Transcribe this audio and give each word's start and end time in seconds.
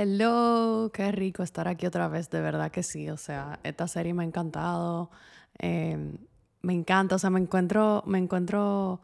Hello, 0.00 0.92
qué 0.94 1.10
rico 1.10 1.42
estar 1.42 1.66
aquí 1.66 1.84
otra 1.84 2.06
vez, 2.06 2.30
de 2.30 2.40
verdad 2.40 2.70
que 2.70 2.84
sí. 2.84 3.10
O 3.10 3.16
sea, 3.16 3.58
esta 3.64 3.88
serie 3.88 4.14
me 4.14 4.22
ha 4.22 4.26
encantado. 4.26 5.10
Em, 5.58 6.18
me 6.62 6.72
encanta, 6.72 7.16
o 7.16 7.18
sea, 7.18 7.30
me 7.30 7.40
encuentro, 7.40 8.04
me 8.06 8.18
encuentro 8.18 9.00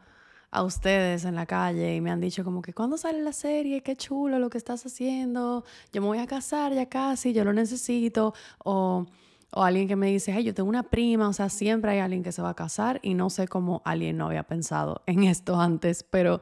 a 0.51 0.63
ustedes 0.63 1.25
en 1.25 1.35
la 1.35 1.45
calle 1.45 1.95
y 1.95 1.99
me 1.99 2.11
han 2.11 2.21
dicho 2.21 2.45
como 2.45 2.61
que 2.61 2.73
¿cuándo 2.73 2.97
sale 2.97 3.21
la 3.21 3.33
serie? 3.33 3.83
Qué 3.83 3.97
chulo 3.97 4.39
lo 4.39 4.49
que 4.49 4.57
estás 4.57 4.85
haciendo. 4.85 5.65
Yo 5.91 6.01
me 6.01 6.07
voy 6.07 6.19
a 6.19 6.27
casar 6.27 6.73
ya 6.73 6.85
casi, 6.87 7.33
yo 7.33 7.43
lo 7.43 7.51
necesito. 7.51 8.33
O, 8.63 9.05
o 9.51 9.63
alguien 9.63 9.89
que 9.89 9.97
me 9.97 10.07
dice, 10.07 10.31
hey, 10.33 10.45
yo 10.45 10.53
tengo 10.53 10.69
una 10.69 10.83
prima, 10.83 11.27
o 11.27 11.33
sea, 11.33 11.49
siempre 11.49 11.91
hay 11.91 11.99
alguien 11.99 12.23
que 12.23 12.31
se 12.31 12.41
va 12.41 12.51
a 12.51 12.55
casar 12.55 13.01
y 13.03 13.15
no 13.15 13.29
sé 13.29 13.49
cómo 13.49 13.81
alguien 13.83 14.15
no 14.15 14.27
había 14.27 14.43
pensado 14.43 15.01
en 15.07 15.25
esto 15.25 15.59
antes, 15.59 16.03
pero 16.03 16.39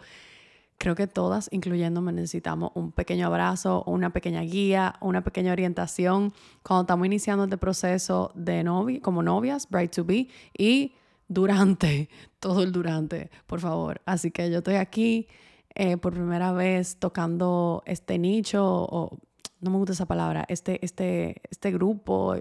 creo 0.83 0.95
que 0.95 1.07
todas, 1.07 1.47
incluyéndome, 1.53 2.11
necesitamos 2.11 2.71
un 2.75 2.91
pequeño 2.91 3.27
abrazo, 3.27 3.85
una 3.87 4.11
pequeña 4.11 4.41
guía, 4.41 4.95
una 4.99 5.23
pequeña 5.23 5.53
orientación 5.53 6.33
cuando 6.61 6.81
estamos 6.81 7.05
iniciando 7.05 7.45
este 7.45 7.57
proceso 7.57 8.33
de 8.35 8.65
novia, 8.65 8.99
como 9.01 9.23
novias, 9.23 9.69
bride 9.69 9.87
to 9.87 10.03
be, 10.03 10.27
y 10.57 10.93
durante, 11.29 12.09
todo 12.41 12.63
el 12.63 12.73
durante, 12.73 13.31
por 13.47 13.61
favor. 13.61 14.01
Así 14.05 14.29
que 14.29 14.51
yo 14.51 14.57
estoy 14.57 14.75
aquí 14.75 15.29
eh, 15.73 15.95
por 15.95 16.11
primera 16.11 16.51
vez 16.51 16.97
tocando 16.97 17.81
este 17.85 18.19
nicho, 18.19 18.61
o 18.65 19.17
no 19.61 19.71
me 19.71 19.77
gusta 19.77 19.93
esa 19.93 20.05
palabra, 20.05 20.43
este, 20.49 20.83
este, 20.83 21.43
este 21.49 21.71
grupo 21.71 22.35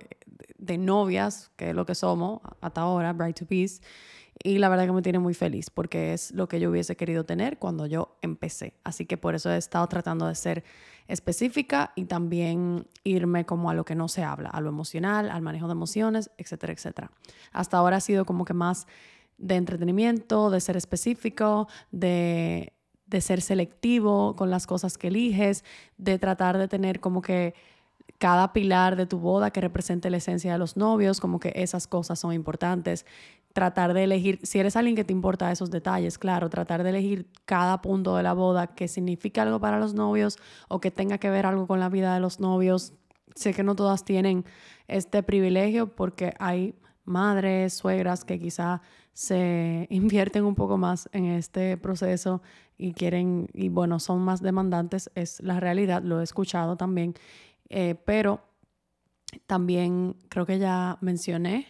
de 0.58 0.78
novias, 0.78 1.52
que 1.54 1.70
es 1.70 1.76
lo 1.76 1.86
que 1.86 1.94
somos 1.94 2.40
hasta 2.60 2.80
ahora, 2.80 3.12
bride 3.12 3.34
to 3.34 3.46
be 3.48 3.68
y 4.42 4.58
la 4.58 4.68
verdad 4.68 4.86
que 4.86 4.92
me 4.92 5.02
tiene 5.02 5.18
muy 5.18 5.34
feliz 5.34 5.70
porque 5.70 6.12
es 6.12 6.32
lo 6.32 6.48
que 6.48 6.58
yo 6.58 6.70
hubiese 6.70 6.96
querido 6.96 7.24
tener 7.24 7.58
cuando 7.58 7.86
yo 7.86 8.16
empecé. 8.22 8.74
Así 8.84 9.06
que 9.06 9.16
por 9.16 9.34
eso 9.34 9.50
he 9.50 9.56
estado 9.56 9.86
tratando 9.86 10.26
de 10.26 10.34
ser 10.34 10.64
específica 11.08 11.92
y 11.94 12.04
también 12.04 12.86
irme 13.04 13.44
como 13.44 13.70
a 13.70 13.74
lo 13.74 13.84
que 13.84 13.94
no 13.94 14.08
se 14.08 14.24
habla, 14.24 14.50
a 14.50 14.60
lo 14.60 14.68
emocional, 14.68 15.30
al 15.30 15.42
manejo 15.42 15.66
de 15.66 15.72
emociones, 15.72 16.30
etcétera, 16.38 16.72
etcétera. 16.72 17.10
Hasta 17.52 17.76
ahora 17.76 17.98
ha 17.98 18.00
sido 18.00 18.24
como 18.24 18.44
que 18.44 18.54
más 18.54 18.86
de 19.38 19.56
entretenimiento, 19.56 20.50
de 20.50 20.60
ser 20.60 20.76
específico, 20.76 21.68
de, 21.90 22.72
de 23.06 23.20
ser 23.20 23.42
selectivo 23.42 24.36
con 24.36 24.50
las 24.50 24.66
cosas 24.66 24.96
que 24.98 25.08
eliges, 25.08 25.64
de 25.98 26.18
tratar 26.18 26.58
de 26.58 26.68
tener 26.68 27.00
como 27.00 27.22
que 27.22 27.54
cada 28.18 28.52
pilar 28.52 28.94
de 28.94 29.06
tu 29.06 29.18
boda 29.18 29.50
que 29.50 29.60
represente 29.60 30.08
la 30.08 30.18
esencia 30.18 30.52
de 30.52 30.58
los 30.58 30.76
novios, 30.76 31.20
como 31.20 31.40
que 31.40 31.52
esas 31.56 31.88
cosas 31.88 32.20
son 32.20 32.32
importantes 32.32 33.04
tratar 33.52 33.94
de 33.94 34.04
elegir, 34.04 34.40
si 34.42 34.58
eres 34.58 34.76
alguien 34.76 34.96
que 34.96 35.04
te 35.04 35.12
importa 35.12 35.52
esos 35.52 35.70
detalles, 35.70 36.18
claro, 36.18 36.48
tratar 36.50 36.82
de 36.82 36.90
elegir 36.90 37.26
cada 37.44 37.82
punto 37.82 38.16
de 38.16 38.22
la 38.22 38.32
boda 38.32 38.68
que 38.68 38.88
signifique 38.88 39.40
algo 39.40 39.60
para 39.60 39.78
los 39.78 39.94
novios 39.94 40.38
o 40.68 40.80
que 40.80 40.90
tenga 40.90 41.18
que 41.18 41.30
ver 41.30 41.46
algo 41.46 41.66
con 41.66 41.80
la 41.80 41.88
vida 41.88 42.14
de 42.14 42.20
los 42.20 42.40
novios. 42.40 42.94
Sé 43.34 43.54
que 43.54 43.62
no 43.62 43.74
todas 43.74 44.04
tienen 44.04 44.44
este 44.88 45.22
privilegio 45.22 45.94
porque 45.94 46.34
hay 46.38 46.74
madres, 47.04 47.74
suegras 47.74 48.24
que 48.24 48.38
quizá 48.38 48.80
se 49.12 49.86
invierten 49.90 50.44
un 50.44 50.54
poco 50.54 50.78
más 50.78 51.08
en 51.12 51.26
este 51.26 51.76
proceso 51.76 52.42
y 52.78 52.94
quieren, 52.94 53.48
y 53.52 53.68
bueno, 53.68 54.00
son 54.00 54.20
más 54.22 54.40
demandantes, 54.40 55.10
es 55.14 55.40
la 55.40 55.60
realidad, 55.60 56.02
lo 56.02 56.20
he 56.20 56.24
escuchado 56.24 56.76
también, 56.76 57.14
eh, 57.68 57.94
pero 58.04 58.40
también 59.46 60.16
creo 60.28 60.46
que 60.46 60.58
ya 60.58 60.98
mencioné 61.00 61.66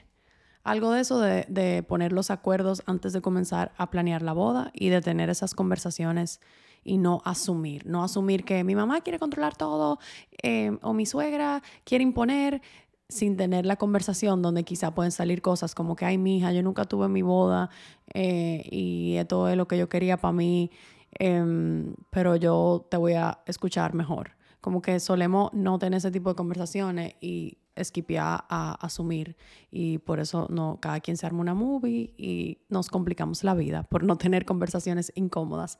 algo 0.65 0.93
de 0.93 1.01
eso 1.01 1.19
de, 1.21 1.85
poner 1.89 2.13
los 2.13 2.31
acuerdos 2.31 2.83
antes 2.86 3.13
de 3.13 3.20
comenzar 3.20 3.73
a 3.77 3.91
planear 3.91 4.23
la 4.23 4.33
boda 4.33 4.70
y 4.75 4.89
de 4.89 5.01
tener 5.01 5.31
esas 5.31 5.55
conversaciones 5.55 6.41
y 6.85 6.98
no 6.98 7.23
asumir, 7.25 7.86
no 7.86 8.03
asumir 8.03 8.45
que 8.45 8.64
mi 8.64 8.75
mamá 8.75 9.01
quiere 9.01 9.19
controlar 9.19 9.57
todo 9.57 9.98
eh, 10.42 10.77
o 10.83 10.92
mi 10.92 11.07
suegra 11.07 11.63
quiere 11.85 12.03
imponer 12.03 12.61
sin 13.09 13.36
tener 13.36 13.67
la 13.67 13.77
conversación 13.77 14.42
donde 14.42 14.64
quizá 14.64 14.95
pueden 14.95 15.13
salir 15.13 15.42
cosas 15.42 15.75
como 15.75 15.95
que, 15.97 16.07
ay, 16.07 16.19
mi 16.19 16.39
hija, 16.39 16.53
yo 16.53 16.63
nunca 16.63 16.85
tuve 16.86 17.09
mi 17.09 17.23
boda 17.23 17.70
eh, 18.15 18.67
y 18.70 19.17
esto 19.17 19.48
es 19.48 19.57
lo 19.57 19.69
que 19.69 19.79
yo 19.79 19.89
quería 19.89 20.17
para 20.17 20.33
mí, 20.33 20.70
em, 21.19 21.95
pero 22.11 22.36
yo 22.36 22.86
te 22.91 22.97
voy 22.97 23.13
a 23.13 23.41
escuchar 23.47 23.95
mejor. 23.95 24.33
Como 24.61 24.81
que 24.81 24.98
solemos 25.01 25.53
no 25.53 25.79
tener 25.79 25.98
ese 25.98 26.11
tipo 26.11 26.31
de 26.31 26.36
conversaciones 26.36 27.15
y 27.20 27.59
esquipear 27.77 28.45
a 28.49 28.75
asumir 28.85 29.37
y 29.71 29.99
por 29.99 30.21
eso 30.21 30.47
no 30.51 30.79
cada 30.81 31.01
quien 31.01 31.17
se 31.17 31.27
arma 31.27 31.41
una 31.41 31.55
movie 31.55 32.15
y 32.17 32.59
nos 32.69 32.89
complicamos 32.89 33.45
la 33.45 33.55
vida 33.55 33.83
por 33.85 34.05
no 34.05 34.17
tener 34.17 34.45
conversaciones 34.45 35.13
incómodas 35.15 35.79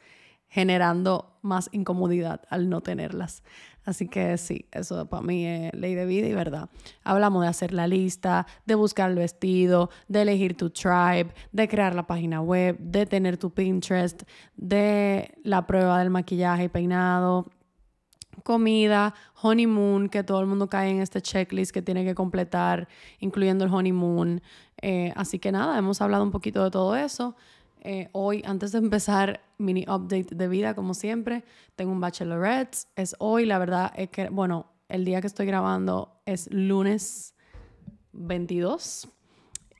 generando 0.53 1.39
más 1.41 1.71
incomodidad 1.73 2.43
al 2.51 2.69
no 2.69 2.83
tenerlas. 2.83 3.43
Así 3.87 4.07
que 4.07 4.37
sí, 4.37 4.67
eso 4.71 5.07
para 5.07 5.23
mí 5.23 5.47
es 5.47 5.73
ley 5.73 5.95
de 5.95 6.05
vida 6.05 6.27
y 6.29 6.35
verdad. 6.35 6.69
Hablamos 7.05 7.41
de 7.43 7.49
hacer 7.49 7.73
la 7.73 7.87
lista, 7.87 8.47
de 8.67 8.75
buscar 8.75 9.09
el 9.09 9.17
vestido, 9.17 9.89
de 10.09 10.21
elegir 10.21 10.55
tu 10.55 10.69
tribe, 10.69 11.33
de 11.53 11.69
crear 11.69 11.95
la 11.95 12.07
página 12.07 12.43
web, 12.43 12.79
de 12.79 13.07
tener 13.07 13.39
tu 13.39 13.49
Pinterest, 13.49 14.25
de 14.55 15.35
la 15.43 15.67
prueba 15.67 15.99
del 16.01 16.11
maquillaje 16.11 16.65
y 16.65 16.69
peinado, 16.69 17.47
comida, 18.43 19.15
honeymoon, 19.43 20.09
que 20.09 20.23
todo 20.25 20.41
el 20.41 20.47
mundo 20.47 20.69
cae 20.69 20.91
en 20.91 21.01
este 21.01 21.21
checklist 21.21 21.73
que 21.73 21.83
tiene 21.83 22.05
que 22.05 22.15
completar, 22.15 22.89
incluyendo 23.21 23.65
el 23.65 23.73
honeymoon. 23.73 24.43
Eh, 24.81 25.13
así 25.17 25.39
que 25.39 25.53
nada, 25.53 25.79
hemos 25.79 26.01
hablado 26.01 26.25
un 26.25 26.31
poquito 26.31 26.65
de 26.65 26.71
todo 26.71 26.97
eso. 26.97 27.37
Eh, 27.81 28.09
hoy, 28.13 28.43
antes 28.47 28.73
de 28.73 28.79
empezar, 28.79 29.41
mini 29.59 29.83
update 29.83 30.35
de 30.35 30.49
vida, 30.49 30.75
como 30.75 30.95
siempre, 30.95 31.45
tengo 31.77 31.93
un 31.93 32.01
bachelorette. 32.01 32.87
Es 32.97 33.17
hoy, 33.19 33.45
la 33.45 33.59
verdad 33.59 33.93
es 33.97 34.09
que, 34.11 34.29
bueno, 34.29 34.73
el 34.89 35.05
día 35.05 35.21
que 35.21 35.27
estoy 35.27 35.47
grabando 35.47 36.21
es 36.27 36.49
lunes 36.53 37.35
22. 38.13 39.09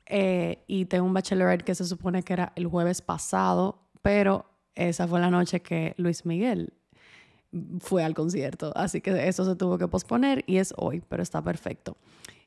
Eh, 0.05 0.63
y 0.67 0.85
tengo 0.85 1.05
un 1.05 1.13
bachelorette 1.13 1.63
que 1.63 1.75
se 1.75 1.85
supone 1.85 2.23
que 2.23 2.33
era 2.33 2.51
el 2.55 2.67
jueves 2.67 3.01
pasado, 3.01 3.89
pero 4.01 4.45
esa 4.75 5.07
fue 5.07 5.19
la 5.21 5.29
noche 5.29 5.61
que 5.61 5.93
Luis 5.97 6.25
Miguel 6.25 6.73
fue 7.79 8.03
al 8.03 8.13
concierto. 8.13 8.71
Así 8.75 9.01
que 9.01 9.27
eso 9.27 9.45
se 9.45 9.55
tuvo 9.55 9.77
que 9.77 9.87
posponer 9.87 10.43
y 10.47 10.57
es 10.57 10.73
hoy, 10.77 11.03
pero 11.07 11.23
está 11.23 11.41
perfecto. 11.41 11.97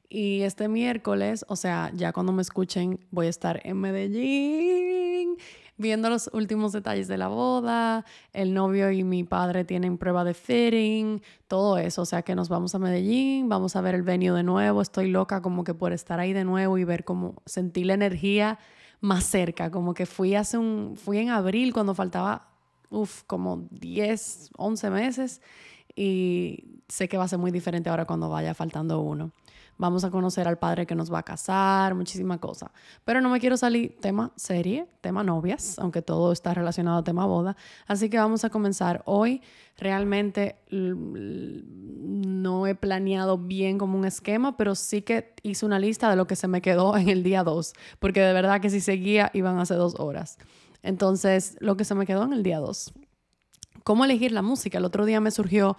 Y 0.08 0.42
este 0.42 0.68
miércoles, 0.68 1.44
o 1.48 1.56
sea, 1.56 1.90
ya 1.94 2.12
cuando 2.12 2.32
me 2.32 2.42
escuchen, 2.42 3.00
voy 3.10 3.26
a 3.26 3.30
estar 3.30 3.60
en 3.64 3.78
Medellín 3.78 5.36
viendo 5.78 6.08
los 6.08 6.30
últimos 6.32 6.72
detalles 6.72 7.08
de 7.08 7.18
la 7.18 7.28
boda. 7.28 8.04
El 8.32 8.54
novio 8.54 8.90
y 8.90 9.04
mi 9.04 9.24
padre 9.24 9.64
tienen 9.64 9.98
prueba 9.98 10.24
de 10.24 10.34
fitting, 10.34 11.22
todo 11.48 11.78
eso. 11.78 12.02
O 12.02 12.06
sea 12.06 12.22
que 12.22 12.34
nos 12.34 12.48
vamos 12.48 12.74
a 12.74 12.78
Medellín, 12.78 13.48
vamos 13.48 13.76
a 13.76 13.80
ver 13.80 13.94
el 13.94 14.02
venue 14.02 14.30
de 14.32 14.42
nuevo. 14.42 14.80
Estoy 14.82 15.10
loca 15.10 15.42
como 15.42 15.64
que 15.64 15.74
por 15.74 15.92
estar 15.92 16.20
ahí 16.20 16.32
de 16.32 16.44
nuevo 16.44 16.78
y 16.78 16.84
ver 16.84 17.04
cómo 17.04 17.42
sentir 17.44 17.86
la 17.86 17.94
energía 17.94 18.58
más 19.00 19.24
cerca. 19.24 19.70
Como 19.70 19.94
que 19.94 20.06
fui 20.06 20.34
hace 20.34 20.58
un, 20.58 20.96
fui 20.96 21.18
en 21.18 21.30
abril 21.30 21.72
cuando 21.72 21.94
faltaba 21.94 22.55
uf, 22.91 23.22
como 23.24 23.66
10, 23.70 24.50
11 24.56 24.91
meses 24.91 25.41
y 25.94 26.82
sé 26.88 27.08
que 27.08 27.16
va 27.16 27.24
a 27.24 27.28
ser 27.28 27.38
muy 27.38 27.50
diferente 27.50 27.91
ahora 27.91 28.04
cuando 28.04 28.28
vaya 28.28 28.54
faltando 28.54 29.00
uno. 29.00 29.32
Vamos 29.78 30.04
a 30.04 30.10
conocer 30.10 30.48
al 30.48 30.58
padre 30.58 30.86
que 30.86 30.94
nos 30.94 31.12
va 31.12 31.19
a 31.19 31.22
casar, 31.22 31.94
muchísima 31.94 32.38
cosa. 32.38 32.70
Pero 33.04 33.20
no 33.20 33.28
me 33.28 33.41
quiero 33.41 33.58
salir 33.58 33.98
tema 34.00 34.32
serie, 34.34 34.86
tema 35.02 35.22
novias, 35.22 35.78
aunque 35.78 36.00
todo 36.00 36.32
está 36.32 36.54
relacionado 36.54 36.98
a 36.98 37.04
tema 37.04 37.26
boda. 37.26 37.56
Así 37.86 38.08
que 38.08 38.16
vamos 38.16 38.42
a 38.44 38.50
comenzar 38.50 39.03
hoy. 39.04 39.42
Realmente 39.76 40.56
no 40.70 42.66
he 42.66 42.74
planeado 42.74 43.36
bien 43.36 43.77
como 43.77 43.98
un 43.98 44.06
esquema, 44.06 44.56
pero 44.56 44.74
sí 44.74 45.03
que 45.03 45.34
hice 45.42 45.66
una 45.66 45.78
lista 45.78 46.09
de 46.09 46.16
lo 46.16 46.27
que 46.27 46.36
se 46.36 46.48
me 46.48 46.62
quedó 46.62 46.97
en 46.97 47.10
el 47.10 47.22
día 47.22 47.44
2, 47.44 47.74
porque 47.98 48.21
de 48.21 48.33
verdad 48.33 48.62
que 48.62 48.71
si 48.71 48.80
seguía 48.80 49.30
iban 49.34 49.59
a 49.59 49.66
ser 49.66 49.77
dos 49.77 49.97
horas. 49.98 50.38
Entonces, 50.86 51.56
lo 51.59 51.77
que 51.77 51.84
se 51.84 51.97
me 51.97 52.06
quedó 52.06 52.22
en 52.24 52.33
el 52.33 52.44
día 52.44 52.60
2. 52.60 52.92
¿Cómo 53.83 54.04
elegir 54.04 54.30
la 54.30 54.42
música? 54.42 54.78
El 54.78 54.84
otro 54.84 55.04
día 55.04 55.21
me 55.21 55.33
surgió 55.33 55.77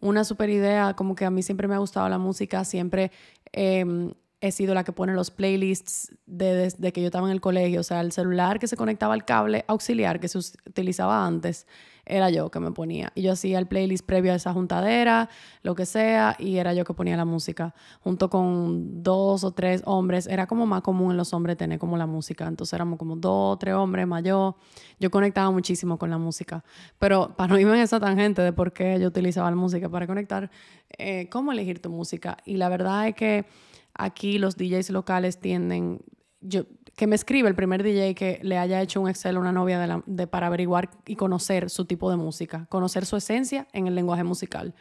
una 0.00 0.22
super 0.22 0.50
idea, 0.50 0.94
como 0.94 1.14
que 1.14 1.24
a 1.24 1.30
mí 1.30 1.42
siempre 1.42 1.66
me 1.66 1.74
ha 1.74 1.78
gustado 1.78 2.08
la 2.10 2.18
música, 2.18 2.64
siempre 2.64 3.10
em, 3.52 4.12
he 4.40 4.52
sido 4.52 4.74
la 4.74 4.84
que 4.84 4.92
pone 4.92 5.14
los 5.14 5.30
playlists 5.30 6.12
desde 6.26 6.92
que 6.92 7.00
yo 7.00 7.06
estaba 7.06 7.26
en 7.26 7.32
el 7.32 7.40
colegio, 7.40 7.80
o 7.80 7.82
sea, 7.82 8.00
el 8.02 8.12
celular 8.12 8.58
que 8.58 8.66
se 8.66 8.76
conectaba 8.76 9.14
al 9.14 9.24
cable 9.24 9.64
auxiliar 9.66 10.20
que 10.20 10.28
se 10.28 10.38
utilizaba 10.38 11.26
antes, 11.26 11.66
era 12.06 12.30
yo 12.30 12.50
que 12.50 12.60
me 12.60 12.72
ponía. 12.72 13.12
Y 13.14 13.22
yo 13.22 13.32
hacía 13.32 13.58
el 13.58 13.66
playlist 13.66 14.04
previo 14.04 14.32
a 14.32 14.36
esa 14.36 14.52
juntadera, 14.52 15.28
lo 15.62 15.74
que 15.74 15.86
sea, 15.86 16.36
y 16.38 16.56
era 16.56 16.74
yo 16.74 16.84
que 16.84 16.94
ponía 16.94 17.16
la 17.16 17.24
música. 17.24 17.74
Junto 18.00 18.30
con 18.30 19.02
dos 19.02 19.44
o 19.44 19.52
tres 19.52 19.82
hombres, 19.84 20.26
era 20.26 20.46
como 20.46 20.66
más 20.66 20.82
común 20.82 21.12
en 21.12 21.16
los 21.16 21.32
hombres 21.32 21.56
tener 21.56 21.78
como 21.78 21.96
la 21.96 22.06
música. 22.06 22.46
Entonces 22.46 22.72
éramos 22.72 22.98
como 22.98 23.16
dos 23.16 23.54
o 23.54 23.58
tres 23.58 23.74
hombres 23.74 24.06
más 24.06 24.22
yo. 24.22 24.56
Yo 24.98 25.10
conectaba 25.10 25.50
muchísimo 25.50 25.98
con 25.98 26.10
la 26.10 26.18
música. 26.18 26.64
Pero 26.98 27.34
para 27.36 27.54
no 27.54 27.60
irme 27.60 27.74
en 27.74 27.80
esa 27.80 28.00
tangente 28.00 28.42
de 28.42 28.52
por 28.52 28.72
qué 28.72 28.98
yo 29.00 29.08
utilizaba 29.08 29.50
la 29.50 29.56
música 29.56 29.88
para 29.88 30.06
conectar, 30.06 30.50
eh, 30.98 31.28
¿cómo 31.30 31.52
elegir 31.52 31.80
tu 31.80 31.90
música? 31.90 32.36
Y 32.44 32.56
la 32.56 32.68
verdad 32.68 33.08
es 33.08 33.14
que 33.14 33.46
aquí 33.94 34.38
los 34.38 34.56
DJs 34.56 34.90
locales 34.90 35.40
tienden, 35.40 36.00
yo, 36.40 36.64
que 37.00 37.06
me 37.06 37.16
escribe 37.16 37.48
el 37.48 37.54
primer 37.54 37.82
DJ 37.82 38.14
que 38.14 38.40
le 38.42 38.58
haya 38.58 38.82
hecho 38.82 39.00
un 39.00 39.08
Excel 39.08 39.38
a 39.38 39.40
una 39.40 39.52
novia 39.52 40.02
de, 40.04 40.26
para 40.26 40.48
averiguar 40.48 40.90
y 41.06 41.16
conocer 41.16 41.70
su 41.70 41.86
tipo 41.86 42.10
de 42.10 42.18
música, 42.18 42.66
conocer 42.68 43.06
su 43.06 43.16
esencia 43.16 43.66
en 43.72 43.86
el 43.86 43.94
lenguaje 43.94 44.22
musical. 44.22 44.74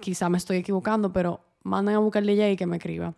quizá 0.00 0.28
me 0.28 0.36
estoy 0.36 0.56
equivocando, 0.56 1.12
pero 1.12 1.44
manden 1.62 1.94
a 1.94 2.00
buscar 2.00 2.24
el 2.24 2.26
DJ 2.26 2.56
que 2.56 2.66
me 2.66 2.78
escriba. 2.78 3.14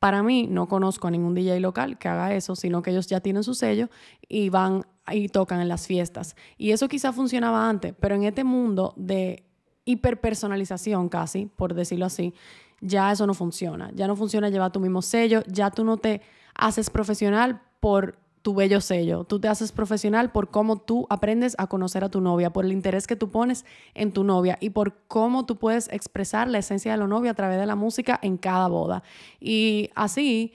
Para 0.00 0.24
mí, 0.24 0.48
no 0.50 0.66
conozco 0.66 1.06
a 1.06 1.12
ningún 1.12 1.36
DJ 1.36 1.60
local 1.60 1.96
que 1.96 2.08
haga 2.08 2.34
eso, 2.34 2.56
sino 2.56 2.82
que 2.82 2.90
ellos 2.90 3.06
ya 3.06 3.20
tienen 3.20 3.44
su 3.44 3.54
sello 3.54 3.88
y 4.28 4.48
van 4.48 4.84
y 5.12 5.28
tocan 5.28 5.60
en 5.60 5.68
las 5.68 5.86
fiestas. 5.86 6.34
Y 6.58 6.72
eso 6.72 6.88
quizá 6.88 7.12
funcionaba 7.12 7.68
antes, 7.68 7.94
pero 8.00 8.16
en 8.16 8.24
este 8.24 8.42
mundo 8.42 8.94
de 8.96 9.44
hiperpersonalización 9.84 11.08
casi, 11.08 11.46
por 11.46 11.74
decirlo 11.74 12.06
así, 12.06 12.34
ya 12.80 13.12
eso 13.12 13.28
no 13.28 13.34
funciona. 13.34 13.92
Ya 13.94 14.08
no 14.08 14.16
funciona 14.16 14.48
llevar 14.48 14.72
tu 14.72 14.80
mismo 14.80 15.02
sello, 15.02 15.44
ya 15.46 15.70
tú 15.70 15.84
no 15.84 15.98
te 15.98 16.20
haces 16.54 16.90
profesional 16.90 17.62
por 17.80 18.16
tu 18.42 18.54
bello 18.54 18.80
sello. 18.80 19.24
Tú 19.24 19.40
te 19.40 19.48
haces 19.48 19.72
profesional 19.72 20.32
por 20.32 20.50
cómo 20.50 20.76
tú 20.78 21.06
aprendes 21.08 21.54
a 21.58 21.68
conocer 21.68 22.04
a 22.04 22.10
tu 22.10 22.20
novia, 22.20 22.52
por 22.52 22.64
el 22.64 22.72
interés 22.72 23.06
que 23.06 23.16
tú 23.16 23.30
pones 23.30 23.64
en 23.94 24.12
tu 24.12 24.24
novia 24.24 24.58
y 24.60 24.70
por 24.70 24.94
cómo 25.06 25.46
tú 25.46 25.56
puedes 25.56 25.88
expresar 25.92 26.48
la 26.48 26.58
esencia 26.58 26.92
de 26.92 26.98
la 26.98 27.06
novia 27.06 27.30
a 27.30 27.34
través 27.34 27.58
de 27.58 27.66
la 27.66 27.76
música 27.76 28.18
en 28.20 28.36
cada 28.36 28.66
boda. 28.66 29.04
Y 29.40 29.90
así, 29.94 30.52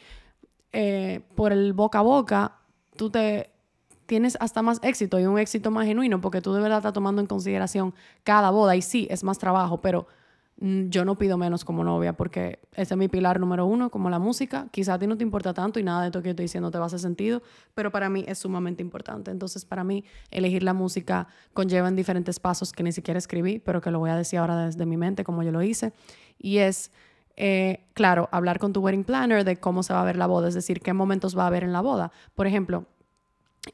eh, 0.73 1.21
por 1.35 1.53
el 1.53 1.73
boca 1.73 1.99
a 1.99 2.01
boca, 2.01 2.57
tú 2.97 3.09
te 3.09 3.51
tienes 4.05 4.37
hasta 4.39 4.61
más 4.61 4.79
éxito 4.83 5.19
y 5.19 5.25
un 5.25 5.37
éxito 5.37 5.69
más 5.69 5.85
genuino 5.85 6.21
porque 6.21 6.41
tú 6.41 6.53
de 6.53 6.61
verdad 6.61 6.79
estás 6.79 6.93
tomando 6.93 7.21
en 7.21 7.27
consideración 7.27 7.93
cada 8.23 8.51
boda 8.51 8.75
y 8.75 8.81
sí, 8.81 9.07
es 9.09 9.23
más 9.23 9.37
trabajo, 9.37 9.81
pero 9.81 10.07
yo 10.59 11.05
no 11.05 11.15
pido 11.17 11.37
menos 11.37 11.63
como 11.63 11.83
novia 11.83 12.13
porque 12.13 12.59
ese 12.73 12.95
es 12.95 12.97
mi 12.97 13.07
pilar 13.07 13.39
número 13.39 13.65
uno, 13.67 13.91
como 13.91 14.09
la 14.09 14.17
música. 14.17 14.67
Quizá 14.71 14.95
a 14.95 14.99
ti 14.99 15.05
no 15.05 15.15
te 15.15 15.23
importa 15.23 15.53
tanto 15.53 15.79
y 15.79 15.83
nada 15.83 16.01
de 16.01 16.07
esto 16.07 16.21
que 16.21 16.29
yo 16.29 16.31
estoy 16.31 16.45
diciendo 16.45 16.71
te 16.71 16.79
va 16.79 16.85
a 16.85 16.87
hacer 16.87 16.99
sentido, 16.99 17.43
pero 17.75 17.91
para 17.91 18.09
mí 18.09 18.25
es 18.27 18.39
sumamente 18.39 18.81
importante. 18.81 19.29
Entonces, 19.29 19.65
para 19.65 19.83
mí, 19.83 20.03
elegir 20.31 20.63
la 20.63 20.73
música 20.73 21.27
conlleva 21.53 21.87
en 21.87 21.95
diferentes 21.95 22.39
pasos 22.39 22.73
que 22.73 22.81
ni 22.81 22.91
siquiera 22.91 23.19
escribí, 23.19 23.59
pero 23.59 23.81
que 23.81 23.91
lo 23.91 23.99
voy 23.99 24.09
a 24.09 24.15
decir 24.15 24.39
ahora 24.39 24.65
desde 24.65 24.85
mi 24.87 24.97
mente, 24.97 25.23
como 25.23 25.43
yo 25.43 25.51
lo 25.51 25.61
hice. 25.61 25.93
Y 26.39 26.57
es, 26.57 26.91
eh, 27.35 27.85
claro, 27.93 28.27
hablar 28.31 28.57
con 28.57 28.73
tu 28.73 28.81
wedding 28.81 29.03
planner 29.03 29.43
de 29.43 29.57
cómo 29.57 29.83
se 29.83 29.93
va 29.93 30.01
a 30.01 30.05
ver 30.05 30.15
la 30.15 30.25
boda, 30.25 30.47
es 30.47 30.55
decir, 30.55 30.81
qué 30.81 30.93
momentos 30.93 31.37
va 31.37 31.43
a 31.43 31.47
haber 31.47 31.63
en 31.63 31.71
la 31.71 31.81
boda. 31.81 32.11
Por 32.33 32.47
ejemplo, 32.47 32.85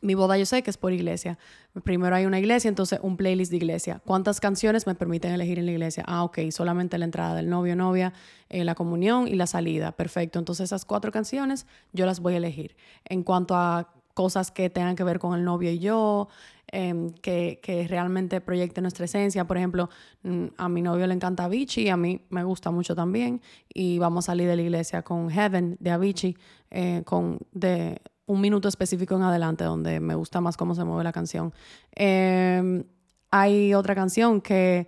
mi 0.01 0.15
boda 0.15 0.37
yo 0.37 0.45
sé 0.45 0.63
que 0.63 0.69
es 0.69 0.77
por 0.77 0.93
iglesia. 0.93 1.37
Primero 1.83 2.15
hay 2.15 2.25
una 2.25 2.39
iglesia, 2.39 2.69
entonces 2.69 2.99
un 3.01 3.17
playlist 3.17 3.51
de 3.51 3.57
iglesia. 3.57 4.01
¿Cuántas 4.05 4.39
canciones 4.39 4.87
me 4.87 4.95
permiten 4.95 5.31
elegir 5.31 5.59
en 5.59 5.65
la 5.65 5.71
iglesia? 5.71 6.03
Ah, 6.07 6.23
ok, 6.23 6.39
solamente 6.51 6.97
la 6.97 7.05
entrada 7.05 7.35
del 7.35 7.49
novio, 7.49 7.75
novia, 7.75 8.13
eh, 8.49 8.63
la 8.63 8.75
comunión 8.75 9.27
y 9.27 9.35
la 9.35 9.47
salida. 9.47 9.91
Perfecto. 9.91 10.39
Entonces 10.39 10.65
esas 10.65 10.85
cuatro 10.85 11.11
canciones 11.11 11.65
yo 11.91 12.05
las 12.05 12.19
voy 12.19 12.35
a 12.35 12.37
elegir. 12.37 12.75
En 13.05 13.23
cuanto 13.23 13.55
a 13.55 13.93
cosas 14.13 14.51
que 14.51 14.69
tengan 14.69 14.95
que 14.95 15.03
ver 15.03 15.19
con 15.19 15.37
el 15.37 15.43
novio 15.43 15.71
y 15.71 15.79
yo, 15.79 16.27
em, 16.67 17.11
que, 17.11 17.59
que, 17.61 17.87
realmente 17.87 18.41
proyecten 18.41 18.83
nuestra 18.83 19.05
esencia. 19.05 19.45
Por 19.45 19.57
ejemplo, 19.57 19.89
mm, 20.23 20.45
a 20.57 20.69
mi 20.69 20.81
novio 20.81 21.05
le 21.07 21.13
encanta 21.13 21.45
Avicii, 21.45 21.89
a 21.89 21.97
mí 21.97 22.21
me 22.29 22.43
gusta 22.43 22.71
mucho 22.71 22.95
también. 22.95 23.41
Y 23.73 23.99
vamos 23.99 24.25
a 24.25 24.33
salir 24.33 24.47
de 24.47 24.55
la 24.55 24.61
iglesia 24.61 25.03
con 25.03 25.29
Heaven 25.29 25.77
de 25.79 25.91
Avicii, 25.91 26.37
eh, 26.71 27.03
con, 27.05 27.39
de, 27.51 28.01
un 28.25 28.41
minuto 28.41 28.67
específico 28.67 29.15
en 29.15 29.23
adelante 29.23 29.63
donde 29.63 29.99
me 29.99 30.15
gusta 30.15 30.41
más 30.41 30.57
cómo 30.57 30.75
se 30.75 30.83
mueve 30.83 31.03
la 31.03 31.11
canción. 31.11 31.53
Em, 31.91 32.83
hay 33.31 33.73
otra 33.73 33.95
canción 33.95 34.41
que 34.41 34.87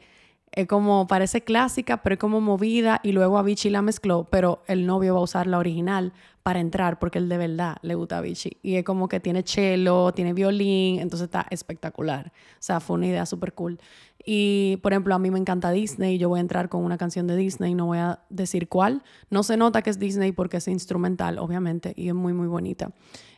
es 0.55 0.67
como, 0.67 1.07
parece 1.07 1.41
clásica, 1.41 2.01
pero 2.01 2.13
es 2.13 2.19
como 2.19 2.41
movida 2.41 3.01
y 3.03 3.11
luego 3.11 3.37
Avicii 3.37 3.71
la 3.71 3.81
mezcló, 3.81 4.27
pero 4.29 4.63
el 4.67 4.85
novio 4.85 5.13
va 5.13 5.19
a 5.19 5.23
usar 5.23 5.47
la 5.47 5.57
original 5.57 6.13
para 6.43 6.59
entrar 6.59 6.99
porque 6.99 7.17
él 7.17 7.27
de 7.27 7.37
verdad 7.37 7.77
le 7.81 7.95
gusta 7.95 8.19
Avicii. 8.19 8.57
Y 8.61 8.75
es 8.75 8.83
como 8.83 9.07
que 9.09 9.19
tiene 9.19 9.43
cello, 9.43 10.13
tiene 10.13 10.33
violín, 10.33 10.99
entonces 10.99 11.25
está 11.25 11.45
espectacular. 11.49 12.31
O 12.53 12.57
sea, 12.59 12.79
fue 12.79 12.95
una 12.95 13.07
idea 13.07 13.25
súper 13.25 13.53
cool. 13.53 13.79
Y, 14.23 14.77
por 14.81 14.93
ejemplo, 14.93 15.13
a 15.13 15.19
mí 15.19 15.29
me 15.29 15.39
encanta 15.39 15.71
Disney, 15.71 16.17
yo 16.17 16.29
voy 16.29 16.39
a 16.39 16.41
entrar 16.41 16.69
con 16.69 16.83
una 16.83 16.97
canción 16.97 17.27
de 17.27 17.35
Disney, 17.35 17.75
no 17.75 17.87
voy 17.87 17.97
a 17.97 18.19
decir 18.29 18.69
cuál. 18.69 19.03
No 19.29 19.43
se 19.43 19.57
nota 19.57 19.81
que 19.81 19.89
es 19.89 19.99
Disney 19.99 20.31
porque 20.31 20.57
es 20.57 20.67
instrumental, 20.67 21.37
obviamente, 21.37 21.93
y 21.95 22.07
es 22.07 22.15
muy, 22.15 22.33
muy 22.33 22.47
bonita. 22.47 22.91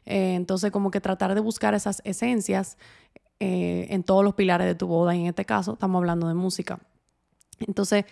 Eh, 0.05 0.35
entonces, 0.35 0.71
como 0.71 0.91
que 0.91 1.01
tratar 1.01 1.33
de 1.33 1.41
buscar 1.41 1.73
esas 1.73 2.01
esencias 2.05 2.77
eh, 3.39 3.87
en 3.89 4.03
todos 4.03 4.23
los 4.23 4.35
pilares 4.35 4.65
de 4.67 4.75
tu 4.75 4.87
boda, 4.87 5.15
y 5.15 5.21
en 5.21 5.27
este 5.27 5.45
caso 5.45 5.73
estamos 5.73 5.99
hablando 5.99 6.27
de 6.27 6.33
música. 6.33 6.79
Entonces, 7.59 8.05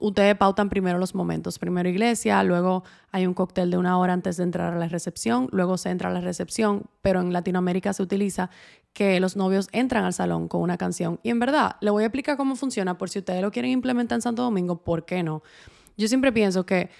ustedes 0.00 0.36
pautan 0.36 0.68
primero 0.68 0.98
los 0.98 1.14
momentos. 1.14 1.58
Primero 1.58 1.88
iglesia, 1.88 2.42
luego 2.42 2.84
hay 3.12 3.26
un 3.26 3.34
cóctel 3.34 3.70
de 3.70 3.78
una 3.78 3.98
hora 3.98 4.12
antes 4.12 4.36
de 4.36 4.44
entrar 4.44 4.74
a 4.74 4.76
la 4.76 4.88
recepción, 4.88 5.48
luego 5.52 5.78
se 5.78 5.90
entra 5.90 6.10
a 6.10 6.12
la 6.12 6.20
recepción, 6.20 6.84
pero 7.02 7.20
en 7.20 7.32
Latinoamérica 7.32 7.92
se 7.92 8.02
utiliza 8.02 8.50
que 8.92 9.20
los 9.20 9.36
novios 9.36 9.68
entran 9.72 10.04
al 10.04 10.12
salón 10.12 10.48
con 10.48 10.62
una 10.62 10.78
canción. 10.78 11.20
Y 11.22 11.30
en 11.30 11.38
verdad, 11.38 11.76
le 11.80 11.90
voy 11.90 12.02
a 12.02 12.06
explicar 12.06 12.36
cómo 12.36 12.56
funciona 12.56 12.96
por 12.98 13.10
si 13.10 13.18
ustedes 13.18 13.42
lo 13.42 13.50
quieren 13.50 13.70
implementar 13.70 14.16
en 14.16 14.22
Santo 14.22 14.42
Domingo, 14.42 14.82
¿por 14.82 15.04
qué 15.04 15.22
no? 15.22 15.42
Yo 15.96 16.08
siempre 16.08 16.32
pienso 16.32 16.64
que 16.66 16.90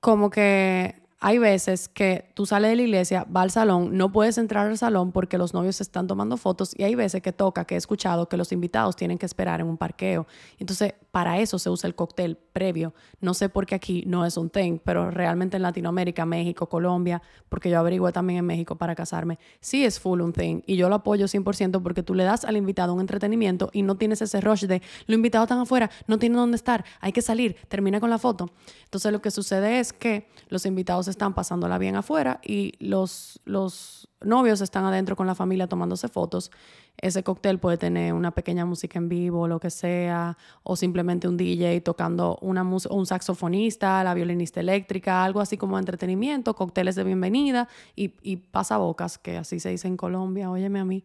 como 0.00 0.30
que 0.30 0.96
hay 1.20 1.38
veces 1.38 1.88
que 1.88 2.32
tú 2.34 2.46
sales 2.46 2.70
de 2.70 2.76
la 2.76 2.82
iglesia, 2.82 3.24
vas 3.28 3.44
al 3.44 3.50
salón, 3.52 3.96
no 3.96 4.10
puedes 4.10 4.38
entrar 4.38 4.66
al 4.66 4.76
salón 4.76 5.12
porque 5.12 5.38
los 5.38 5.54
novios 5.54 5.80
están 5.80 6.08
tomando 6.08 6.36
fotos 6.36 6.74
y 6.76 6.82
hay 6.82 6.96
veces 6.96 7.22
que 7.22 7.32
toca, 7.32 7.64
que 7.64 7.76
he 7.76 7.78
escuchado 7.78 8.28
que 8.28 8.36
los 8.36 8.50
invitados 8.50 8.96
tienen 8.96 9.18
que 9.18 9.26
esperar 9.26 9.60
en 9.60 9.68
un 9.68 9.76
parqueo. 9.76 10.26
Entonces, 10.58 10.94
para 11.12 11.38
eso 11.38 11.58
se 11.58 11.70
usa 11.70 11.86
el 11.86 11.94
cóctel 11.94 12.38
previo. 12.52 12.94
No 13.20 13.34
sé 13.34 13.48
por 13.48 13.66
qué 13.66 13.74
aquí 13.74 14.02
no 14.06 14.26
es 14.26 14.36
un 14.36 14.50
thing, 14.50 14.78
pero 14.82 15.10
realmente 15.10 15.56
en 15.58 15.62
Latinoamérica, 15.62 16.26
México, 16.26 16.68
Colombia, 16.68 17.22
porque 17.48 17.70
yo 17.70 17.78
averigué 17.78 18.10
también 18.12 18.40
en 18.40 18.46
México 18.46 18.76
para 18.76 18.94
casarme, 18.94 19.38
sí 19.60 19.84
es 19.84 20.00
full 20.00 20.22
un 20.22 20.32
thing 20.32 20.62
y 20.66 20.76
yo 20.76 20.88
lo 20.88 20.96
apoyo 20.96 21.26
100% 21.26 21.82
porque 21.82 22.02
tú 22.02 22.14
le 22.14 22.24
das 22.24 22.44
al 22.44 22.56
invitado 22.56 22.94
un 22.94 23.00
entretenimiento 23.00 23.70
y 23.72 23.82
no 23.82 23.96
tienes 23.96 24.22
ese 24.22 24.40
rush 24.40 24.64
de 24.64 24.82
los 25.06 25.14
invitados 25.14 25.44
están 25.44 25.60
afuera, 25.60 25.90
no 26.06 26.18
tienen 26.18 26.36
dónde 26.36 26.56
estar, 26.56 26.84
hay 27.00 27.12
que 27.12 27.22
salir, 27.22 27.56
termina 27.68 28.00
con 28.00 28.10
la 28.10 28.18
foto. 28.18 28.50
Entonces, 28.84 29.12
lo 29.12 29.20
que 29.20 29.30
sucede 29.30 29.80
es 29.80 29.92
que 29.92 30.28
los 30.48 30.64
invitados 30.66 31.08
están 31.08 31.34
pasándola 31.34 31.78
bien 31.78 31.96
afuera 31.96 32.40
y 32.42 32.72
los, 32.78 33.40
los 33.44 34.08
novios 34.24 34.60
están 34.60 34.84
adentro 34.84 35.16
con 35.16 35.26
la 35.26 35.34
familia 35.34 35.66
tomándose 35.66 36.08
fotos. 36.08 36.50
Ese 36.96 37.22
cóctel 37.22 37.58
puede 37.58 37.78
tener 37.78 38.12
una 38.12 38.32
pequeña 38.32 38.64
música 38.64 38.98
en 38.98 39.08
vivo, 39.08 39.48
lo 39.48 39.60
que 39.60 39.70
sea, 39.70 40.36
o 40.62 40.76
simplemente 40.76 41.28
un 41.28 41.36
DJ 41.36 41.80
tocando 41.80 42.38
una 42.40 42.62
un 42.62 43.06
saxofonista, 43.06 44.02
la 44.04 44.14
violinista 44.14 44.60
eléctrica, 44.60 45.24
algo 45.24 45.40
así 45.40 45.56
como 45.56 45.78
entretenimiento, 45.78 46.54
cócteles 46.54 46.94
de 46.94 47.04
bienvenida 47.04 47.68
y, 47.96 48.14
y 48.22 48.36
pasabocas, 48.36 49.18
que 49.18 49.36
así 49.36 49.60
se 49.60 49.70
dice 49.70 49.88
en 49.88 49.96
Colombia, 49.96 50.50
óyeme 50.50 50.80
a 50.80 50.84
mí, 50.84 51.04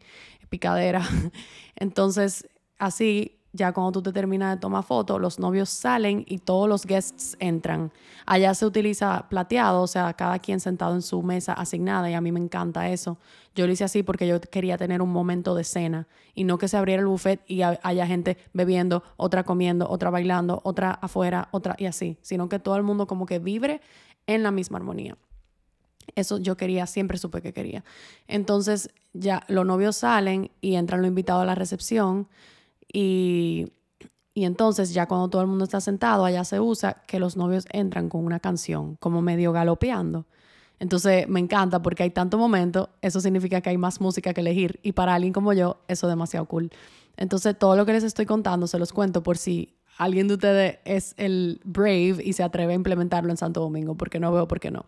picadera. 0.50 1.02
Entonces, 1.76 2.48
así 2.78 3.37
ya 3.58 3.74
cuando 3.74 3.92
tú 3.92 4.04
te 4.04 4.14
terminas 4.14 4.56
de 4.56 4.62
tomar 4.62 4.84
fotos, 4.84 5.20
los 5.20 5.40
novios 5.40 5.70
salen 5.70 6.24
y 6.28 6.38
todos 6.38 6.70
los 6.70 6.86
guests 6.86 7.36
entran. 7.40 7.92
Allá 8.26 8.54
se 8.54 8.66
utiliza 8.66 9.28
plateado, 9.30 9.82
o 9.82 9.88
sea, 9.88 10.14
cada 10.14 10.38
quien 10.40 10.60
sentado 10.60 10.94
en 10.94 11.02
su 11.02 11.24
mesa 11.24 11.54
asignada 11.54 12.10
y 12.10 12.14
a 12.14 12.22
mí 12.22 12.32
me 12.32 12.40
encanta 12.40 12.90
eso. 12.90 13.18
Yo 13.56 13.66
lo 13.66 13.74
hice 13.74 13.84
así 13.84 14.04
porque 14.04 14.28
yo 14.28 14.40
quería 14.40 14.78
tener 14.78 15.02
un 15.02 15.12
momento 15.12 15.56
de 15.56 15.64
cena 15.64 16.08
y 16.36 16.44
no 16.44 16.60
que 16.60 16.68
se 16.68 16.78
abriera 16.78 17.02
el 17.02 17.08
buffet 17.08 17.42
y 17.48 17.64
haya 17.64 18.06
gente 18.06 18.38
bebiendo, 18.54 19.04
otra 19.18 19.44
comiendo, 19.44 19.90
otra 19.90 20.12
bailando, 20.12 20.62
otra 20.64 20.92
afuera, 20.92 21.50
otra 21.52 21.76
y 21.80 21.88
así, 21.88 22.18
sino 22.22 22.48
que 22.50 22.60
todo 22.60 22.78
el 22.78 22.84
mundo 22.84 23.08
como 23.08 23.26
que 23.26 23.40
vibre 23.40 23.82
en 24.28 24.44
la 24.44 24.52
misma 24.52 24.78
armonía. 24.78 25.18
Eso 26.16 26.38
yo 26.38 26.56
quería, 26.56 26.86
siempre 26.86 27.18
supe 27.18 27.42
que 27.42 27.54
quería. 27.54 27.84
Entonces 28.28 28.92
ya 29.14 29.44
los 29.48 29.66
novios 29.66 29.98
salen 29.98 30.52
y 30.62 30.76
entran 30.76 31.02
los 31.02 31.10
invitados 31.10 31.42
a 31.42 31.46
la 31.46 31.56
recepción 31.56 32.28
y, 32.92 33.74
entonces 34.36 34.94
ya 34.94 35.08
cuando 35.08 35.30
todo 35.30 35.42
el 35.42 35.48
mundo 35.48 35.64
está 35.64 35.82
sentado, 35.82 36.24
allá 36.24 36.44
se 36.44 36.60
usa 36.60 37.02
que 37.08 37.20
los 37.20 37.38
novios 37.38 37.66
entran 37.72 38.08
con 38.08 38.24
una 38.24 38.40
canción, 38.40 38.96
como 38.98 39.22
medio 39.22 39.52
galopeando. 39.52 40.26
Entonces 40.80 41.28
me 41.28 41.40
encanta 41.40 41.82
porque 41.82 42.04
hay 42.04 42.12
tanto 42.12 42.38
momento, 42.38 42.90
eso 43.02 43.20
significa 43.20 43.62
que 43.62 43.72
hay 43.72 43.80
más 43.80 44.00
música 44.00 44.34
que 44.34 44.42
elegir 44.42 44.80
y 44.84 44.92
para 44.92 45.16
alguien 45.16 45.34
como 45.34 45.54
yo 45.54 45.78
eso 45.88 46.06
es 46.08 46.12
demasiado 46.12 46.46
cool. 46.46 46.70
Entonces 47.18 47.58
todo 47.58 47.76
lo 47.76 47.86
que 47.88 47.94
les 47.94 48.04
estoy 48.04 48.28
contando 48.28 48.68
se 48.68 48.78
los 48.78 48.94
cuento 48.94 49.24
por 49.24 49.40
si 49.40 49.74
alguien 49.98 50.28
de 50.28 50.36
ustedes 50.36 50.78
es 50.86 51.16
el 51.18 51.60
brave 51.64 52.18
y 52.24 52.34
se 52.34 52.44
atreve 52.44 52.74
a 52.74 52.76
implementarlo 52.76 53.32
en 53.32 53.38
Santo 53.38 53.62
Domingo, 53.62 53.96
porque 53.96 54.20
no 54.20 54.32
veo 54.32 54.48
por 54.48 54.60
qué 54.60 54.70
no. 54.70 54.86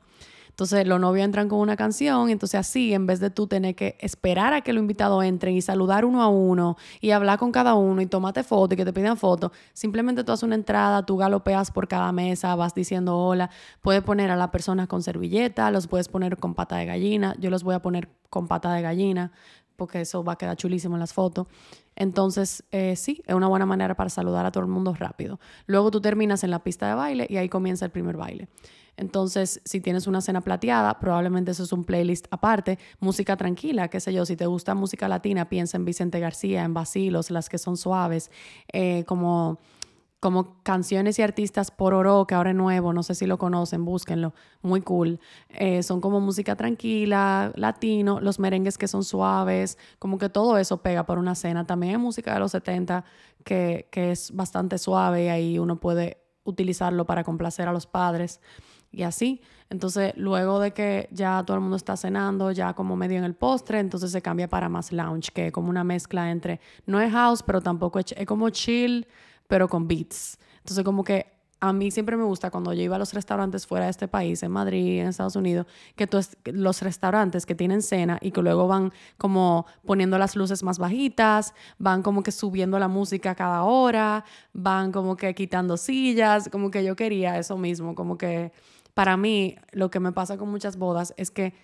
Entonces 0.60 0.86
los 0.86 1.00
novios 1.00 1.24
entran 1.24 1.48
con 1.48 1.60
una 1.60 1.78
canción, 1.78 2.30
entonces 2.30 2.60
así, 2.60 2.94
en 2.94 3.08
vez 3.08 3.22
de 3.22 3.30
tú 3.30 3.48
tener 3.48 3.76
que 3.76 3.96
esperar 4.02 4.52
a 4.52 4.60
que 4.60 4.74
los 4.74 4.82
invitados 4.82 5.24
entren 5.24 5.56
y 5.56 5.62
saludar 5.62 6.04
uno 6.04 6.22
a 6.22 6.28
uno 6.28 6.76
y 7.00 7.12
hablar 7.12 7.40
con 7.40 7.54
cada 7.54 7.76
uno 7.76 8.02
y 8.02 8.08
tomarte 8.08 8.44
foto 8.44 8.74
y 8.74 8.78
que 8.78 8.84
te 8.84 8.92
pidan 8.92 9.16
foto, 9.16 9.54
simplemente 9.72 10.22
tú 10.26 10.34
haces 10.34 10.44
una 10.44 10.56
entrada, 10.56 11.06
tú 11.06 11.16
galopeas 11.16 11.72
por 11.72 11.88
cada 11.88 12.12
mesa, 12.12 12.54
vas 12.56 12.76
diciendo 12.76 13.18
hola, 13.18 13.50
puedes 13.80 14.04
poner 14.04 14.32
a 14.32 14.36
la 14.36 14.52
persona 14.52 14.86
con 14.86 15.02
servilleta, 15.02 15.72
los 15.72 15.88
puedes 15.88 16.10
poner 16.10 16.36
con 16.36 16.54
pata 16.56 16.76
de 16.76 16.88
gallina, 16.88 17.38
yo 17.40 17.50
los 17.50 17.64
voy 17.64 17.76
a 17.76 17.82
poner 17.82 18.10
con 18.30 18.50
pata 18.50 18.74
de 18.74 18.82
gallina 18.82 19.32
porque 19.80 20.02
eso 20.02 20.24
va 20.24 20.34
a 20.34 20.36
quedar 20.36 20.56
chulísimo 20.56 20.96
en 20.96 21.00
las 21.00 21.14
fotos. 21.14 21.48
Entonces, 21.96 22.64
eh, 22.72 22.96
sí, 22.96 23.24
es 23.26 23.34
una 23.34 23.48
buena 23.48 23.66
manera 23.66 23.96
para 23.96 24.12
saludar 24.12 24.46
a 24.46 24.52
todo 24.52 24.64
el 24.64 24.70
mundo 24.70 24.94
rápido. 24.94 25.40
Luego 25.66 25.90
tú 25.90 26.00
terminas 26.00 26.44
en 26.44 26.52
la 26.52 26.64
pista 26.64 26.88
de 26.88 26.94
baile 26.94 27.26
y 27.28 27.38
ahí 27.38 27.50
comienza 27.50 27.86
el 27.86 27.92
primer 27.92 28.16
baile. 28.16 28.48
Entonces, 28.96 29.62
si 29.64 29.80
tienes 29.80 30.08
una 30.08 30.20
cena 30.20 30.42
plateada, 30.42 31.00
probablemente 31.00 31.52
eso 31.52 31.64
es 31.64 31.72
un 31.72 31.86
playlist 31.86 32.28
aparte. 32.32 32.78
Música 33.00 33.38
tranquila, 33.38 33.88
qué 33.88 34.02
sé 34.02 34.14
yo, 34.14 34.26
si 34.26 34.36
te 34.36 34.46
gusta 34.46 34.76
música 34.76 35.08
latina, 35.08 35.48
piensa 35.48 35.78
en 35.78 35.86
Vicente 35.86 36.20
García, 36.20 36.64
en 36.64 36.74
Basilos, 36.74 37.32
las 37.32 37.48
que 37.48 37.58
son 37.58 37.78
suaves, 37.78 38.30
eh, 38.74 39.06
como 39.06 39.60
como 40.20 40.62
canciones 40.64 41.18
y 41.18 41.22
artistas 41.22 41.72
por 41.72 41.94
oro, 41.94 42.28
que 42.28 42.36
ahora 42.36 42.50
es 42.50 42.56
nuevo, 42.56 42.92
no 42.92 43.04
sé 43.04 43.16
si 43.16 43.26
lo 43.26 43.38
conocen, 43.38 43.86
búsquenlo, 43.86 44.34
muy 44.62 44.82
cool. 44.82 45.20
Eh, 45.50 45.82
son 45.82 46.02
como 46.02 46.20
música 46.20 46.56
tranquila, 46.56 47.54
latino, 47.56 48.20
los 48.20 48.40
merengues 48.40 48.78
que 48.78 48.88
son 48.88 49.04
suaves, 49.04 49.78
como 49.98 50.18
que 50.18 50.30
todo 50.30 50.58
eso 50.58 50.82
pega 50.82 51.06
por 51.06 51.20
una 51.20 51.36
cena. 51.36 51.66
También 51.66 51.96
hay 51.96 52.02
música 52.02 52.34
de 52.34 52.40
los 52.40 52.52
70 52.52 53.06
que, 53.46 53.88
que 53.92 54.12
es 54.12 54.36
bastante 54.36 54.78
suave 54.78 55.26
y 55.26 55.28
ahí 55.30 55.60
uno 55.60 55.80
puede 55.80 56.18
utilizarlo 56.44 57.06
para 57.06 57.24
complacer 57.24 57.68
a 57.68 57.74
los 57.74 57.86
padres 57.86 58.42
y 58.92 59.04
así. 59.04 59.42
Entonces, 59.70 60.14
luego 60.16 60.60
de 60.60 60.72
que 60.72 61.08
ya 61.12 61.44
todo 61.46 61.56
el 61.56 61.62
mundo 61.62 61.78
está 61.78 61.96
cenando, 61.96 62.52
ya 62.52 62.74
como 62.74 62.96
medio 62.96 63.20
en 63.20 63.24
el 63.24 63.36
postre, 63.36 63.80
entonces 63.80 64.12
se 64.12 64.22
cambia 64.22 64.50
para 64.50 64.68
más 64.68 64.92
lounge, 64.92 65.32
que 65.32 65.48
es 65.48 65.54
como 65.54 65.70
una 65.70 65.84
mezcla 65.84 66.32
entre, 66.32 66.60
no 66.88 67.00
es 67.00 67.12
house, 67.12 67.44
pero 67.44 67.62
tampoco 67.62 68.00
es, 68.00 68.14
es 68.18 68.26
como 68.26 68.50
chill, 68.50 69.08
pero 69.50 69.68
con 69.68 69.88
beats. 69.88 70.38
Entonces, 70.60 70.86
como 70.86 71.04
que 71.04 71.26
a 71.60 71.74
mí 71.74 71.90
siempre 71.90 72.16
me 72.16 72.24
gusta 72.24 72.52
cuando 72.52 72.72
yo 72.72 72.84
iba 72.84 72.96
a 72.96 73.00
los 73.00 73.14
restaurantes 73.14 73.66
fuera 73.66 73.86
de 73.86 73.92
este 73.92 74.08
país, 74.08 74.44
en 74.44 74.52
Madrid, 74.52 75.02
en 75.02 75.08
Estados 75.08 75.36
Unidos, 75.36 75.66
que 75.96 76.08
los 76.54 76.82
restaurantes 76.84 77.48
que 77.48 77.56
tienen 77.56 77.82
cena 77.82 78.20
y 78.22 78.32
que 78.32 78.44
luego 78.44 78.68
van 78.68 78.94
como 79.18 79.66
poniendo 79.86 80.20
las 80.20 80.36
luces 80.36 80.62
más 80.62 80.78
bajitas, 80.78 81.56
van 81.80 82.04
como 82.04 82.22
que 82.22 82.32
subiendo 82.32 82.78
la 82.78 82.88
música 82.88 83.34
cada 83.34 83.64
hora, 83.64 84.24
van 84.54 84.92
como 84.92 85.18
que 85.18 85.34
quitando 85.34 85.78
sillas, 85.78 86.48
como 86.50 86.70
que 86.70 86.84
yo 86.84 86.96
quería 86.96 87.40
eso 87.40 87.58
mismo, 87.58 87.96
como 87.96 88.20
que 88.20 88.54
para 88.94 89.18
mí 89.18 89.56
lo 89.72 89.90
que 89.90 90.00
me 90.00 90.12
pasa 90.12 90.38
con 90.38 90.50
muchas 90.50 90.78
bodas 90.78 91.14
es 91.18 91.32
que 91.32 91.56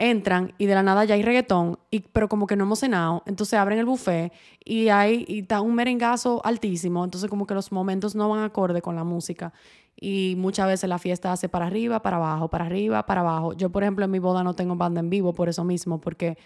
entran 0.00 0.54
y 0.56 0.64
de 0.64 0.74
la 0.74 0.82
nada 0.82 1.04
ya 1.04 1.14
hay 1.14 1.22
reggaetón, 1.22 1.78
y, 1.90 2.00
pero 2.00 2.28
como 2.28 2.46
que 2.46 2.56
no 2.56 2.64
hemos 2.64 2.80
cenado, 2.80 3.22
entonces 3.26 3.58
abren 3.58 3.78
el 3.78 3.84
buffet 3.84 4.32
y 4.64 4.88
hay 4.88 5.26
y 5.28 5.40
está 5.40 5.60
un 5.60 5.74
merengazo 5.74 6.40
altísimo, 6.42 7.04
entonces 7.04 7.28
como 7.28 7.46
que 7.46 7.54
los 7.54 7.70
momentos 7.70 8.14
no 8.14 8.28
van 8.30 8.42
acorde 8.42 8.80
con 8.80 8.96
la 8.96 9.04
música 9.04 9.52
y 10.00 10.34
muchas 10.38 10.66
veces 10.66 10.88
la 10.88 10.98
fiesta 10.98 11.30
hace 11.30 11.50
para 11.50 11.66
arriba, 11.66 12.00
para 12.00 12.16
abajo, 12.16 12.48
para 12.48 12.64
arriba, 12.64 13.04
para 13.04 13.20
abajo. 13.20 13.52
Yo, 13.52 13.68
por 13.68 13.82
ejemplo, 13.82 14.06
en 14.06 14.10
mi 14.10 14.18
boda 14.18 14.42
no 14.42 14.54
tengo 14.54 14.74
banda 14.74 15.00
en 15.00 15.10
vivo 15.10 15.34
por 15.34 15.50
eso 15.50 15.62
mismo, 15.62 16.00
porque 16.00 16.38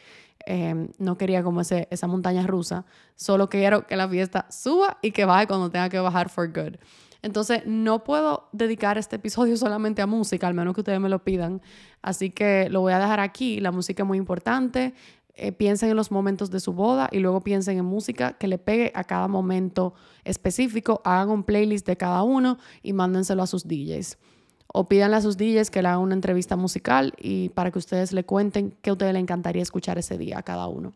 em, 0.45 0.89
no 0.99 1.17
quería 1.17 1.45
como 1.45 1.61
ese, 1.61 1.87
esa 1.93 2.09
montaña 2.09 2.45
rusa, 2.47 2.85
solo 3.15 3.49
quiero 3.49 3.87
que 3.87 3.97
la 3.97 4.09
fiesta 4.09 4.47
suba 4.51 4.99
y 5.03 5.13
que 5.13 5.25
baje 5.25 5.47
cuando 5.47 5.71
tenga 5.71 5.89
que 5.89 6.01
bajar 6.01 6.29
for 6.29 6.49
good. 6.49 6.77
Entonces, 7.25 7.63
no 7.65 8.05
puedo 8.05 8.49
dedicar 8.53 8.99
este 8.99 9.17
episodio 9.17 9.57
solamente 9.65 10.03
a 10.03 10.07
música, 10.07 10.47
al 10.47 10.53
menos 10.53 10.75
que 10.75 10.83
ustedes 10.83 11.01
me 11.01 11.09
lo 11.09 11.25
pidan. 11.25 11.63
Así 12.03 12.31
que 12.31 12.69
lo 12.69 12.83
voy 12.83 12.93
a 12.93 12.99
dejar 12.99 13.19
aquí. 13.19 13.61
La 13.61 13.73
música 13.73 14.03
es 14.03 14.07
muy 14.07 14.19
importante. 14.19 14.93
Eh, 15.37 15.51
piensen 15.51 15.89
en 15.89 15.97
los 15.97 16.11
momentos 16.11 16.51
de 16.51 16.61
su 16.61 16.75
boda 16.75 17.09
y 17.11 17.19
luego 17.21 17.41
piensen 17.41 17.79
en 17.79 17.85
música 17.87 18.35
que 18.35 18.47
le 18.47 18.59
pegue 18.59 18.93
a 18.95 19.05
cada 19.05 19.27
momento 19.27 19.95
específico. 20.25 21.01
Hagan 21.03 21.31
un 21.31 21.45
playlist 21.45 21.87
de 21.87 21.97
cada 21.97 22.23
uno 22.23 22.59
y 22.83 22.93
mándenselo 22.93 23.43
a 23.43 23.47
sus 23.47 23.67
DJs. 23.67 24.19
O 24.67 24.87
pídanle 24.87 25.17
a 25.17 25.23
sus 25.23 25.39
DJs 25.39 25.71
que 25.71 25.81
le 25.81 25.89
hagan 25.89 26.01
una 26.01 26.15
entrevista 26.15 26.57
musical 26.57 27.15
y 27.17 27.49
para 27.49 27.71
que 27.71 27.79
ustedes 27.79 28.13
le 28.13 28.25
cuenten 28.25 28.77
qué 28.83 28.91
a 28.91 28.93
ustedes 28.93 29.15
le 29.15 29.19
encantaría 29.19 29.63
escuchar 29.63 29.97
ese 29.97 30.19
día 30.19 30.39
a 30.39 30.43
cada 30.43 30.67
uno. 30.67 30.93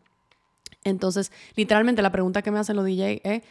Entonces, 0.84 1.32
literalmente 1.56 2.02
la 2.02 2.12
pregunta 2.12 2.42
que 2.42 2.50
me 2.50 2.58
hacen 2.58 2.76
los 2.76 2.84
DJs 2.84 3.20
es 3.24 3.42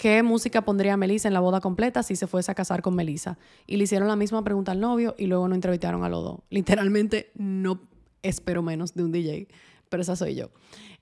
¿qué 0.00 0.22
música 0.22 0.62
pondría 0.62 0.96
Melissa 0.96 1.28
en 1.28 1.34
la 1.34 1.40
boda 1.40 1.60
completa 1.60 2.02
si 2.02 2.16
se 2.16 2.26
fuese 2.26 2.50
a 2.50 2.54
casar 2.54 2.80
con 2.80 2.94
Melissa? 2.94 3.36
Y 3.66 3.76
le 3.76 3.84
hicieron 3.84 4.08
la 4.08 4.16
misma 4.16 4.42
pregunta 4.42 4.72
al 4.72 4.80
novio 4.80 5.14
y 5.18 5.26
luego 5.26 5.46
no 5.46 5.54
entrevistaron 5.54 6.04
a 6.04 6.08
los 6.08 6.24
dos. 6.24 6.40
Literalmente 6.48 7.30
no 7.34 7.82
espero 8.22 8.62
menos 8.62 8.94
de 8.94 9.04
un 9.04 9.12
DJ, 9.12 9.48
pero 9.90 10.00
esa 10.00 10.16
soy 10.16 10.36
yo. 10.36 10.48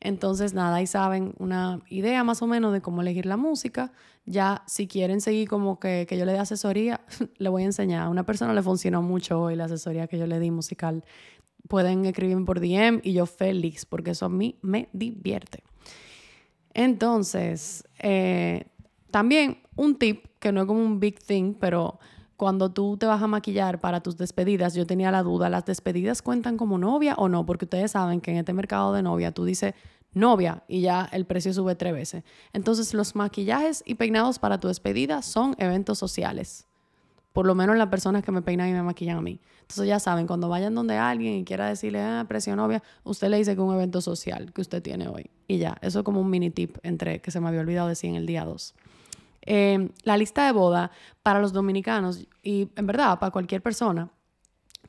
Entonces, 0.00 0.52
nada, 0.52 0.74
ahí 0.74 0.88
saben 0.88 1.32
una 1.38 1.80
idea 1.88 2.24
más 2.24 2.42
o 2.42 2.48
menos 2.48 2.72
de 2.72 2.80
cómo 2.80 3.00
elegir 3.02 3.24
la 3.24 3.36
música. 3.36 3.92
Ya, 4.26 4.64
si 4.66 4.88
quieren 4.88 5.20
seguir 5.20 5.48
como 5.48 5.78
que, 5.78 6.04
que 6.08 6.18
yo 6.18 6.24
le 6.24 6.32
dé 6.32 6.40
asesoría, 6.40 7.00
le 7.38 7.48
voy 7.48 7.62
a 7.62 7.66
enseñar. 7.66 8.02
A 8.02 8.08
una 8.08 8.26
persona 8.26 8.52
le 8.52 8.62
funcionó 8.64 9.00
mucho 9.00 9.40
hoy 9.40 9.54
la 9.54 9.66
asesoría 9.66 10.08
que 10.08 10.18
yo 10.18 10.26
le 10.26 10.40
di 10.40 10.50
musical. 10.50 11.04
Pueden 11.68 12.04
escribirme 12.04 12.44
por 12.44 12.58
DM 12.58 12.98
y 13.04 13.12
yo 13.12 13.26
feliz, 13.26 13.86
porque 13.86 14.10
eso 14.10 14.26
a 14.26 14.28
mí 14.28 14.58
me 14.60 14.88
divierte. 14.92 15.62
Entonces, 16.74 17.84
eh, 18.00 18.64
también 19.10 19.58
un 19.76 19.96
tip, 19.96 20.26
que 20.38 20.52
no 20.52 20.62
es 20.62 20.66
como 20.66 20.80
un 20.80 21.00
big 21.00 21.18
thing, 21.20 21.54
pero 21.54 21.98
cuando 22.36 22.70
tú 22.70 22.96
te 22.96 23.06
vas 23.06 23.20
a 23.20 23.26
maquillar 23.26 23.80
para 23.80 24.00
tus 24.00 24.16
despedidas, 24.16 24.74
yo 24.74 24.86
tenía 24.86 25.10
la 25.10 25.22
duda, 25.22 25.50
¿las 25.50 25.64
despedidas 25.64 26.22
cuentan 26.22 26.56
como 26.56 26.78
novia 26.78 27.14
o 27.16 27.28
no? 27.28 27.44
Porque 27.44 27.64
ustedes 27.64 27.90
saben 27.90 28.20
que 28.20 28.30
en 28.30 28.36
este 28.38 28.52
mercado 28.52 28.92
de 28.92 29.02
novia 29.02 29.32
tú 29.32 29.44
dices 29.44 29.74
novia 30.14 30.62
y 30.68 30.80
ya 30.80 31.08
el 31.12 31.26
precio 31.26 31.52
sube 31.52 31.74
tres 31.74 31.92
veces. 31.92 32.24
Entonces 32.52 32.94
los 32.94 33.16
maquillajes 33.16 33.82
y 33.84 33.96
peinados 33.96 34.38
para 34.38 34.58
tu 34.60 34.68
despedida 34.68 35.22
son 35.22 35.56
eventos 35.58 35.98
sociales. 35.98 36.66
Por 37.32 37.46
lo 37.46 37.54
menos 37.54 37.76
las 37.76 37.88
personas 37.88 38.24
que 38.24 38.32
me 38.32 38.42
peinan 38.42 38.68
y 38.68 38.72
me 38.72 38.82
maquillan 38.82 39.18
a 39.18 39.22
mí. 39.22 39.40
Entonces 39.62 39.86
ya 39.86 39.98
saben, 39.98 40.26
cuando 40.26 40.48
vayan 40.48 40.74
donde 40.74 40.96
alguien 40.96 41.34
y 41.34 41.44
quiera 41.44 41.68
decirle, 41.68 42.00
ah, 42.00 42.24
precio 42.26 42.56
novia, 42.56 42.82
usted 43.04 43.28
le 43.28 43.36
dice 43.36 43.54
que 43.54 43.60
es 43.60 43.68
un 43.68 43.74
evento 43.74 44.00
social 44.00 44.52
que 44.52 44.60
usted 44.60 44.82
tiene 44.82 45.08
hoy. 45.08 45.30
Y 45.46 45.58
ya, 45.58 45.76
eso 45.82 46.00
es 46.00 46.04
como 46.04 46.20
un 46.20 46.30
mini 46.30 46.50
tip 46.50 46.78
entre 46.82 47.20
que 47.20 47.30
se 47.30 47.40
me 47.40 47.48
había 47.48 47.60
olvidado 47.60 47.88
decir 47.88 48.10
en 48.10 48.16
el 48.16 48.26
día 48.26 48.44
2. 48.44 48.74
Em, 49.50 49.88
la 50.02 50.18
lista 50.18 50.44
de 50.44 50.52
boda 50.52 50.90
para 51.22 51.40
los 51.40 51.54
dominicanos 51.54 52.26
y 52.42 52.68
en 52.76 52.86
verdad 52.86 53.18
para 53.18 53.32
cualquier 53.32 53.62
persona, 53.62 54.10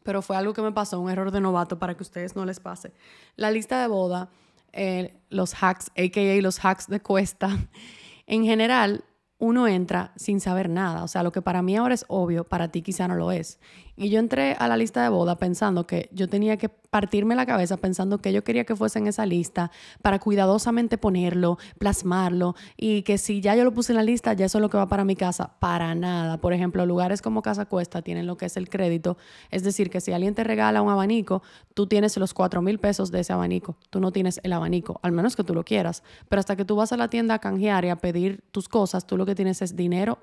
pero 0.04 0.22
fue 0.22 0.36
algo 0.36 0.52
que 0.52 0.62
me 0.62 0.74
pasó, 0.74 1.00
un 1.00 1.10
error 1.10 1.32
de 1.32 1.40
novato 1.40 1.80
para 1.80 1.96
que 1.96 2.04
ustedes 2.04 2.36
no 2.36 2.44
les 2.44 2.60
pase. 2.60 2.92
La 3.38 3.52
lista 3.52 3.80
de 3.80 3.88
boda, 3.88 4.30
eh, 4.74 5.18
los 5.30 5.54
hacks, 5.64 5.92
a.k.a. 5.92 6.42
los 6.42 6.60
hacks 6.66 6.88
de 6.88 7.00
cuesta, 7.00 7.58
en 8.28 8.44
general 8.44 9.06
uno 9.40 9.68
entra 9.68 10.12
sin 10.16 10.40
saber 10.40 10.70
nada. 10.70 11.04
O 11.04 11.08
sea, 11.08 11.24
lo 11.24 11.32
que 11.32 11.42
para 11.42 11.62
mí 11.62 11.76
ahora 11.76 11.96
es 11.96 12.06
obvio, 12.08 12.44
para 12.44 12.68
ti 12.68 12.82
quizá 12.82 13.08
no 13.08 13.16
lo 13.16 13.32
es. 13.32 13.60
Y 13.96 14.10
yo 14.10 14.20
entré 14.20 14.54
a 14.58 14.70
la 14.70 14.78
lista 14.78 15.04
de 15.04 15.10
boda 15.10 15.38
pensando 15.38 15.86
que 15.86 16.10
yo 16.14 16.30
tenía 16.30 16.56
que 16.56 16.70
partirme 16.70 17.36
la 17.36 17.46
cabeza 17.46 17.76
pensando 17.78 18.20
que 18.20 18.32
yo 18.32 18.46
quería 18.46 18.64
que 18.64 18.76
fuese 18.76 18.98
en 18.98 19.08
esa 19.08 19.26
lista 19.26 19.72
para 20.02 20.20
cuidadosamente 20.20 20.98
ponerlo, 20.98 21.58
plasmarlo 21.78 22.56
y 22.78 23.04
que 23.04 23.18
si 23.18 23.42
ya 23.42 23.56
yo 23.56 23.64
lo 23.66 23.74
puse 23.74 23.92
en 23.92 23.98
la 23.98 24.04
lista, 24.04 24.32
ya 24.32 24.46
eso 24.46 24.58
es 24.58 24.62
lo 24.62 24.70
que 24.70 24.78
va 24.78 24.88
para 24.88 25.04
mi 25.04 25.18
casa. 25.18 25.52
Para 25.60 25.94
nada. 25.96 26.38
Por 26.38 26.54
ejemplo, 26.54 26.86
lugares 26.86 27.22
como 27.22 27.42
Casa 27.42 27.66
Cuesta 27.66 28.02
tienen 28.02 28.26
lo 28.26 28.38
que 28.38 28.46
es 28.46 28.56
el 28.56 28.70
crédito. 28.70 29.18
Es 29.52 29.64
decir, 29.64 29.90
que 29.90 30.00
si 30.00 30.14
alguien 30.14 30.34
te 30.34 30.46
regala 30.46 30.82
un 30.82 30.90
abanico, 30.90 31.44
tú 31.74 31.86
tienes 31.86 32.16
los 32.16 32.34
4 32.34 32.62
mil 32.62 32.80
pesos 32.80 33.12
de 33.12 33.20
ese 33.20 33.34
abanico. 33.34 33.76
Tú 33.90 34.00
no 34.00 34.12
tienes 34.12 34.40
el 34.44 34.54
abanico, 34.54 35.00
al 35.04 35.12
menos 35.12 35.36
que 35.36 35.44
tú 35.44 35.54
lo 35.54 35.66
quieras. 35.66 36.04
Pero 36.30 36.40
hasta 36.40 36.56
que 36.56 36.64
tú 36.64 36.78
vas 36.78 36.94
a 36.94 36.98
la 36.98 37.10
tienda 37.10 37.36
a 37.36 37.40
canjear 37.40 37.84
y 37.84 37.90
a 37.90 37.98
pedir 37.98 38.44
tus 38.52 38.70
cosas, 38.70 39.06
tú 39.06 39.18
lo 39.18 39.26
que 39.30 39.36
tienes 39.36 39.62
es 39.62 39.76
dinero 39.76 40.20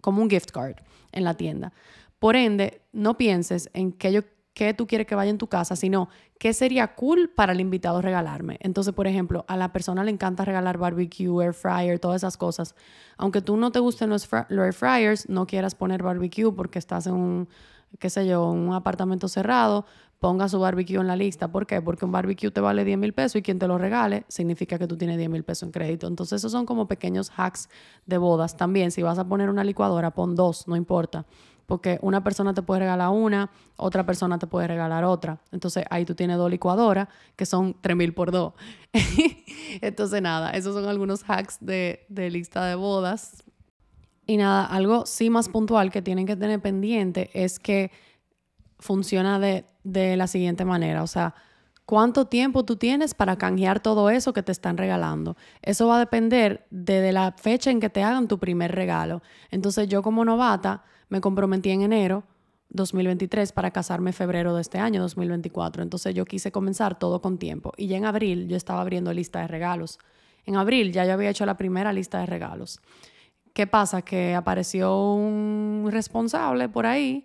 como 0.00 0.22
un 0.22 0.30
gift 0.30 0.50
card 0.50 0.76
en 1.12 1.24
la 1.24 1.34
tienda. 1.34 1.72
Por 2.18 2.36
ende, 2.36 2.82
no 2.92 3.16
pienses 3.16 3.70
en 3.74 3.92
qué, 3.92 4.12
yo, 4.12 4.22
qué 4.54 4.72
tú 4.72 4.86
quieres 4.86 5.06
que 5.06 5.14
vaya 5.14 5.30
en 5.30 5.38
tu 5.38 5.48
casa, 5.48 5.76
sino 5.76 6.08
qué 6.38 6.52
sería 6.52 6.94
cool 6.94 7.30
para 7.34 7.52
el 7.52 7.60
invitado 7.60 8.00
regalarme. 8.00 8.58
Entonces, 8.60 8.94
por 8.94 9.06
ejemplo, 9.06 9.44
a 9.48 9.56
la 9.56 9.72
persona 9.72 10.04
le 10.04 10.10
encanta 10.10 10.44
regalar 10.44 10.78
barbecue, 10.78 11.42
air 11.42 11.52
fryer, 11.52 11.98
todas 11.98 12.20
esas 12.20 12.36
cosas. 12.36 12.74
Aunque 13.16 13.42
tú 13.42 13.56
no 13.56 13.70
te 13.72 13.80
gusten 13.80 14.10
los, 14.10 14.28
air 14.32 14.72
fryers, 14.72 15.28
no 15.28 15.46
quieras 15.46 15.74
poner 15.74 16.02
barbecue 16.02 16.52
porque 16.52 16.78
estás 16.78 17.06
en 17.06 17.14
un, 17.14 17.48
qué 17.98 18.10
sé 18.10 18.26
yo, 18.26 18.50
un 18.50 18.72
apartamento 18.72 19.28
cerrado, 19.28 19.86
ponga 20.18 20.48
su 20.48 20.58
barbecue 20.58 20.96
en 20.96 21.06
la 21.06 21.16
lista. 21.16 21.48
¿Por 21.48 21.66
qué? 21.66 21.80
Porque 21.80 22.04
un 22.04 22.12
barbecue 22.12 22.50
te 22.50 22.60
vale 22.60 22.84
10 22.84 22.98
mil 22.98 23.12
pesos 23.12 23.36
y 23.36 23.42
quien 23.42 23.58
te 23.58 23.68
lo 23.68 23.78
regale 23.78 24.24
significa 24.28 24.78
que 24.78 24.86
tú 24.86 24.96
tienes 24.96 25.18
10 25.18 25.30
mil 25.30 25.44
pesos 25.44 25.64
en 25.64 25.72
crédito. 25.72 26.06
Entonces, 26.06 26.40
esos 26.40 26.52
son 26.52 26.66
como 26.66 26.88
pequeños 26.88 27.30
hacks 27.36 27.68
de 28.06 28.18
bodas. 28.18 28.56
También, 28.56 28.90
si 28.90 29.02
vas 29.02 29.18
a 29.18 29.28
poner 29.28 29.50
una 29.50 29.64
licuadora, 29.64 30.10
pon 30.12 30.34
dos, 30.34 30.66
no 30.68 30.76
importa 30.76 31.26
porque 31.66 31.98
una 32.02 32.22
persona 32.22 32.54
te 32.54 32.62
puede 32.62 32.80
regalar 32.80 33.10
una, 33.10 33.50
otra 33.76 34.06
persona 34.06 34.38
te 34.38 34.46
puede 34.46 34.68
regalar 34.68 35.04
otra. 35.04 35.40
Entonces 35.52 35.84
ahí 35.90 36.04
tú 36.04 36.14
tienes 36.14 36.38
dos 36.38 36.50
licuadoras 36.50 37.08
que 37.34 37.44
son 37.44 37.76
3000 37.80 38.14
por 38.14 38.30
dos. 38.30 38.54
Entonces 39.82 40.22
nada, 40.22 40.52
esos 40.52 40.74
son 40.74 40.88
algunos 40.88 41.24
hacks 41.28 41.58
de, 41.60 42.06
lista 42.08 42.64
de 42.64 42.76
bodas. 42.76 43.42
Y 44.26 44.36
nada, 44.36 44.64
algo 44.64 45.06
sí 45.06 45.30
más 45.30 45.48
puntual 45.48 45.90
que 45.90 46.02
tienen 46.02 46.26
que 46.26 46.36
tener 46.36 46.60
pendiente 46.60 47.30
es 47.32 47.58
que 47.58 47.90
funciona 48.78 49.38
de, 49.38 49.64
de 49.84 50.16
la 50.16 50.26
siguiente 50.26 50.64
manera. 50.64 51.02
O 51.02 51.06
sea, 51.06 51.34
¿Cuánto 51.86 52.26
tiempo 52.26 52.64
tú 52.64 52.74
tienes 52.74 53.14
para 53.14 53.38
canjear 53.38 53.78
todo 53.78 54.10
eso 54.10 54.32
que 54.32 54.42
te 54.42 54.50
están 54.50 54.76
regalando? 54.76 55.36
Eso 55.62 55.86
va 55.86 55.96
a 55.96 56.00
depender 56.00 56.66
de, 56.70 57.12
la 57.12 57.32
fecha 57.38 57.70
en 57.70 57.78
que 57.78 57.88
te 57.88 58.02
hagan 58.02 58.26
tu 58.26 58.40
primer 58.40 58.74
regalo. 58.74 59.22
Entonces 59.52 59.86
yo 59.86 60.02
como 60.02 60.24
novata 60.24 60.82
me 61.08 61.20
comprometí 61.20 61.70
en 61.70 61.82
enero 61.82 62.24
2023 62.70 63.52
para 63.52 63.70
casarme 63.70 64.12
febrero 64.12 64.56
de 64.56 64.62
este 64.62 64.78
año 64.78 65.00
2024. 65.00 65.84
Entonces 65.84 66.12
yo 66.12 66.24
quise 66.24 66.50
comenzar 66.50 66.98
todo 66.98 67.22
con 67.22 67.38
tiempo. 67.38 67.72
Y 67.76 67.86
ya 67.86 67.98
en 67.98 68.04
abril 68.04 68.48
yo 68.48 68.56
estaba 68.56 68.80
abriendo 68.80 69.12
lista 69.12 69.42
de 69.42 69.46
regalos. 69.46 70.00
En 70.44 70.56
abril 70.56 70.92
ya 70.92 71.04
yo 71.04 71.12
había 71.12 71.30
hecho 71.30 71.46
la 71.46 71.56
primera 71.56 71.92
lista 71.92 72.18
de 72.18 72.26
regalos. 72.26 72.80
¿Qué 73.52 73.68
pasa? 73.68 74.02
Que 74.02 74.34
apareció 74.34 75.12
un 75.14 75.86
responsable 75.92 76.68
por 76.68 76.84
ahí 76.84 77.24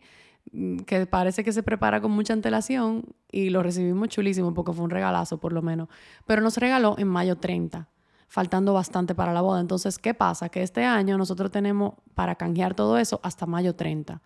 que 0.86 1.06
parece 1.06 1.44
que 1.44 1.54
se 1.54 1.64
prepara 1.64 2.02
con 2.02 2.12
mucha 2.12 2.34
antelación 2.34 3.06
y 3.32 3.50
lo 3.50 3.64
recibimos 3.64 4.10
chulísimo 4.10 4.54
porque 4.54 4.74
fue 4.74 4.84
un 4.84 4.90
regalazo 4.90 5.40
por 5.40 5.54
lo 5.54 5.62
menos. 5.62 5.88
Pero 6.26 6.42
nos 6.42 6.58
regaló 6.58 6.96
en 6.98 7.08
mayo 7.08 7.38
30. 7.38 7.88
faltando 8.32 8.72
bastante 8.74 9.14
para 9.14 9.34
la 9.34 9.42
boda. 9.42 9.60
Entonces, 9.60 9.98
¿qué 9.98 10.14
pasa? 10.14 10.48
Que 10.48 10.64
este 10.64 10.86
año 10.86 11.18
nosotros 11.18 11.52
tenemos 11.52 11.96
para 12.16 12.36
canjear 12.36 12.74
todo 12.74 12.98
eso 12.98 13.20
hasta 13.24 13.46
mayo 13.46 13.76
30. 13.76 14.22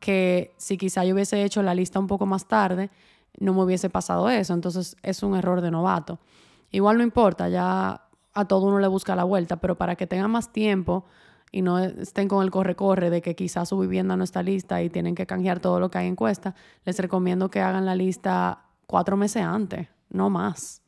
Que 0.00 0.52
si 0.56 0.76
quizá 0.76 1.04
yo 1.04 1.14
hubiese 1.14 1.44
hecho 1.44 1.62
la 1.62 1.72
lista 1.72 2.00
un 2.00 2.08
poco 2.08 2.26
más 2.26 2.48
tarde, 2.48 2.90
no 3.38 3.54
me 3.54 3.62
hubiese 3.62 3.88
pasado 3.88 4.28
eso. 4.30 4.52
Entonces, 4.52 4.96
es 5.04 5.22
un 5.22 5.36
error 5.36 5.60
de 5.60 5.70
novato. 5.70 6.18
Igual 6.72 6.96
no 6.96 7.04
importa, 7.04 7.48
ya 7.48 8.02
a 8.34 8.44
todo 8.46 8.66
uno 8.66 8.80
le 8.80 8.88
busca 8.88 9.14
la 9.14 9.22
vuelta, 9.22 9.60
pero 9.60 9.78
para 9.78 9.94
que 9.94 10.08
tengan 10.08 10.32
más 10.32 10.52
tiempo 10.52 11.04
y 11.52 11.62
no 11.62 11.78
estén 11.78 12.28
con 12.28 12.44
el 12.44 12.50
corre-corre 12.50 13.10
de 13.10 13.22
que 13.22 13.34
quizás 13.34 13.68
su 13.68 13.78
vivienda 13.78 14.16
no 14.16 14.24
está 14.24 14.42
lista 14.42 14.82
y 14.82 14.90
tienen 14.90 15.14
que 15.14 15.26
canjear 15.26 15.60
todo 15.60 15.80
lo 15.80 15.90
que 15.90 15.98
hay 15.98 16.06
en 16.06 16.16
cuesta, 16.16 16.54
les 16.84 16.98
recomiendo 16.98 17.50
que 17.50 17.60
hagan 17.60 17.86
la 17.86 17.94
lista 17.94 18.66
cuatro 18.86 19.16
meses 19.16 19.42
antes, 19.42 19.88
no 20.10 20.30
más 20.30 20.80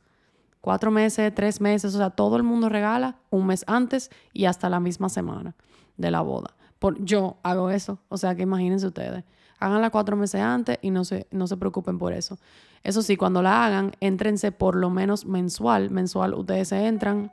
cuatro 0.63 0.91
meses, 0.91 1.35
tres 1.35 1.61
meses, 1.61 1.95
o 1.95 1.99
sea, 1.99 2.09
todo 2.09 2.37
el 2.37 2.43
mundo 2.45 2.71
regala 2.71 3.17
un 3.29 3.47
mes 3.47 3.65
antes 3.67 4.11
y 4.33 4.47
hasta 4.47 4.71
la 4.71 4.81
misma 4.81 5.11
semana 5.11 5.55
de 5.99 6.11
la 6.11 6.23
boda. 6.23 6.55
Por, 6.79 7.05
yo 7.05 7.37
hago 7.43 7.69
eso, 7.69 7.99
o 8.09 8.17
sea 8.17 8.35
que 8.35 8.43
imagínense 8.43 8.87
ustedes, 8.87 9.25
háganla 9.59 9.91
cuatro 9.91 10.17
meses 10.17 10.41
antes 10.41 10.79
y 10.81 10.91
no 10.91 11.05
se, 11.05 11.27
no 11.31 11.47
se 11.47 11.57
preocupen 11.59 11.99
por 11.99 12.13
eso. 12.15 12.39
Eso 12.83 13.03
sí, 13.03 13.17
cuando 13.17 13.43
la 13.43 13.67
hagan, 13.67 13.93
éntrense 14.01 14.51
por 14.51 14.75
lo 14.75 14.91
menos 14.91 15.27
mensual. 15.27 15.91
Mensual, 15.91 16.35
ustedes 16.35 16.69
se 16.69 16.87
entran, 16.87 17.31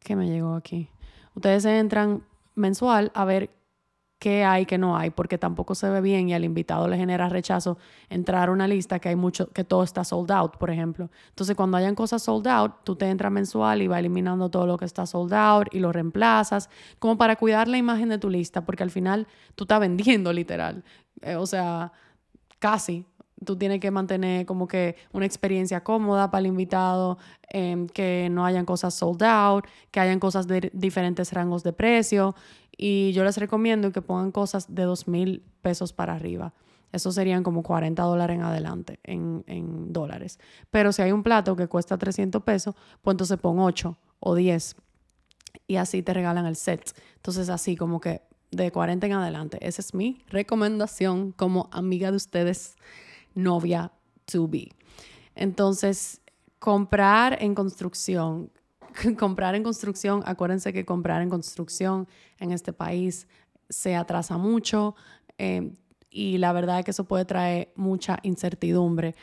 ¿qué 0.00 0.14
me 0.14 0.28
llegó 0.28 0.54
aquí? 0.54 0.88
Ustedes 1.36 1.64
entran 1.66 2.24
mensual 2.54 3.12
a 3.14 3.24
ver 3.24 3.50
qué 4.18 4.44
hay, 4.44 4.64
qué 4.64 4.78
no 4.78 4.96
hay, 4.96 5.10
porque 5.10 5.36
tampoco 5.36 5.74
se 5.74 5.90
ve 5.90 6.00
bien 6.00 6.28
y 6.30 6.34
al 6.34 6.44
invitado 6.44 6.88
le 6.88 6.96
genera 6.96 7.28
rechazo 7.28 7.76
entrar 8.08 8.48
a 8.48 8.52
una 8.52 8.66
lista 8.66 8.98
que 8.98 9.10
hay 9.10 9.16
mucho, 9.16 9.50
que 9.50 9.62
todo 9.62 9.82
está 9.82 10.02
sold 10.04 10.32
out, 10.32 10.56
por 10.56 10.70
ejemplo. 10.70 11.10
Entonces, 11.28 11.54
cuando 11.54 11.76
hayan 11.76 11.94
cosas 11.94 12.22
sold 12.22 12.48
out, 12.48 12.72
tú 12.84 12.96
te 12.96 13.08
entras 13.08 13.30
mensual 13.30 13.82
y 13.82 13.86
va 13.86 13.98
eliminando 13.98 14.48
todo 14.50 14.66
lo 14.66 14.78
que 14.78 14.86
está 14.86 15.04
sold 15.04 15.34
out 15.34 15.68
y 15.72 15.80
lo 15.80 15.92
reemplazas, 15.92 16.70
como 16.98 17.18
para 17.18 17.36
cuidar 17.36 17.68
la 17.68 17.76
imagen 17.76 18.08
de 18.08 18.18
tu 18.18 18.30
lista, 18.30 18.64
porque 18.64 18.82
al 18.82 18.90
final 18.90 19.26
tú 19.54 19.64
estás 19.64 19.80
vendiendo 19.86 20.32
literal. 20.32 20.82
Eh, 21.20 21.36
o 21.36 21.46
sea, 21.46 21.92
casi. 22.58 23.04
Tú 23.44 23.56
tienes 23.56 23.80
que 23.80 23.90
mantener 23.90 24.46
como 24.46 24.66
que 24.66 24.96
una 25.12 25.26
experiencia 25.26 25.84
cómoda 25.84 26.30
para 26.30 26.40
el 26.40 26.46
invitado, 26.46 27.18
em, 27.48 27.86
que 27.86 28.28
no 28.30 28.46
hayan 28.46 28.64
cosas 28.64 28.94
sold 28.94 29.22
out, 29.22 29.66
que 29.90 30.00
hayan 30.00 30.18
cosas 30.20 30.46
de 30.46 30.70
diferentes 30.72 31.32
rangos 31.32 31.62
de 31.62 31.72
precio 31.72 32.34
y 32.76 33.12
yo 33.12 33.24
les 33.24 33.36
recomiendo 33.36 33.92
que 33.92 34.02
pongan 34.02 34.32
cosas 34.32 34.74
de 34.74 34.84
dos 34.84 35.06
mil 35.08 35.42
pesos 35.62 35.92
para 35.92 36.14
arriba. 36.14 36.54
Eso 36.92 37.12
serían 37.12 37.42
como 37.42 37.62
40 37.62 38.02
dólares 38.02 38.36
en 38.36 38.42
adelante, 38.42 39.00
en, 39.02 39.44
en, 39.46 39.92
dólares. 39.92 40.38
Pero 40.70 40.92
si 40.92 41.02
hay 41.02 41.12
un 41.12 41.22
plato 41.22 41.56
que 41.56 41.66
cuesta 41.66 41.98
300 41.98 42.42
pesos, 42.42 42.74
pues 43.02 43.14
entonces 43.14 43.38
pon 43.38 43.58
8 43.58 43.98
o 44.20 44.34
10. 44.34 44.76
Y 45.66 45.76
así 45.76 46.02
te 46.02 46.14
regalan 46.14 46.46
el 46.46 46.56
set. 46.56 46.98
Entonces 47.16 47.48
así 47.50 47.76
como 47.76 48.00
que 48.00 48.22
de 48.50 48.70
40 48.70 49.06
en 49.06 49.12
adelante. 49.12 49.58
Esa 49.60 49.82
es 49.82 49.94
mi 49.94 50.22
recomendación 50.28 51.32
como 51.32 51.68
amiga 51.72 52.10
de 52.10 52.16
ustedes, 52.16 52.76
novia 53.36 53.92
to 54.24 54.48
be. 54.48 54.70
Entonces, 55.36 56.20
comprar 56.58 57.40
en 57.40 57.54
construcción 57.54 58.50
comprar 59.18 59.54
en 59.54 59.62
construcción, 59.62 60.22
acuérdense 60.26 60.72
que 60.72 60.84
comprar 60.84 61.22
en 61.22 61.30
construcción 61.30 62.08
en 62.38 62.52
este 62.52 62.72
país 62.72 63.26
se 63.68 63.96
atrasa 63.96 64.38
mucho 64.38 64.94
eh, 65.38 65.72
y 66.10 66.38
la 66.38 66.52
verdad 66.52 66.78
es 66.78 66.84
que 66.84 66.90
eso 66.92 67.04
puede 67.04 67.24
traer 67.24 67.72
mucha 67.76 68.18
incertidumbre. 68.22 69.14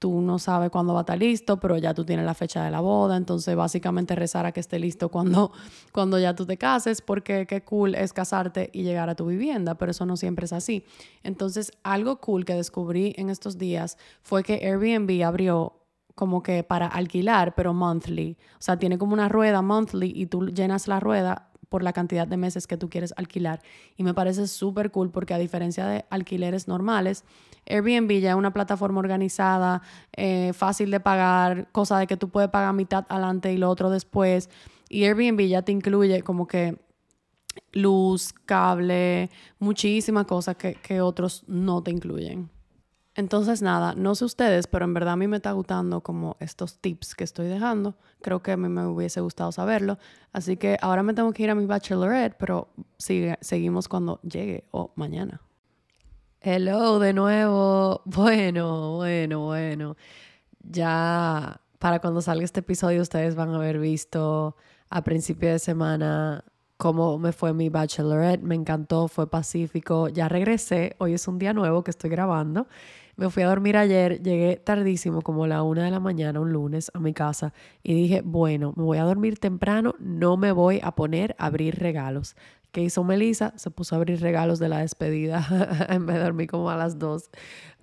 Tú 0.00 0.20
no 0.20 0.40
sabes 0.40 0.70
cuándo 0.70 0.94
va 0.94 1.00
a 1.00 1.02
estar 1.02 1.18
listo, 1.18 1.60
pero 1.60 1.78
ya 1.78 1.94
tú 1.94 2.04
tienes 2.04 2.26
la 2.26 2.34
fecha 2.34 2.64
de 2.64 2.72
la 2.72 2.80
boda, 2.80 3.16
entonces 3.16 3.54
básicamente 3.54 4.16
rezar 4.16 4.46
a 4.46 4.52
que 4.52 4.58
esté 4.58 4.80
listo 4.80 5.10
cuando, 5.10 5.52
cuando 5.92 6.18
ya 6.18 6.34
tú 6.34 6.46
te 6.46 6.56
cases, 6.56 7.02
porque 7.02 7.46
qué 7.46 7.62
cool 7.62 7.94
es 7.94 8.12
casarte 8.12 8.70
y 8.72 8.82
llegar 8.82 9.08
a 9.10 9.14
tu 9.14 9.26
vivienda, 9.26 9.76
pero 9.76 9.92
eso 9.92 10.06
no 10.06 10.16
siempre 10.16 10.46
es 10.46 10.52
así. 10.52 10.84
Entonces, 11.22 11.70
algo 11.84 12.16
cool 12.16 12.44
que 12.44 12.54
descubrí 12.54 13.14
en 13.16 13.30
estos 13.30 13.58
días 13.58 13.98
fue 14.22 14.42
que 14.42 14.54
Airbnb 14.66 15.22
abrió 15.22 15.76
como 16.14 16.42
que 16.42 16.64
para 16.64 16.86
alquilar, 16.86 17.54
pero 17.54 17.72
monthly. 17.72 18.36
O 18.54 18.62
sea, 18.62 18.78
tiene 18.78 18.98
como 18.98 19.12
una 19.12 19.28
rueda 19.28 19.62
monthly 19.62 20.12
y 20.14 20.26
tú 20.26 20.46
llenas 20.48 20.88
la 20.88 20.98
rueda 20.98 21.49
por 21.70 21.82
la 21.82 21.94
cantidad 21.94 22.26
de 22.26 22.36
meses 22.36 22.66
que 22.66 22.76
tú 22.76 22.90
quieres 22.90 23.14
alquilar. 23.16 23.62
Y 23.96 24.02
me 24.02 24.12
parece 24.12 24.46
súper 24.46 24.90
cool 24.90 25.10
porque 25.10 25.32
a 25.32 25.38
diferencia 25.38 25.86
de 25.86 26.04
alquileres 26.10 26.68
normales, 26.68 27.24
Airbnb 27.66 28.20
ya 28.20 28.30
es 28.30 28.36
una 28.36 28.52
plataforma 28.52 28.98
organizada, 28.98 29.80
eh, 30.14 30.52
fácil 30.52 30.90
de 30.90 31.00
pagar, 31.00 31.68
cosa 31.72 31.98
de 31.98 32.06
que 32.06 32.18
tú 32.18 32.28
puedes 32.28 32.50
pagar 32.50 32.74
mitad 32.74 33.06
adelante 33.08 33.52
y 33.52 33.56
lo 33.56 33.70
otro 33.70 33.88
después. 33.88 34.50
Y 34.90 35.04
Airbnb 35.04 35.40
ya 35.46 35.62
te 35.62 35.72
incluye 35.72 36.22
como 36.22 36.46
que 36.46 36.76
luz, 37.72 38.34
cable, 38.44 39.30
muchísimas 39.58 40.26
cosas 40.26 40.56
que, 40.56 40.74
que 40.74 41.00
otros 41.00 41.44
no 41.46 41.82
te 41.82 41.92
incluyen. 41.92 42.50
Entonces, 43.20 43.60
nada, 43.60 43.94
no 43.94 44.14
sé 44.14 44.24
ustedes, 44.24 44.66
pero 44.66 44.86
en 44.86 44.94
verdad 44.94 45.12
a 45.12 45.16
mí 45.16 45.28
me 45.28 45.36
está 45.36 45.52
gustando 45.52 46.00
como 46.00 46.38
estos 46.40 46.78
tips 46.78 47.14
que 47.14 47.24
estoy 47.24 47.48
dejando. 47.48 47.94
Creo 48.22 48.42
que 48.42 48.52
a 48.52 48.56
mí 48.56 48.66
me 48.70 48.86
hubiese 48.86 49.20
gustado 49.20 49.52
saberlo. 49.52 49.98
Así 50.32 50.56
que 50.56 50.78
ahora 50.80 51.02
me 51.02 51.12
tengo 51.12 51.30
que 51.34 51.42
ir 51.42 51.50
a 51.50 51.54
mi 51.54 51.66
bachelorette, 51.66 52.34
pero 52.38 52.68
seguimos 52.96 53.88
cuando 53.88 54.20
llegue 54.22 54.64
o 54.70 54.92
mañana. 54.94 55.42
Hello 56.40 56.98
de 56.98 57.12
nuevo. 57.12 58.00
Bueno, 58.06 58.96
bueno, 58.96 59.40
bueno. 59.40 59.96
Ya 60.62 61.60
para 61.78 62.00
cuando 62.00 62.22
salga 62.22 62.44
este 62.44 62.60
episodio 62.60 63.02
ustedes 63.02 63.34
van 63.34 63.50
a 63.50 63.56
haber 63.56 63.78
visto 63.78 64.56
a 64.88 65.04
principio 65.04 65.50
de 65.50 65.58
semana 65.58 66.42
cómo 66.80 67.18
me 67.18 67.32
fue 67.32 67.52
mi 67.52 67.68
bachelorette. 67.68 68.42
Me 68.42 68.54
encantó, 68.54 69.06
fue 69.06 69.28
pacífico. 69.28 70.08
Ya 70.08 70.30
regresé. 70.30 70.96
Hoy 70.98 71.12
es 71.12 71.28
un 71.28 71.38
día 71.38 71.52
nuevo 71.52 71.84
que 71.84 71.90
estoy 71.90 72.08
grabando. 72.08 72.68
Me 73.16 73.28
fui 73.28 73.42
a 73.42 73.48
dormir 73.48 73.76
ayer, 73.76 74.22
llegué 74.22 74.56
tardísimo, 74.56 75.20
como 75.20 75.46
la 75.46 75.62
una 75.62 75.84
de 75.84 75.90
la 75.90 76.00
mañana, 76.00 76.40
un 76.40 76.54
lunes, 76.54 76.90
a 76.94 76.98
mi 76.98 77.12
casa 77.12 77.52
y 77.82 77.92
dije, 77.92 78.22
bueno, 78.24 78.72
me 78.76 78.82
voy 78.82 78.96
a 78.96 79.02
dormir 79.02 79.38
temprano, 79.38 79.94
no 79.98 80.38
me 80.38 80.52
voy 80.52 80.80
a 80.82 80.92
poner 80.92 81.36
a 81.38 81.46
abrir 81.46 81.78
regalos. 81.78 82.34
¿Qué 82.72 82.80
hizo 82.80 83.04
Melissa? 83.04 83.52
Se 83.56 83.70
puso 83.70 83.94
a 83.94 83.98
abrir 83.98 84.22
regalos 84.22 84.58
de 84.58 84.70
la 84.70 84.78
despedida 84.78 85.46
de 85.90 86.18
dormir 86.18 86.48
como 86.48 86.70
a 86.70 86.76
las 86.76 86.98
dos, 86.98 87.28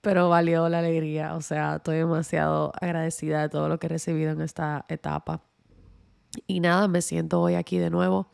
pero 0.01 0.27
valió 0.27 0.69
la 0.69 0.79
alegría. 0.79 1.35
O 1.35 1.41
sea, 1.41 1.75
estoy 1.75 1.97
demasiado 1.97 2.71
agradecida 2.81 3.43
de 3.43 3.49
todo 3.49 3.69
lo 3.69 3.77
que 3.77 3.85
he 3.85 3.89
recibido 3.89 4.31
en 4.31 4.41
esta 4.41 4.85
etapa. 4.89 5.43
Y 6.47 6.61
nada, 6.61 6.87
me 6.87 7.03
siento 7.03 7.39
hoy 7.41 7.53
aquí 7.53 7.77
de 7.77 7.91
nuevo 7.91 8.31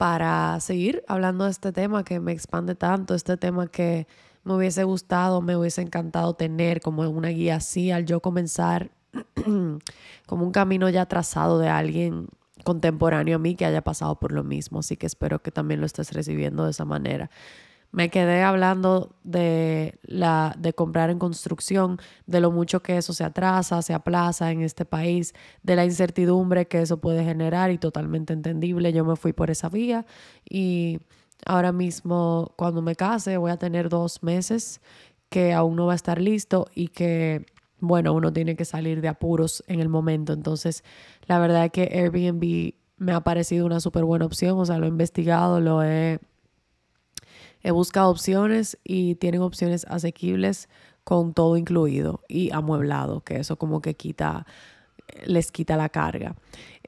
para 0.00 0.58
seguir 0.60 1.04
hablando 1.08 1.44
de 1.44 1.50
este 1.50 1.72
tema 1.72 2.04
que 2.04 2.20
me 2.20 2.32
expande 2.32 2.74
tanto, 2.74 3.14
este 3.14 3.36
tema 3.36 3.66
que 3.66 4.06
me 4.44 4.54
hubiese 4.54 4.82
gustado, 4.84 5.42
me 5.42 5.56
hubiese 5.56 5.82
encantado 5.82 6.32
tener 6.32 6.80
como 6.80 7.02
una 7.02 7.28
guía 7.28 7.56
así 7.56 7.90
al 7.90 8.06
yo 8.06 8.20
comenzar 8.20 8.92
como 10.26 10.46
un 10.46 10.52
camino 10.52 10.88
ya 10.88 11.04
trazado 11.04 11.58
de 11.58 11.68
alguien 11.68 12.28
contemporáneo 12.64 13.36
a 13.36 13.38
mí 13.38 13.56
que 13.56 13.66
haya 13.66 13.82
pasado 13.82 14.18
por 14.18 14.32
lo 14.32 14.42
mismo. 14.42 14.78
Así 14.78 14.96
que 14.96 15.04
espero 15.04 15.42
que 15.42 15.50
también 15.50 15.80
lo 15.80 15.86
estés 15.86 16.14
recibiendo 16.14 16.64
de 16.64 16.70
esa 16.70 16.86
manera. 16.86 17.28
Me 17.92 18.08
quedé 18.08 18.42
hablando 18.42 19.16
de, 19.24 19.98
la, 20.02 20.54
de 20.58 20.72
comprar 20.72 21.10
en 21.10 21.18
construcción, 21.18 21.98
de 22.26 22.40
lo 22.40 22.52
mucho 22.52 22.82
que 22.82 22.96
eso 22.96 23.12
se 23.12 23.24
atrasa, 23.24 23.82
se 23.82 23.94
aplaza 23.94 24.52
en 24.52 24.62
este 24.62 24.84
país, 24.84 25.34
de 25.62 25.76
la 25.76 25.84
incertidumbre 25.84 26.66
que 26.68 26.82
eso 26.82 27.00
puede 27.00 27.24
generar 27.24 27.70
y 27.70 27.78
totalmente 27.78 28.32
entendible. 28.32 28.92
Yo 28.92 29.04
me 29.04 29.16
fui 29.16 29.32
por 29.32 29.50
esa 29.50 29.68
vía 29.68 30.06
y 30.48 31.00
Ahora 31.46 31.72
mismo, 31.72 32.52
cuando 32.56 32.82
me 32.82 32.96
case, 32.96 33.36
voy 33.36 33.50
a 33.50 33.56
tener 33.56 33.88
dos 33.88 34.22
meses 34.22 34.80
que 35.30 35.52
aún 35.52 35.76
no 35.76 35.86
va 35.86 35.92
a 35.92 35.96
estar 35.96 36.20
listo 36.20 36.66
y 36.74 36.88
que, 36.88 37.46
bueno, 37.78 38.12
uno 38.12 38.32
tiene 38.32 38.56
que 38.56 38.64
salir 38.64 39.00
de 39.00 39.08
apuros 39.08 39.64
en 39.66 39.80
el 39.80 39.88
momento. 39.88 40.32
Entonces, 40.32 40.84
la 41.26 41.38
verdad 41.38 41.66
es 41.66 41.72
que 41.72 41.82
Airbnb 41.92 42.74
me 42.98 43.12
ha 43.12 43.20
parecido 43.22 43.64
una 43.66 43.80
súper 43.80 44.04
buena 44.04 44.26
opción. 44.26 44.58
O 44.58 44.66
sea, 44.66 44.78
lo 44.78 44.86
he 44.86 44.88
investigado, 44.88 45.60
lo 45.60 45.82
he, 45.82 46.20
he 47.62 47.70
buscado 47.70 48.10
opciones 48.10 48.78
y 48.84 49.16
tienen 49.16 49.42
opciones 49.42 49.84
asequibles 49.88 50.68
con 51.04 51.34
todo 51.34 51.56
incluido 51.56 52.22
y 52.28 52.50
amueblado, 52.52 53.22
que 53.22 53.36
eso 53.38 53.56
como 53.56 53.80
que 53.80 53.94
quita, 53.94 54.46
les 55.24 55.50
quita 55.50 55.76
la 55.76 55.88
carga. 55.88 56.36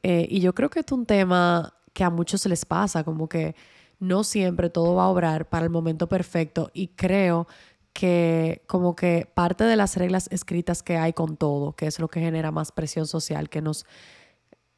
Eh, 0.02 0.26
y 0.28 0.40
yo 0.40 0.54
creo 0.54 0.70
que 0.70 0.80
es 0.80 0.92
un 0.92 1.06
tema 1.06 1.74
que 1.92 2.04
a 2.04 2.11
muchos 2.11 2.44
les 2.46 2.64
pasa, 2.64 3.04
como 3.04 3.28
que 3.28 3.54
no 3.98 4.24
siempre 4.24 4.70
todo 4.70 4.94
va 4.96 5.04
a 5.04 5.08
obrar 5.08 5.48
para 5.48 5.64
el 5.64 5.70
momento 5.70 6.08
perfecto 6.08 6.70
y 6.74 6.88
creo 6.88 7.46
que 7.92 8.62
como 8.66 8.96
que 8.96 9.30
parte 9.32 9.64
de 9.64 9.76
las 9.76 9.96
reglas 9.96 10.28
escritas 10.32 10.82
que 10.82 10.96
hay 10.96 11.12
con 11.12 11.37
todo, 11.37 11.74
que 11.74 11.87
es 11.87 11.98
lo 11.98 12.08
que 12.08 12.20
genera 12.20 12.50
más 12.50 12.72
presión 12.72 13.06
social, 13.06 13.48
que 13.48 13.61
nos 13.61 13.87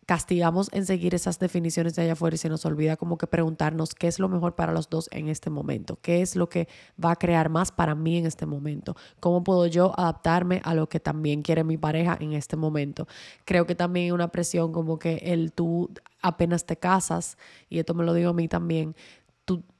castigamos 0.06 0.68
en 0.72 0.86
seguir 0.86 1.14
esas 1.14 1.38
definiciones 1.38 1.94
de 1.94 2.02
allá 2.02 2.12
afuera 2.12 2.34
y 2.34 2.38
se 2.38 2.48
nos 2.48 2.64
olvida 2.64 2.96
como 2.96 3.18
que 3.18 3.26
preguntarnos 3.26 3.94
qué 3.94 4.06
es 4.06 4.18
lo 4.18 4.28
mejor 4.28 4.54
para 4.54 4.72
los 4.72 4.88
dos 4.88 5.08
en 5.12 5.28
este 5.28 5.50
momento, 5.50 5.98
qué 6.02 6.22
es 6.22 6.36
lo 6.36 6.48
que 6.48 6.68
va 7.02 7.12
a 7.12 7.16
crear 7.16 7.48
más 7.48 7.72
para 7.72 7.94
mí 7.94 8.18
en 8.18 8.26
este 8.26 8.46
momento, 8.46 8.96
cómo 9.20 9.44
puedo 9.44 9.66
yo 9.66 9.98
adaptarme 9.98 10.60
a 10.64 10.74
lo 10.74 10.88
que 10.88 11.00
también 11.00 11.42
quiere 11.42 11.64
mi 11.64 11.76
pareja 11.76 12.16
en 12.20 12.32
este 12.32 12.56
momento. 12.56 13.06
Creo 13.44 13.66
que 13.66 13.74
también 13.74 14.04
hay 14.04 14.10
una 14.12 14.28
presión 14.28 14.72
como 14.72 14.98
que 14.98 15.16
el 15.24 15.52
tú 15.52 15.90
apenas 16.22 16.64
te 16.64 16.76
casas, 16.76 17.36
y 17.68 17.78
esto 17.78 17.94
me 17.94 18.04
lo 18.04 18.14
digo 18.14 18.30
a 18.30 18.34
mí 18.34 18.48
también, 18.48 18.94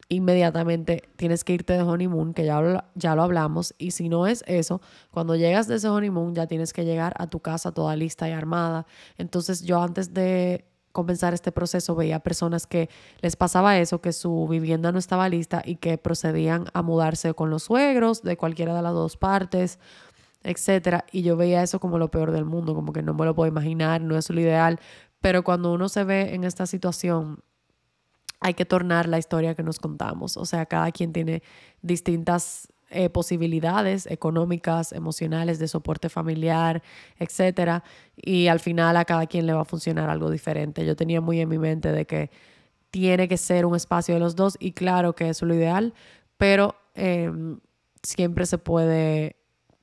inmediatamente 0.09 1.03
tienes 1.17 1.45
que 1.45 1.55
irte 1.55 1.73
de 1.73 1.83
honeymoon, 1.83 2.35
que 2.35 2.45
ya 2.45 2.61
lo, 2.61 2.85
ya 2.95 3.15
lo 3.15 3.23
hablamos, 3.23 3.75
y 3.79 3.93
si 3.93 4.09
no 4.09 4.27
es 4.27 4.45
eso, 4.47 4.81
cuando 5.11 5.37
llegas 5.37 5.69
de 5.69 5.77
ese 5.77 5.89
honeymoon 5.89 6.35
ya 6.35 6.47
tienes 6.47 6.73
que 6.73 6.85
llegar 6.85 7.15
a 7.19 7.27
tu 7.27 7.41
casa 7.41 7.73
toda 7.73 7.97
lista 7.97 8.29
y 8.29 8.33
armada. 8.33 8.87
Entonces 9.17 9.63
yo 9.63 9.83
antes 9.83 10.13
de 10.15 10.67
comenzar 10.93 11.35
este 11.35 11.51
proceso 11.51 11.97
veía 11.97 12.21
personas 12.21 12.69
que 12.69 12.89
les 13.21 13.35
pasaba 13.35 13.79
eso, 13.79 14.01
que 14.01 14.13
su 14.13 14.47
vivienda 14.49 14.93
no 14.93 14.99
estaba 14.99 15.29
lista 15.29 15.61
y 15.65 15.77
que 15.77 15.99
procedían 15.99 16.67
a 16.73 16.83
mudarse 16.83 17.35
con 17.35 17.51
los 17.51 17.65
suegros 17.65 18.23
de 18.23 18.37
cualquiera 18.37 18.77
de 18.77 18.83
las 18.83 18.95
dos 18.95 19.17
partes, 19.17 19.81
etcétera, 20.45 21.05
y 21.11 21.23
yo 21.23 21.37
veía 21.37 21.63
eso 21.63 21.81
como 21.81 21.99
lo 21.99 22.11
peor 22.11 22.31
del 22.31 22.45
mundo, 22.45 22.75
como 22.75 22.93
que 22.93 23.03
no 23.03 23.15
me 23.15 23.25
lo 23.25 23.35
puedo 23.35 23.49
imaginar, 23.49 24.03
no 24.03 24.17
es 24.17 24.31
lo 24.31 24.41
ideal, 24.41 24.79
pero 25.21 25.43
cuando 25.43 25.73
uno 25.73 25.89
se 25.89 26.05
ve 26.05 26.35
en 26.35 26.45
esta 26.45 26.67
situación 26.67 27.43
hay 28.45 28.53
que 28.53 28.67
tornar 28.67 29.09
la 29.09 29.19
historia 29.19 29.55
que 29.55 29.63
nos 29.63 29.79
contamos. 29.79 30.37
O 30.37 30.45
sea, 30.45 30.67
cada 30.67 30.93
quien 30.93 31.15
tiene 31.15 31.43
distintas 31.81 32.69
eh, 32.91 33.09
posibilidades 33.09 34.07
económicas, 34.07 34.93
emocionales, 34.93 35.59
de 35.59 35.67
soporte 35.67 36.11
familiar, 36.11 36.83
etcétera. 37.19 37.83
Y 38.15 38.49
al 38.49 38.61
final 38.61 38.99
a 38.99 39.07
cada 39.07 39.27
quien 39.27 39.47
le 39.47 39.55
va 39.55 39.63
a 39.63 39.65
funcionar 39.65 40.11
algo 40.11 40.31
diferente. 40.31 40.85
Yo 40.85 40.95
tenía 40.95 41.23
muy 41.23 41.41
en 41.41 41.49
mi 41.49 41.57
mente 41.57 41.91
de 41.91 42.05
que 42.05 42.31
tiene 42.91 43.29
que 43.29 43.39
ser 43.39 43.65
un 43.65 43.77
espacio 43.77 44.13
de 44.13 44.21
los 44.21 44.37
dos 44.37 44.59
y 44.61 44.73
claro 44.73 45.15
que 45.15 45.31
es 45.31 45.41
lo 45.41 45.55
ideal, 45.55 45.95
pero 46.37 46.75
em, 46.95 47.61
siempre 48.03 48.45
se 48.45 48.59
puede 48.59 49.37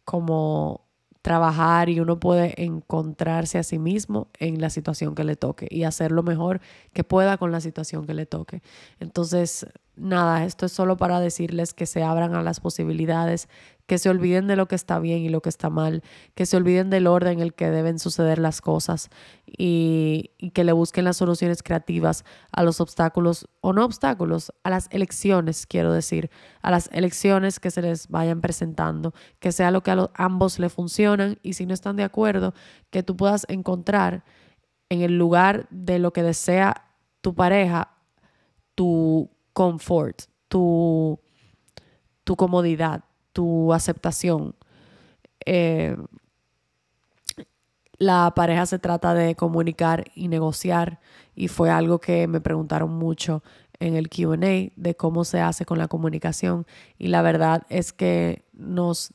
como 0.06 0.86
trabajar 1.22 1.90
y 1.90 2.00
uno 2.00 2.20
puede 2.20 2.64
encontrarse 2.64 3.58
a 3.58 3.64
sí 3.64 3.78
mismo 3.78 4.30
en 4.40 4.60
la 4.60 4.70
situación 4.70 5.16
que 5.16 5.24
le 5.24 5.36
toque 5.36 5.68
y 5.70 5.84
hacer 5.84 6.12
lo 6.12 6.24
mejor 6.24 6.62
que 6.94 7.04
pueda 7.04 7.38
con 7.38 7.52
la 7.52 7.62
situación 7.62 8.06
que 8.06 8.14
le 8.14 8.26
toque. 8.26 8.62
Entonces, 9.00 9.68
nada, 9.96 10.46
esto 10.46 10.66
es 10.66 10.72
solo 10.72 10.98
para 10.98 11.20
decirles 11.20 11.74
que 11.74 11.86
se 11.86 12.04
abran 12.04 12.34
a 12.34 12.42
las 12.42 12.60
posibilidades, 12.60 13.50
que 13.92 13.98
se 13.98 14.10
olviden 14.10 14.48
de 14.48 14.56
lo 14.56 14.70
que 14.70 14.76
está 14.76 15.00
bien 15.00 15.20
y 15.20 15.28
lo 15.28 15.42
que 15.42 15.50
está 15.50 15.70
mal, 15.70 16.02
que 16.34 16.46
se 16.46 16.56
olviden 16.56 16.90
del 16.90 17.08
orden 17.08 17.34
en 17.34 17.40
el 17.42 17.54
que 17.54 17.70
deben 17.70 18.00
suceder 18.00 18.40
las 18.40 18.62
cosas 18.62 19.10
y, 19.46 20.32
que 20.54 20.64
le 20.64 20.72
busquen 20.72 21.04
las 21.04 21.18
soluciones 21.18 21.62
creativas 21.62 22.24
a 22.54 22.64
los 22.64 22.80
obstáculos 22.80 23.50
o 23.60 23.74
no 23.74 23.84
obstáculos, 23.84 24.54
a 24.64 24.70
las 24.70 24.88
elecciones, 24.92 25.68
quiero 25.68 25.92
decir, 25.92 26.32
a 26.62 26.72
las 26.72 26.90
elecciones 26.94 27.60
que 27.60 27.70
se 27.70 27.82
les 27.82 28.08
vayan 28.08 28.40
presentando, 28.40 29.14
que 29.42 29.52
sea 29.52 29.72
lo 29.72 29.84
que 29.84 29.92
a 29.92 29.96
los, 29.96 30.10
ambos 30.14 30.58
le 30.58 30.70
funcionan 30.70 31.38
y 31.44 31.52
si 31.52 31.66
no 31.66 31.74
están 31.74 31.98
de 31.98 32.04
acuerdo, 32.04 32.54
que 32.92 33.04
tú 33.04 33.18
puedas 33.18 33.46
encontrar 33.50 34.24
en 34.88 35.02
el 35.02 35.18
lugar 35.18 35.68
de 35.70 36.00
lo 36.00 36.14
que 36.14 36.24
desea 36.24 36.96
tu 37.20 37.36
pareja 37.36 37.90
tu 38.74 39.30
confort, 39.52 40.22
tu, 40.48 41.20
tu 42.24 42.38
comodidad, 42.38 43.04
tu 43.34 43.74
aceptación. 43.74 44.56
Eh, 45.46 45.96
la 47.98 48.34
pareja 48.36 48.66
se 48.66 48.80
trata 48.80 49.14
de 49.14 49.36
comunicar 49.36 50.06
y 50.16 50.28
negociar 50.28 51.00
y 51.36 51.48
fue 51.48 51.70
algo 51.70 52.00
que 52.00 52.28
me 52.28 52.42
preguntaron 52.42 52.92
mucho 52.92 53.44
en 53.80 53.96
el 53.96 54.10
QA 54.10 54.38
de 54.76 54.96
cómo 54.98 55.24
se 55.24 55.40
hace 55.40 55.66
con 55.66 55.78
la 55.78 55.88
comunicación 55.88 56.66
y 56.98 57.08
la 57.08 57.22
verdad 57.22 57.64
es 57.70 57.94
que 57.94 58.46
nos 58.54 59.14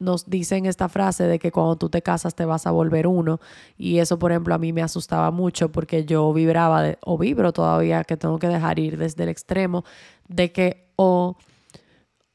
nos 0.00 0.28
dicen 0.28 0.66
esta 0.66 0.88
frase 0.88 1.24
de 1.24 1.38
que 1.38 1.52
cuando 1.52 1.76
tú 1.76 1.88
te 1.88 2.02
casas 2.02 2.34
te 2.34 2.44
vas 2.44 2.66
a 2.66 2.70
volver 2.70 3.06
uno 3.06 3.40
y 3.78 3.98
eso 3.98 4.18
por 4.18 4.32
ejemplo 4.32 4.54
a 4.54 4.58
mí 4.58 4.72
me 4.72 4.82
asustaba 4.82 5.30
mucho 5.30 5.70
porque 5.70 6.04
yo 6.04 6.32
vibraba 6.32 6.96
o 7.02 7.16
vibro 7.16 7.52
todavía 7.52 8.04
que 8.04 8.16
tengo 8.16 8.38
que 8.38 8.48
dejar 8.48 8.78
ir 8.78 8.98
desde 8.98 9.22
el 9.22 9.28
extremo 9.28 9.84
de 10.28 10.52
que 10.52 10.92
o, 10.96 11.36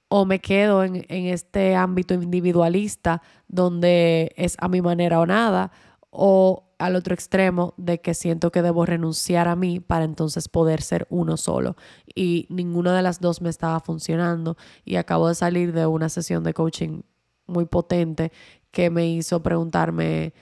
o 0.09 0.25
me 0.25 0.39
quedo 0.39 0.83
en, 0.83 1.05
en 1.09 1.25
este 1.27 1.75
ámbito 1.75 2.13
individualista 2.13 3.21
donde 3.47 4.33
es 4.35 4.55
a 4.59 4.67
mi 4.67 4.81
manera 4.81 5.19
o 5.19 5.25
nada 5.25 5.71
o 6.09 6.67
al 6.77 6.95
otro 6.95 7.13
extremo 7.13 7.73
de 7.77 8.01
que 8.01 8.13
siento 8.13 8.51
que 8.51 8.61
debo 8.61 8.85
renunciar 8.85 9.47
a 9.47 9.55
mí 9.55 9.79
para 9.79 10.05
entonces 10.05 10.47
poder 10.47 10.81
ser 10.81 11.07
uno 11.09 11.37
solo. 11.37 11.75
Y 12.13 12.45
ninguna 12.49 12.95
de 12.95 13.01
las 13.01 13.19
dos 13.19 13.41
me 13.41 13.49
estaba 13.49 13.79
funcionando 13.79 14.57
y 14.85 14.95
acabo 14.95 15.27
de 15.27 15.35
salir 15.35 15.73
de 15.73 15.85
una 15.87 16.09
sesión 16.09 16.43
de 16.43 16.53
coaching 16.53 17.01
muy 17.47 17.65
potente 17.65 18.31
que 18.71 18.89
me 18.89 19.07
hizo 19.07 19.41
preguntarme 19.41 20.33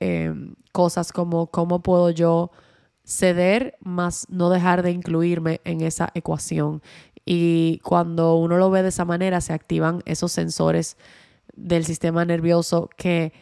em, 0.00 0.54
cosas 0.72 1.12
como 1.12 1.48
cómo 1.48 1.82
puedo 1.82 2.10
yo 2.10 2.50
ceder 3.04 3.76
más 3.80 4.26
no 4.28 4.50
dejar 4.50 4.82
de 4.82 4.90
incluirme 4.90 5.60
en 5.64 5.82
esa 5.82 6.10
ecuación. 6.14 6.82
Y 7.28 7.80
cuando 7.80 8.36
uno 8.36 8.56
lo 8.56 8.70
ve 8.70 8.82
de 8.82 8.88
esa 8.88 9.04
manera, 9.04 9.40
se 9.40 9.52
activan 9.52 10.00
esos 10.06 10.30
sensores 10.30 10.96
del 11.54 11.84
sistema 11.84 12.24
nervioso 12.24 12.88
que, 12.96 13.32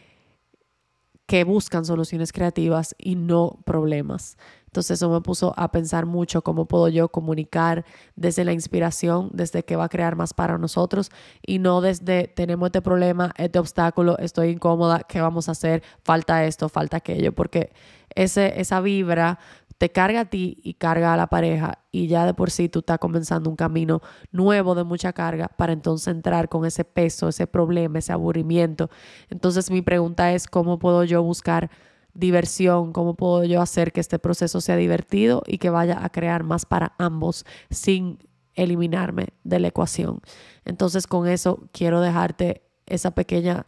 que 1.27 1.43
buscan 1.43 1.85
soluciones 1.85 2.33
creativas 2.33 2.95
y 2.97 3.15
no 3.15 3.59
problemas. 3.63 4.37
Entonces 4.75 4.97
eso 4.99 5.09
me 5.09 5.21
puso 5.21 5.53
a 5.55 5.71
pensar 5.71 6.05
mucho 6.05 6.41
cómo 6.41 6.65
puedo 6.65 6.89
yo 6.89 7.07
comunicar 7.07 7.85
desde 8.17 8.43
la 8.43 8.51
inspiración, 8.51 9.29
desde 9.31 9.63
qué 9.63 9.77
va 9.77 9.85
a 9.85 9.89
crear 9.89 10.17
más 10.17 10.33
para 10.33 10.57
nosotros 10.57 11.11
y 11.45 11.59
no 11.59 11.79
desde 11.79 12.27
tenemos 12.27 12.67
este 12.67 12.81
problema, 12.81 13.31
este 13.37 13.57
obstáculo, 13.57 14.17
estoy 14.17 14.49
incómoda, 14.49 15.03
¿qué 15.07 15.21
vamos 15.21 15.47
a 15.47 15.53
hacer? 15.53 15.81
Falta 16.03 16.43
esto, 16.43 16.67
falta 16.67 16.97
aquello, 16.97 17.33
porque 17.33 17.71
ese, 18.15 18.59
esa 18.59 18.81
vibra 18.81 19.39
te 19.77 19.91
carga 19.91 20.21
a 20.21 20.25
ti 20.25 20.57
y 20.63 20.75
carga 20.75 21.13
a 21.13 21.17
la 21.17 21.27
pareja 21.27 21.79
y 21.91 22.07
ya 22.07 22.25
de 22.25 22.33
por 22.33 22.49
sí 22.49 22.69
tú 22.69 22.79
estás 22.79 22.97
comenzando 22.99 23.49
un 23.49 23.55
camino 23.55 24.01
nuevo 24.31 24.73
de 24.75 24.83
mucha 24.83 25.11
carga 25.13 25.47
para 25.49 25.73
entonces 25.73 26.07
entrar 26.07 26.47
con 26.49 26.65
ese 26.65 26.85
peso, 26.85 27.27
ese 27.27 27.45
problema, 27.47 27.99
ese 27.99 28.13
aburrimiento. 28.13 28.89
Entonces 29.29 29.69
mi 29.69 29.81
pregunta 29.81 30.31
es, 30.33 30.47
¿cómo 30.47 30.79
puedo 30.79 31.03
yo 31.03 31.21
buscar 31.21 31.69
diversión, 32.13 32.93
cómo 32.93 33.15
puedo 33.15 33.43
yo 33.43 33.61
hacer 33.61 33.91
que 33.91 33.99
este 33.99 34.17
proceso 34.19 34.61
sea 34.61 34.77
divertido 34.77 35.43
y 35.45 35.57
que 35.57 35.69
vaya 35.69 36.03
a 36.03 36.09
crear 36.09 36.43
más 36.43 36.65
para 36.65 36.93
ambos 36.97 37.45
sin 37.69 38.17
eliminarme 38.55 39.27
de 39.43 39.59
la 39.59 39.67
ecuación. 39.67 40.21
Entonces 40.63 41.07
con 41.07 41.27
eso 41.27 41.67
quiero 41.73 41.99
dejarte 41.99 42.63
esa 42.85 43.11
pequeña 43.11 43.65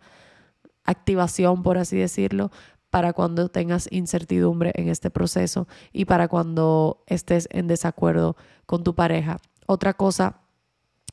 activación, 0.85 1.61
por 1.61 1.77
así 1.77 1.97
decirlo, 1.97 2.49
para 2.97 3.13
cuando 3.13 3.47
tengas 3.47 3.87
incertidumbre 3.91 4.71
en 4.73 4.89
este 4.89 5.11
proceso 5.11 5.67
y 5.93 6.05
para 6.05 6.27
cuando 6.27 7.03
estés 7.05 7.47
en 7.51 7.67
desacuerdo 7.67 8.35
con 8.65 8.83
tu 8.83 8.95
pareja. 8.95 9.37
Otra 9.67 9.93
cosa, 9.93 10.39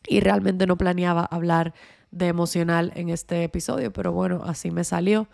y 0.08 0.20
realmente 0.20 0.66
no 0.66 0.78
planeaba 0.78 1.26
hablar 1.26 1.74
de 2.10 2.28
emocional 2.28 2.90
en 2.94 3.10
este 3.10 3.44
episodio, 3.44 3.92
pero 3.92 4.12
bueno, 4.12 4.40
así 4.46 4.70
me 4.70 4.82
salió. 4.82 5.28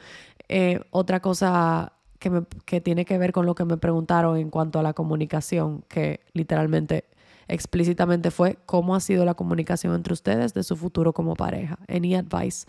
Eh, 0.49 0.81
otra 0.91 1.21
cosa 1.21 1.93
que, 2.19 2.31
me, 2.31 2.43
que 2.65 2.81
tiene 2.81 3.05
que 3.05 3.17
ver 3.17 3.31
con 3.31 3.47
lo 3.47 3.55
que 3.55 3.65
me 3.65 3.77
preguntaron 3.77 4.37
en 4.37 4.51
cuanto 4.51 4.81
a 4.81 4.83
la 4.83 4.93
comunicación, 4.93 5.85
que 5.87 6.19
literalmente 6.33 7.05
explícitamente 7.47 8.33
fue 8.33 8.59
cómo 8.67 8.97
ha 8.97 9.01
sido 9.01 9.25
la 9.25 9.35
comunicación 9.35 9.95
entre 9.95 10.15
ustedes 10.15 10.53
de 10.53 10.65
su 10.65 10.77
futuro 10.77 11.13
como 11.13 11.37
pareja. 11.37 11.79
Any 11.87 12.17
advice. 12.17 12.67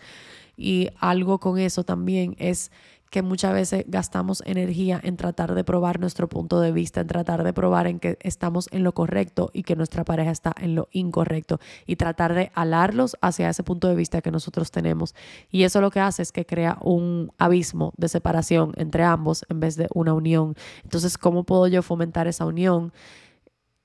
Y 0.56 0.90
algo 0.98 1.40
con 1.40 1.58
eso 1.58 1.84
también 1.84 2.36
es 2.38 2.70
que 3.12 3.20
muchas 3.20 3.52
veces 3.52 3.84
gastamos 3.88 4.42
energía 4.46 4.98
en 5.04 5.18
tratar 5.18 5.54
de 5.54 5.64
probar 5.64 6.00
nuestro 6.00 6.30
punto 6.30 6.62
de 6.62 6.72
vista, 6.72 7.02
en 7.02 7.08
tratar 7.08 7.44
de 7.44 7.52
probar 7.52 7.86
en 7.86 8.00
que 8.00 8.16
estamos 8.20 8.70
en 8.72 8.84
lo 8.84 8.94
correcto 8.94 9.50
y 9.52 9.64
que 9.64 9.76
nuestra 9.76 10.02
pareja 10.02 10.30
está 10.30 10.54
en 10.58 10.74
lo 10.74 10.88
incorrecto 10.92 11.60
y 11.86 11.96
tratar 11.96 12.32
de 12.32 12.50
alarlos 12.54 13.18
hacia 13.20 13.50
ese 13.50 13.62
punto 13.64 13.86
de 13.86 13.96
vista 13.96 14.22
que 14.22 14.30
nosotros 14.30 14.70
tenemos. 14.70 15.14
Y 15.50 15.64
eso 15.64 15.82
lo 15.82 15.90
que 15.90 16.00
hace 16.00 16.22
es 16.22 16.32
que 16.32 16.46
crea 16.46 16.78
un 16.80 17.30
abismo 17.36 17.92
de 17.98 18.08
separación 18.08 18.72
entre 18.78 19.04
ambos 19.04 19.44
en 19.50 19.60
vez 19.60 19.76
de 19.76 19.88
una 19.92 20.14
unión. 20.14 20.54
Entonces, 20.82 21.18
¿cómo 21.18 21.44
puedo 21.44 21.66
yo 21.68 21.82
fomentar 21.82 22.28
esa 22.28 22.46
unión? 22.46 22.94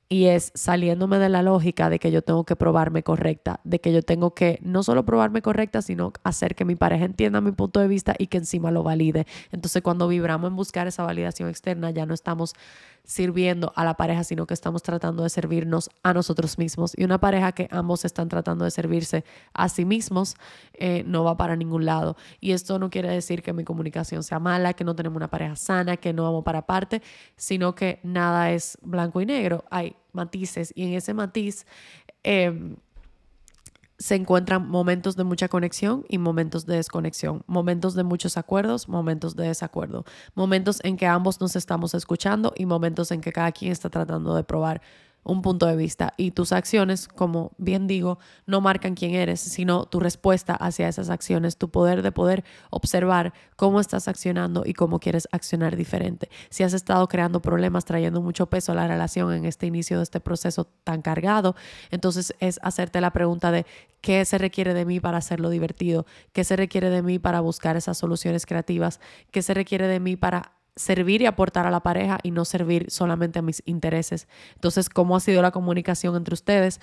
Y 0.09 0.25
es 0.25 0.51
saliéndome 0.55 1.19
de 1.19 1.27
la 1.27 1.41
lógica 1.41 1.89
de 1.89 1.99
que 1.99 2.11
yo 2.11 2.21
tengo 2.21 2.45
que 2.45 2.55
probarme 2.55 3.03
correcta, 3.03 3.59
de 3.65 3.79
que 3.79 3.91
yo 3.91 4.01
tengo 4.01 4.33
que 4.33 4.59
no 4.61 4.83
solo 4.83 5.03
probarme 5.05 5.41
correcta, 5.41 5.81
sino 5.81 6.13
hacer 6.23 6.55
que 6.55 6.63
mi 6.63 6.75
pareja 6.75 7.05
entienda 7.05 7.41
mi 7.41 7.51
punto 7.51 7.81
de 7.81 7.87
vista 7.87 8.15
y 8.17 8.27
que 8.27 8.37
encima 8.37 8.71
lo 8.71 8.83
valide. 8.83 9.27
Entonces 9.51 9.81
cuando 9.81 10.07
vibramos 10.07 10.49
en 10.49 10.55
buscar 10.55 10.87
esa 10.87 11.03
validación 11.03 11.49
externa, 11.49 11.91
ya 11.91 12.05
no 12.05 12.13
estamos 12.13 12.53
sirviendo 13.07 13.71
a 13.75 13.85
la 13.85 13.95
pareja, 13.95 14.25
sino 14.25 14.45
que 14.45 14.53
estamos 14.53 14.83
tratando 14.83 15.23
de 15.23 15.29
servirnos 15.29 15.89
a 16.03 16.13
nosotros 16.13 16.57
mismos. 16.57 16.91
Y 16.95 17.05
una 17.05 17.19
pareja 17.19 17.53
que 17.53 17.69
ambos 17.71 18.03
están 18.03 18.27
tratando 18.27 18.65
de 18.65 18.71
servirse 18.71 19.23
a 19.53 19.69
sí 19.69 19.85
mismos 19.85 20.35
eh, 20.73 21.03
no 21.07 21.23
va 21.23 21.37
para 21.37 21.55
ningún 21.55 21.85
lado. 21.85 22.17
Y 22.41 22.51
esto 22.51 22.77
no 22.79 22.89
quiere 22.89 23.09
decir 23.09 23.41
que 23.41 23.53
mi 23.53 23.63
comunicación 23.63 24.23
sea 24.23 24.39
mala, 24.39 24.73
que 24.73 24.83
no 24.83 24.93
tenemos 24.93 25.15
una 25.15 25.29
pareja 25.29 25.55
sana, 25.55 25.95
que 25.95 26.11
no 26.11 26.23
vamos 26.23 26.43
para 26.43 26.65
parte, 26.65 27.01
sino 27.37 27.75
que 27.75 28.01
nada 28.03 28.51
es 28.51 28.77
blanco 28.81 29.21
y 29.21 29.25
negro. 29.25 29.63
Hay 29.71 29.95
matices 30.11 30.73
y 30.75 30.83
en 30.83 30.93
ese 30.93 31.13
matiz... 31.13 31.65
Eh, 32.23 32.75
se 33.99 34.15
encuentran 34.15 34.67
momentos 34.67 35.15
de 35.15 35.23
mucha 35.23 35.47
conexión 35.47 36.05
y 36.07 36.17
momentos 36.17 36.65
de 36.65 36.75
desconexión, 36.75 37.43
momentos 37.47 37.95
de 37.95 38.03
muchos 38.03 38.37
acuerdos, 38.37 38.87
momentos 38.87 39.35
de 39.35 39.47
desacuerdo, 39.47 40.05
momentos 40.35 40.79
en 40.83 40.97
que 40.97 41.07
ambos 41.07 41.41
nos 41.41 41.55
estamos 41.55 41.93
escuchando 41.95 42.53
y 42.55 42.65
momentos 42.65 43.11
en 43.11 43.21
que 43.21 43.31
cada 43.31 43.51
quien 43.51 43.71
está 43.71 43.89
tratando 43.89 44.35
de 44.35 44.43
probar 44.43 44.81
un 45.27 45.41
punto 45.41 45.65
de 45.65 45.75
vista 45.75 46.13
y 46.15 46.31
tus 46.31 46.53
acciones, 46.53 47.07
como 47.07 47.51
bien 47.57 47.85
digo, 47.85 48.17
no 48.45 48.61
marcan 48.61 48.95
quién 48.95 49.13
eres, 49.13 49.41
sino 49.41 49.85
tu 49.85 49.99
respuesta 49.99 50.53
hacia 50.53 50.87
esas 50.87 51.09
acciones, 51.09 51.57
tu 51.57 51.69
poder 51.69 52.01
de 52.01 52.13
poder 52.13 52.45
observar 52.69 53.33
cómo 53.57 53.81
estás 53.81 54.07
accionando 54.07 54.63
y 54.65 54.73
cómo 54.73 54.99
quieres 54.99 55.27
accionar 55.33 55.75
diferente. 55.75 56.29
Si 56.49 56.63
has 56.63 56.73
estado 56.73 57.07
creando 57.09 57.41
problemas, 57.41 57.83
trayendo 57.83 58.21
mucho 58.21 58.47
peso 58.47 58.71
a 58.71 58.75
la 58.75 58.87
relación 58.87 59.33
en 59.33 59.45
este 59.45 59.67
inicio 59.67 59.97
de 59.97 60.03
este 60.03 60.21
proceso 60.21 60.65
tan 60.85 61.01
cargado, 61.01 61.55
entonces 61.91 62.33
es 62.39 62.59
hacerte 62.63 63.01
la 63.01 63.11
pregunta 63.11 63.51
de 63.51 63.65
qué 63.99 64.23
se 64.23 64.37
requiere 64.37 64.73
de 64.73 64.85
mí 64.85 65.01
para 65.01 65.17
hacerlo 65.17 65.49
divertido, 65.49 66.05
qué 66.31 66.45
se 66.45 66.55
requiere 66.55 66.89
de 66.89 67.01
mí 67.01 67.19
para 67.19 67.41
buscar 67.41 67.75
esas 67.75 67.97
soluciones 67.97 68.45
creativas, 68.45 69.01
qué 69.31 69.41
se 69.41 69.53
requiere 69.53 69.87
de 69.87 69.99
mí 69.99 70.15
para 70.15 70.56
servir 70.77 71.21
y 71.21 71.25
aportar 71.25 71.67
a 71.67 71.71
la 71.71 71.81
pareja 71.81 72.19
y 72.23 72.31
no 72.31 72.45
servir 72.45 72.89
solamente 72.89 73.39
a 73.39 73.41
mis 73.41 73.61
intereses. 73.65 74.27
Entonces, 74.55 74.89
¿cómo 74.89 75.15
ha 75.15 75.19
sido 75.19 75.41
la 75.41 75.51
comunicación 75.51 76.15
entre 76.15 76.33
ustedes? 76.33 76.79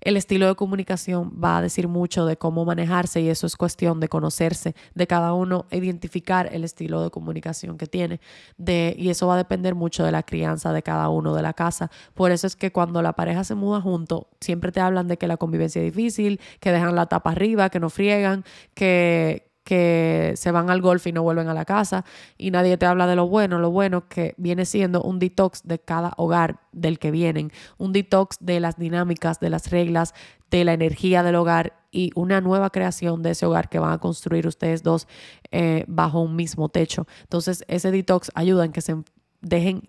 El 0.00 0.16
estilo 0.16 0.46
de 0.46 0.54
comunicación 0.54 1.32
va 1.42 1.58
a 1.58 1.62
decir 1.62 1.88
mucho 1.88 2.26
de 2.26 2.36
cómo 2.36 2.64
manejarse 2.64 3.22
y 3.22 3.28
eso 3.28 3.46
es 3.46 3.56
cuestión 3.56 4.00
de 4.00 4.08
conocerse, 4.08 4.74
de 4.94 5.06
cada 5.06 5.32
uno 5.32 5.66
identificar 5.70 6.50
el 6.52 6.62
estilo 6.64 7.02
de 7.02 7.10
comunicación 7.10 7.78
que 7.78 7.86
tiene. 7.86 8.20
De, 8.58 8.94
y 8.98 9.08
eso 9.08 9.26
va 9.26 9.34
a 9.34 9.38
depender 9.38 9.74
mucho 9.74 10.04
de 10.04 10.12
la 10.12 10.22
crianza 10.22 10.72
de 10.72 10.82
cada 10.82 11.08
uno 11.08 11.34
de 11.34 11.42
la 11.42 11.54
casa. 11.54 11.90
Por 12.12 12.32
eso 12.32 12.46
es 12.46 12.54
que 12.54 12.70
cuando 12.70 13.00
la 13.00 13.14
pareja 13.14 13.44
se 13.44 13.54
muda 13.54 13.80
junto, 13.80 14.28
siempre 14.40 14.72
te 14.72 14.80
hablan 14.80 15.08
de 15.08 15.16
que 15.16 15.26
la 15.26 15.38
convivencia 15.38 15.80
es 15.80 15.94
difícil, 15.94 16.38
que 16.60 16.70
dejan 16.70 16.94
la 16.94 17.06
tapa 17.06 17.30
arriba, 17.30 17.70
que 17.70 17.80
no 17.80 17.88
friegan, 17.88 18.44
que, 18.74 19.53
que 19.64 20.34
se 20.36 20.50
van 20.50 20.70
al 20.70 20.82
golf 20.82 21.06
y 21.06 21.12
no 21.12 21.22
vuelven 21.22 21.48
a 21.48 21.54
la 21.54 21.64
casa 21.64 22.04
y 22.36 22.50
nadie 22.50 22.76
te 22.76 22.86
habla 22.86 23.06
de 23.06 23.16
lo 23.16 23.26
bueno, 23.26 23.58
lo 23.58 23.70
bueno 23.70 24.08
que 24.08 24.34
viene 24.36 24.66
siendo 24.66 25.02
un 25.02 25.18
detox 25.18 25.62
de 25.64 25.78
cada 25.78 26.12
hogar 26.16 26.60
del 26.72 26.98
que 26.98 27.10
vienen, 27.10 27.50
un 27.78 27.92
detox 27.92 28.36
de 28.40 28.60
las 28.60 28.76
dinámicas, 28.76 29.40
de 29.40 29.50
las 29.50 29.70
reglas, 29.70 30.14
de 30.50 30.64
la 30.64 30.74
energía 30.74 31.22
del 31.22 31.34
hogar 31.36 31.72
y 31.90 32.10
una 32.14 32.40
nueva 32.40 32.70
creación 32.70 33.22
de 33.22 33.30
ese 33.30 33.46
hogar 33.46 33.68
que 33.68 33.78
van 33.78 33.92
a 33.92 33.98
construir 33.98 34.46
ustedes 34.46 34.82
dos 34.82 35.08
eh, 35.50 35.84
bajo 35.88 36.20
un 36.20 36.36
mismo 36.36 36.68
techo. 36.68 37.06
Entonces 37.22 37.64
ese 37.66 37.90
detox 37.90 38.30
ayuda 38.34 38.64
en 38.64 38.72
que 38.72 38.82
se 38.82 38.96
dejen 39.40 39.88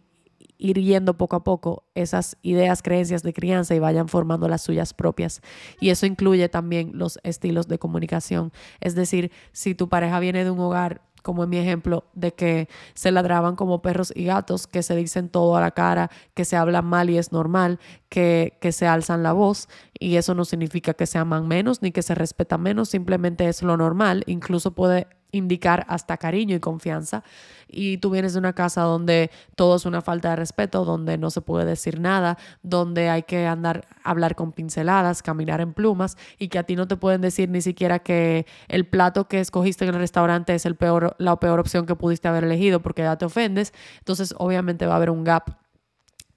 ir 0.58 0.80
yendo 0.80 1.18
poco 1.18 1.36
a 1.36 1.44
poco 1.44 1.84
esas 1.96 2.38
ideas, 2.42 2.82
creencias 2.82 3.24
de 3.24 3.34
crianza 3.34 3.76
y 3.76 3.80
vayan 3.80 4.08
formando 4.08 4.48
las 4.48 4.62
suyas 4.62 4.94
propias. 4.94 5.42
Y 5.80 5.90
eso 5.90 6.06
incluye 6.06 6.50
también 6.50 6.92
los 6.94 7.20
estilos 7.24 7.68
de 7.68 7.80
comunicación. 7.80 8.52
Es 8.80 8.96
decir, 8.96 9.32
si 9.52 9.76
tu 9.76 9.90
pareja 9.90 10.20
viene 10.20 10.44
de 10.44 10.52
un 10.52 10.60
hogar 10.60 11.02
como 11.26 11.44
en 11.44 11.50
mi 11.50 11.58
ejemplo, 11.58 12.04
de 12.14 12.36
que 12.36 12.70
se 12.94 13.12
ladraban 13.12 13.56
como 13.56 13.82
perros 13.82 14.14
y 14.16 14.26
gatos, 14.26 14.68
que 14.68 14.84
se 14.84 14.96
dicen 14.96 15.28
todo 15.28 15.56
a 15.56 15.60
la 15.60 15.72
cara, 15.72 16.12
que 16.36 16.46
se 16.46 16.56
hablan 16.56 16.86
mal 16.86 17.10
y 17.10 17.18
es 17.18 17.32
normal, 17.32 17.80
que, 18.10 18.60
que 18.62 18.72
se 18.72 18.86
alzan 18.86 19.24
la 19.24 19.34
voz. 19.34 19.68
Y 20.00 20.18
eso 20.18 20.36
no 20.36 20.46
significa 20.46 20.94
que 20.94 21.08
se 21.08 21.18
aman 21.18 21.48
menos 21.48 21.82
ni 21.82 21.92
que 21.92 22.04
se 22.04 22.14
respetan 22.14 22.62
menos, 22.62 22.90
simplemente 22.90 23.50
es 23.50 23.64
lo 23.64 23.76
normal. 23.76 24.24
Incluso 24.28 24.76
puede 24.76 25.08
indicar 25.36 25.86
hasta 25.88 26.18
cariño 26.18 26.56
y 26.56 26.60
confianza. 26.60 27.24
Y 27.68 27.98
tú 27.98 28.10
vienes 28.10 28.34
de 28.34 28.40
una 28.40 28.54
casa 28.54 28.82
donde 28.82 29.32
todo 29.56 29.76
es 29.76 29.86
una 29.86 30.02
falta 30.02 30.30
de 30.30 30.36
respeto, 30.36 30.86
donde 30.86 31.18
no 31.18 31.30
se 31.30 31.42
puede 31.42 31.66
decir 31.66 32.00
nada, 32.00 32.38
donde 32.64 33.10
hay 33.10 33.24
que 33.24 33.48
andar, 33.48 33.88
hablar 34.04 34.36
con 34.36 34.52
pinceladas, 34.52 35.22
caminar 35.22 35.62
en 35.62 35.74
plumas 35.74 36.18
y 36.38 36.48
que 36.48 36.60
a 36.60 36.64
ti 36.64 36.76
no 36.76 36.88
te 36.88 36.96
pueden 36.98 37.22
decir 37.22 37.50
ni 37.50 37.62
siquiera 37.62 38.00
que 38.00 38.46
el 38.68 38.86
plato 38.86 39.28
que 39.28 39.40
escogiste 39.40 39.86
en 39.86 39.94
el 39.94 40.00
restaurante 40.00 40.54
es 40.56 40.66
el 40.66 40.76
peor, 40.76 41.16
la 41.18 41.40
peor 41.40 41.60
opción 41.60 41.86
que 41.86 41.96
pudiste 41.96 42.28
haber 42.28 42.44
elegido 42.44 42.82
porque 42.82 43.02
ya 43.02 43.18
te 43.18 43.26
ofendes. 43.26 43.74
Entonces, 44.00 44.34
obviamente 44.38 44.86
va 44.86 44.94
a 44.94 44.98
haber 44.98 45.10
un 45.10 45.24
gap 45.24 45.58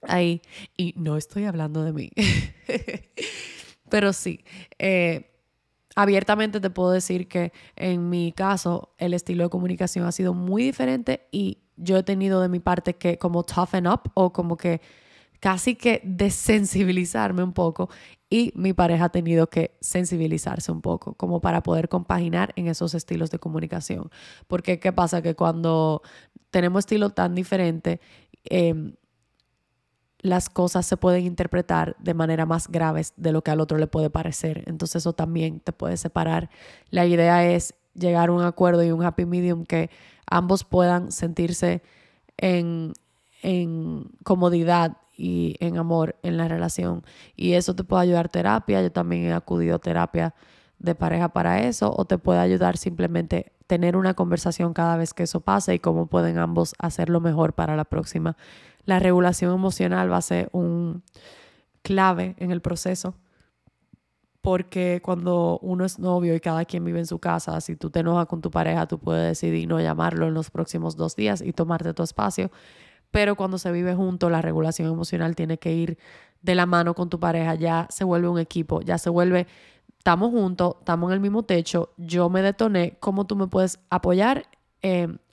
ahí. 0.03 0.41
Y 0.77 0.93
no 0.97 1.17
estoy 1.17 1.45
hablando 1.45 1.83
de 1.83 1.93
mí. 1.93 2.11
Pero 3.89 4.13
sí, 4.13 4.43
eh, 4.77 5.31
abiertamente 5.99 6.61
te 6.61 6.69
puedo 6.69 6.91
decir 6.91 7.27
que 7.27 7.51
en 7.75 8.09
mi 8.09 8.31
caso 8.31 8.93
el 8.97 9.13
estilo 9.13 9.43
de 9.43 9.49
comunicación 9.49 10.05
ha 10.05 10.13
sido 10.13 10.33
muy 10.33 10.63
diferente 10.63 11.27
y 11.29 11.57
yo 11.75 11.97
he 11.97 12.03
tenido 12.03 12.41
de 12.41 12.47
mi 12.47 12.61
parte 12.61 12.95
que 12.95 13.17
como 13.17 13.43
toughen 13.43 13.85
up 13.85 14.03
o 14.13 14.31
como 14.31 14.55
que 14.55 14.79
casi 15.41 15.75
que 15.75 15.99
desensibilizarme 16.05 17.43
un 17.43 17.51
poco 17.51 17.89
y 18.29 18.53
mi 18.55 18.71
pareja 18.71 19.05
ha 19.05 19.09
tenido 19.09 19.49
que 19.49 19.75
sensibilizarse 19.81 20.71
un 20.71 20.79
poco 20.81 21.15
como 21.15 21.41
para 21.41 21.63
poder 21.63 21.89
compaginar 21.89 22.53
en 22.55 22.67
esos 22.69 22.93
estilos 22.93 23.29
de 23.29 23.39
comunicación. 23.39 24.09
Porque 24.47 24.79
qué 24.79 24.93
pasa 24.93 25.21
que 25.21 25.35
cuando 25.35 26.01
tenemos 26.49 26.79
estilos 26.79 27.13
tan 27.13 27.35
diferentes, 27.35 27.99
eh, 28.45 28.93
las 30.21 30.49
cosas 30.49 30.85
se 30.85 30.97
pueden 30.97 31.25
interpretar 31.25 31.95
de 31.99 32.13
manera 32.13 32.45
más 32.45 32.67
graves 32.67 33.13
de 33.15 33.31
lo 33.31 33.41
que 33.41 33.51
al 33.51 33.61
otro 33.61 33.77
le 33.77 33.87
puede 33.87 34.09
parecer. 34.09 34.63
Entonces 34.67 34.97
eso 34.97 35.13
también 35.13 35.59
te 35.59 35.71
puede 35.71 35.97
separar. 35.97 36.49
La 36.89 37.05
idea 37.05 37.45
es 37.45 37.73
llegar 37.93 38.29
a 38.29 38.33
un 38.33 38.43
acuerdo 38.43 38.83
y 38.83 38.91
un 38.91 39.03
happy 39.03 39.25
medium 39.25 39.65
que 39.65 39.89
ambos 40.29 40.63
puedan 40.63 41.11
sentirse 41.11 41.81
en, 42.37 42.93
en 43.41 44.11
comodidad 44.23 44.97
y 45.15 45.55
en 45.59 45.77
amor 45.77 46.15
en 46.23 46.37
la 46.37 46.47
relación. 46.47 47.03
Y 47.35 47.53
eso 47.53 47.75
te 47.75 47.83
puede 47.83 48.03
ayudar 48.03 48.29
terapia. 48.29 48.81
Yo 48.81 48.91
también 48.91 49.25
he 49.25 49.33
acudido 49.33 49.75
a 49.75 49.79
terapia 49.79 50.33
de 50.79 50.95
pareja 50.95 51.29
para 51.29 51.61
eso 51.61 51.93
o 51.95 52.05
te 52.05 52.17
puede 52.17 52.39
ayudar 52.39 52.77
simplemente 52.77 53.51
tener 53.67 53.95
una 53.95 54.15
conversación 54.15 54.73
cada 54.73 54.97
vez 54.97 55.13
que 55.13 55.23
eso 55.23 55.41
pase 55.41 55.75
y 55.75 55.79
cómo 55.79 56.07
pueden 56.07 56.39
ambos 56.39 56.73
hacerlo 56.79 57.19
mejor 57.19 57.53
para 57.53 57.75
la 57.75 57.85
próxima 57.85 58.35
la 58.89 58.99
regulación 58.99 59.53
emocional 59.53 60.11
va 60.11 60.17
a 60.17 60.21
ser 60.21 60.49
un 60.51 61.03
clave 61.83 62.35
en 62.39 62.51
el 62.51 62.59
proceso. 62.59 63.15
Porque 64.41 65.01
cuando 65.03 65.59
uno 65.61 65.85
es 65.85 65.99
novio 65.99 66.33
y 66.33 66.39
cada 66.39 66.65
quien 66.65 66.83
vive 66.83 66.99
en 66.99 67.05
su 67.05 67.19
casa, 67.19 67.59
si 67.61 67.75
tú 67.75 67.89
te 67.89 67.99
enojas 67.99 68.25
con 68.25 68.41
tu 68.41 68.49
pareja, 68.49 68.87
tú 68.87 68.97
puedes 68.97 69.27
decidir 69.27 69.67
no 69.67 69.79
llamarlo 69.79 70.27
en 70.27 70.33
los 70.33 70.49
próximos 70.49 70.95
dos 70.95 71.15
días 71.15 71.41
y 71.41 71.53
tomarte 71.53 71.93
tu 71.93 72.03
espacio. 72.03 72.49
Pero 73.11 73.35
cuando 73.35 73.57
se 73.57 73.71
vive 73.71 73.93
junto, 73.95 74.29
la 74.29 74.41
regulación 74.41 74.91
emocional 74.91 75.35
tiene 75.35 75.59
que 75.59 75.73
ir 75.73 75.97
de 76.41 76.55
la 76.55 76.65
mano 76.65 76.95
con 76.95 77.09
tu 77.09 77.19
pareja. 77.19 77.55
Ya 77.55 77.87
se 77.89 78.05
vuelve 78.05 78.29
un 78.29 78.39
equipo, 78.39 78.81
ya 78.81 78.97
se 78.97 79.09
vuelve, 79.09 79.45
estamos 79.97 80.31
juntos, 80.31 80.77
estamos 80.79 81.09
en 81.09 81.15
el 81.15 81.19
mismo 81.19 81.43
techo, 81.43 81.93
yo 81.97 82.29
me 82.29 82.41
detoné, 82.41 82.97
¿cómo 82.99 83.27
tú 83.27 83.35
me 83.35 83.47
puedes 83.47 83.79
apoyar? 83.89 84.45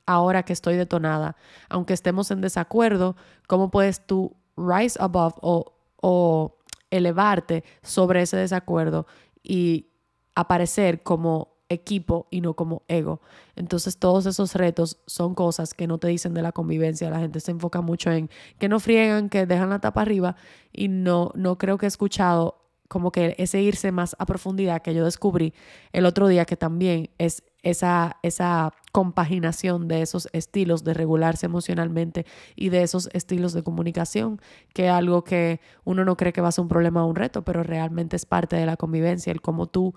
Ahora 0.06 0.44
que 0.44 0.52
estoy 0.52 0.76
detonada, 0.76 1.36
aunque 1.68 1.92
estemos 1.92 2.30
en 2.30 2.40
desacuerdo, 2.40 3.16
¿cómo 3.46 3.70
puedes 3.70 4.06
tú 4.06 4.36
rise 4.56 4.98
above 5.02 5.34
o, 5.42 5.74
o 6.00 6.56
elevarte 6.90 7.64
sobre 7.82 8.22
ese 8.22 8.36
desacuerdo 8.36 9.06
y 9.42 9.88
aparecer 10.34 11.02
como 11.02 11.56
equipo 11.68 12.28
y 12.30 12.40
no 12.40 12.54
como 12.54 12.82
ego. 12.88 13.20
Entonces 13.56 13.98
todos 13.98 14.26
esos 14.26 14.54
retos 14.54 14.98
son 15.06 15.34
cosas 15.34 15.74
que 15.74 15.86
no 15.86 15.98
te 15.98 16.08
dicen 16.08 16.34
de 16.34 16.42
la 16.42 16.52
convivencia. 16.52 17.10
La 17.10 17.18
gente 17.18 17.40
se 17.40 17.50
enfoca 17.50 17.80
mucho 17.80 18.10
en 18.12 18.30
que 18.58 18.68
no 18.68 18.78
friegan, 18.80 19.28
que 19.28 19.46
dejan 19.46 19.70
la 19.70 19.80
tapa 19.80 20.02
arriba 20.02 20.36
y 20.72 20.88
no, 20.88 21.32
no 21.34 21.58
creo 21.58 21.78
que 21.78 21.86
he 21.86 21.88
escuchado 21.88 22.65
como 22.88 23.12
que 23.12 23.34
ese 23.38 23.60
irse 23.60 23.92
más 23.92 24.16
a 24.18 24.26
profundidad 24.26 24.82
que 24.82 24.94
yo 24.94 25.04
descubrí 25.04 25.54
el 25.92 26.06
otro 26.06 26.28
día 26.28 26.44
que 26.44 26.56
también 26.56 27.10
es 27.18 27.42
esa, 27.62 28.16
esa 28.22 28.72
compaginación 28.92 29.88
de 29.88 30.02
esos 30.02 30.28
estilos 30.32 30.84
de 30.84 30.94
regularse 30.94 31.46
emocionalmente 31.46 32.24
y 32.54 32.68
de 32.68 32.82
esos 32.82 33.08
estilos 33.12 33.52
de 33.52 33.62
comunicación, 33.62 34.40
que 34.72 34.86
es 34.86 34.92
algo 34.92 35.24
que 35.24 35.60
uno 35.84 36.04
no 36.04 36.16
cree 36.16 36.32
que 36.32 36.40
va 36.40 36.48
a 36.48 36.52
ser 36.52 36.62
un 36.62 36.68
problema 36.68 37.04
o 37.04 37.08
un 37.08 37.16
reto, 37.16 37.42
pero 37.42 37.62
realmente 37.62 38.16
es 38.16 38.24
parte 38.24 38.56
de 38.56 38.66
la 38.66 38.76
convivencia, 38.76 39.32
el 39.32 39.40
cómo 39.40 39.66
tú 39.66 39.94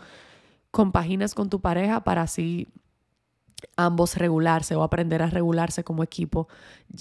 compaginas 0.72 1.36
con 1.36 1.50
tu 1.50 1.62
pareja 1.62 2.04
para 2.04 2.24
así 2.24 2.68
ambos 3.76 4.18
regularse 4.18 4.76
o 4.76 4.84
aprender 4.84 5.22
a 5.22 5.28
regularse 5.28 5.84
como 5.84 6.04
equipo. 6.04 6.48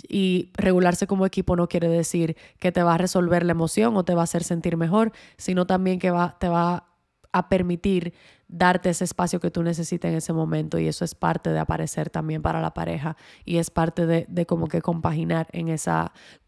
Y 0.09 0.51
regularse 0.55 1.07
como 1.07 1.27
equipo 1.27 1.57
no 1.57 1.69
quiere 1.69 1.89
decir 1.89 2.37
que 2.59 2.73
te 2.73 2.83
va 2.83 2.95
a 2.95 2.99
resolver 2.99 3.45
la 3.45 3.53
emoción 3.53 3.97
o 3.97 4.05
te 4.05 4.15
va 4.15 4.23
a 4.23 4.25
hacer 4.25 4.45
sentir 4.45 4.77
mejor, 4.77 5.13
sino 5.37 5.67
también 5.67 5.99
que 5.99 6.11
va, 6.11 6.37
te 6.39 6.49
va 6.49 6.89
a 7.33 7.49
permitir 7.49 8.15
darte 8.49 8.89
ese 8.91 9.05
espacio 9.05 9.41
que 9.41 9.51
tú 9.51 9.63
necesitas 9.63 10.11
en 10.11 10.17
ese 10.17 10.33
momento 10.33 10.79
y 10.79 10.89
eso 10.89 11.05
es 11.05 11.15
parte 11.15 11.51
de 11.51 11.59
aparecer 11.59 12.09
también 12.09 12.41
para 12.41 12.63
la 12.63 12.73
pareja 12.73 13.17
y 13.45 13.59
es 13.59 13.71
parte 13.71 14.07
de, 14.07 14.25
de 14.29 14.47
como 14.47 14.69
que 14.69 14.81
compaginar 14.81 15.49
en 15.53 15.69
ese 15.69 15.91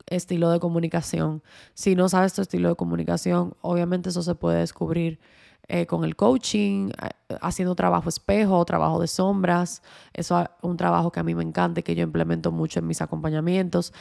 estilo 0.07 0.51
de 0.51 0.61
comunicación. 0.61 1.42
Si 1.75 1.94
no 1.94 2.09
sabes 2.09 2.33
tu 2.33 2.42
estilo 2.42 2.70
de 2.70 2.75
comunicación, 2.77 3.55
obviamente 3.61 4.09
eso 4.09 4.23
se 4.23 4.35
puede 4.35 4.61
descubrir 4.61 5.20
eh, 5.68 5.87
con 5.87 6.05
el 6.05 6.16
coaching, 6.16 6.90
eh, 6.90 7.37
haciendo 7.40 7.75
trabajo 7.75 8.09
espejo, 8.09 8.64
trabajo 8.64 9.01
de 9.01 9.07
sombras. 9.07 9.83
Eso 10.12 10.40
es 10.40 10.49
un 10.62 10.77
trabajo 10.77 11.12
que 11.12 11.20
a 11.20 11.23
mí 11.23 11.35
me 11.35 11.44
encanta 11.44 11.81
y 11.81 11.83
que 11.83 11.94
yo 11.94 12.03
implemento 12.03 12.51
mucho 12.51 12.81
en 12.81 12.87
mis 12.87 13.01
acompañamientos, 13.01 13.92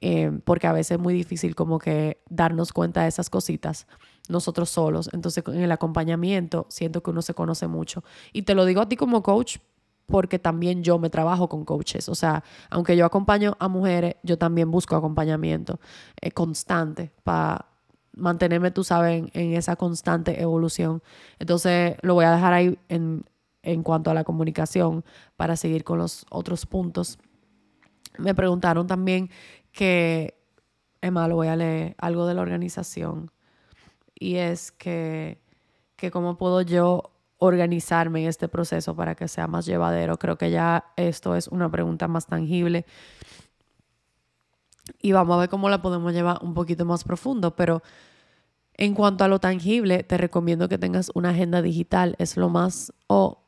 eh, 0.00 0.38
porque 0.44 0.66
a 0.66 0.72
veces 0.72 0.92
es 0.92 0.98
muy 0.98 1.14
difícil 1.14 1.54
como 1.54 1.78
que 1.78 2.22
darnos 2.28 2.72
cuenta 2.72 3.02
de 3.02 3.08
esas 3.08 3.30
cositas 3.30 3.86
nosotros 4.28 4.68
solos. 4.68 5.08
Entonces, 5.12 5.42
en 5.46 5.60
el 5.62 5.72
acompañamiento 5.72 6.66
siento 6.68 7.02
que 7.02 7.10
uno 7.10 7.22
se 7.22 7.32
conoce 7.32 7.68
mucho. 7.68 8.04
Y 8.32 8.42
te 8.42 8.54
lo 8.54 8.64
digo 8.66 8.82
a 8.82 8.88
ti 8.88 8.96
como 8.96 9.22
coach 9.22 9.58
porque 10.06 10.38
también 10.38 10.82
yo 10.82 10.98
me 10.98 11.08
trabajo 11.08 11.48
con 11.48 11.64
coaches. 11.64 12.10
O 12.10 12.14
sea, 12.14 12.44
aunque 12.68 12.96
yo 12.96 13.06
acompaño 13.06 13.56
a 13.60 13.68
mujeres, 13.68 14.16
yo 14.22 14.36
también 14.36 14.70
busco 14.70 14.94
acompañamiento 14.94 15.80
constante 16.34 17.12
para 17.22 17.73
mantenerme, 18.16 18.70
tú 18.70 18.84
sabes, 18.84 19.24
en, 19.32 19.52
esa 19.54 19.76
constante 19.76 20.40
evolución. 20.40 21.02
Entonces, 21.38 21.96
lo 22.02 22.14
voy 22.14 22.24
a 22.24 22.32
dejar 22.32 22.52
ahí 22.52 22.78
en, 22.88 23.24
en 23.62 23.82
cuanto 23.82 24.10
a 24.10 24.14
la 24.14 24.24
comunicación 24.24 25.04
para 25.36 25.56
seguir 25.56 25.84
con 25.84 25.98
los 25.98 26.26
otros 26.30 26.66
puntos. 26.66 27.18
Me 28.18 28.34
preguntaron 28.34 28.86
también 28.86 29.30
que, 29.72 30.34
Emma, 31.00 31.28
lo 31.28 31.36
voy 31.36 31.48
a 31.48 31.56
leer, 31.56 31.94
algo 31.98 32.26
de 32.26 32.34
la 32.34 32.42
organización. 32.42 33.30
Y 34.14 34.36
es 34.36 34.70
que, 34.70 35.40
que 35.96 36.10
cómo 36.10 36.38
puedo 36.38 36.62
yo 36.62 37.10
organizarme 37.38 38.22
en 38.22 38.28
este 38.28 38.48
proceso 38.48 38.94
para 38.94 39.14
que 39.14 39.28
sea 39.28 39.46
más 39.46 39.66
llevadero. 39.66 40.18
Creo 40.18 40.38
que 40.38 40.50
ya 40.50 40.92
esto 40.96 41.34
es 41.34 41.48
una 41.48 41.70
pregunta 41.70 42.08
más 42.08 42.26
tangible 42.26 42.86
y 45.00 45.12
vamos 45.12 45.36
a 45.36 45.40
ver 45.40 45.48
cómo 45.48 45.68
la 45.68 45.82
podemos 45.82 46.12
llevar 46.12 46.38
un 46.42 46.54
poquito 46.54 46.84
más 46.84 47.04
profundo, 47.04 47.54
pero 47.56 47.82
en 48.74 48.94
cuanto 48.94 49.24
a 49.24 49.28
lo 49.28 49.38
tangible, 49.38 50.02
te 50.02 50.16
recomiendo 50.16 50.68
que 50.68 50.78
tengas 50.78 51.10
una 51.14 51.30
agenda 51.30 51.62
digital, 51.62 52.16
es 52.18 52.36
lo 52.36 52.48
más, 52.48 52.92
o 53.06 53.44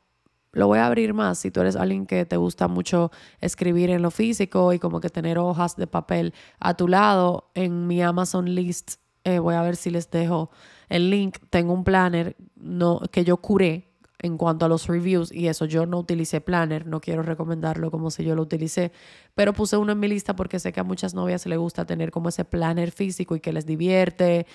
lo 0.53 0.67
voy 0.67 0.79
a 0.79 0.87
abrir 0.87 1.13
más 1.13 1.39
si 1.39 1.51
tú 1.51 1.61
eres 1.61 1.75
alguien 1.75 2.05
que 2.05 2.25
te 2.25 2.37
gusta 2.37 2.67
mucho 2.67 3.11
escribir 3.41 3.89
en 3.89 4.01
lo 4.01 4.09
físico 4.09 4.73
y 4.73 4.79
como 4.79 4.99
que 5.01 5.09
tener 5.09 5.37
hojas 5.37 5.75
de 5.75 5.85
papel 5.85 6.33
a 6.59 6.75
tu 6.75 6.87
lado, 6.87 7.51
en 7.53 7.87
mi 7.87 8.01
Amazon 8.01 8.55
List, 8.55 8.95
eh, 9.23 9.39
voy 9.39 9.55
a 9.55 9.61
ver 9.61 9.75
si 9.75 9.89
les 9.89 10.09
dejo 10.09 10.49
el 10.87 11.09
link, 11.09 11.37
tengo 11.49 11.73
un 11.73 11.83
planner 11.83 12.37
no, 12.55 13.01
que 13.11 13.25
yo 13.25 13.37
curé 13.37 13.86
en 14.19 14.37
cuanto 14.37 14.65
a 14.65 14.69
los 14.69 14.87
reviews 14.87 15.31
y 15.31 15.47
eso, 15.47 15.65
yo 15.65 15.85
no 15.85 15.99
utilicé 15.99 16.41
Planner, 16.41 16.87
no 16.87 16.99
quiero 16.99 17.21
recomendarlo 17.21 17.91
como 17.91 18.09
si 18.09 18.23
yo 18.23 18.35
lo 18.35 18.41
utilicé, 18.41 18.91
pero 19.35 19.53
puse 19.53 19.77
uno 19.77 19.91
en 19.91 19.99
mi 19.99 20.07
lista 20.07 20.35
porque 20.35 20.59
sé 20.59 20.73
que 20.73 20.79
a 20.79 20.83
muchas 20.83 21.13
novias 21.13 21.45
les 21.45 21.59
gusta 21.59 21.85
tener 21.85 22.09
como 22.09 22.29
ese 22.29 22.43
planner 22.43 22.91
físico 22.91 23.35
y 23.35 23.39
que 23.39 23.53
les 23.53 23.67
divierte. 23.67 24.47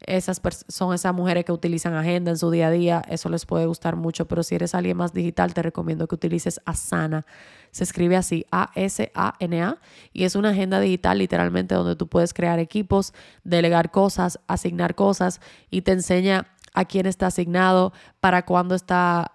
Esas 0.00 0.40
son 0.68 0.94
esas 0.94 1.14
mujeres 1.14 1.44
que 1.44 1.52
utilizan 1.52 1.92
agenda 1.92 2.30
en 2.30 2.38
su 2.38 2.50
día 2.50 2.68
a 2.68 2.70
día, 2.70 3.02
eso 3.10 3.28
les 3.28 3.44
puede 3.44 3.66
gustar 3.66 3.96
mucho, 3.96 4.26
pero 4.26 4.42
si 4.42 4.54
eres 4.54 4.74
alguien 4.74 4.96
más 4.96 5.12
digital, 5.12 5.52
te 5.52 5.60
recomiendo 5.60 6.08
que 6.08 6.14
utilices 6.14 6.62
Asana. 6.64 7.26
Se 7.70 7.84
escribe 7.84 8.16
así, 8.16 8.46
A-S-A-N-A, 8.50 9.78
y 10.14 10.24
es 10.24 10.34
una 10.34 10.48
agenda 10.50 10.80
digital 10.80 11.18
literalmente 11.18 11.74
donde 11.74 11.94
tú 11.94 12.08
puedes 12.08 12.32
crear 12.32 12.58
equipos, 12.58 13.12
delegar 13.44 13.90
cosas, 13.90 14.40
asignar 14.46 14.94
cosas 14.94 15.42
y 15.70 15.82
te 15.82 15.92
enseña 15.92 16.46
a 16.72 16.84
quién 16.84 17.06
está 17.06 17.26
asignado, 17.28 17.92
para 18.20 18.44
cuándo 18.44 18.74
está 18.74 19.32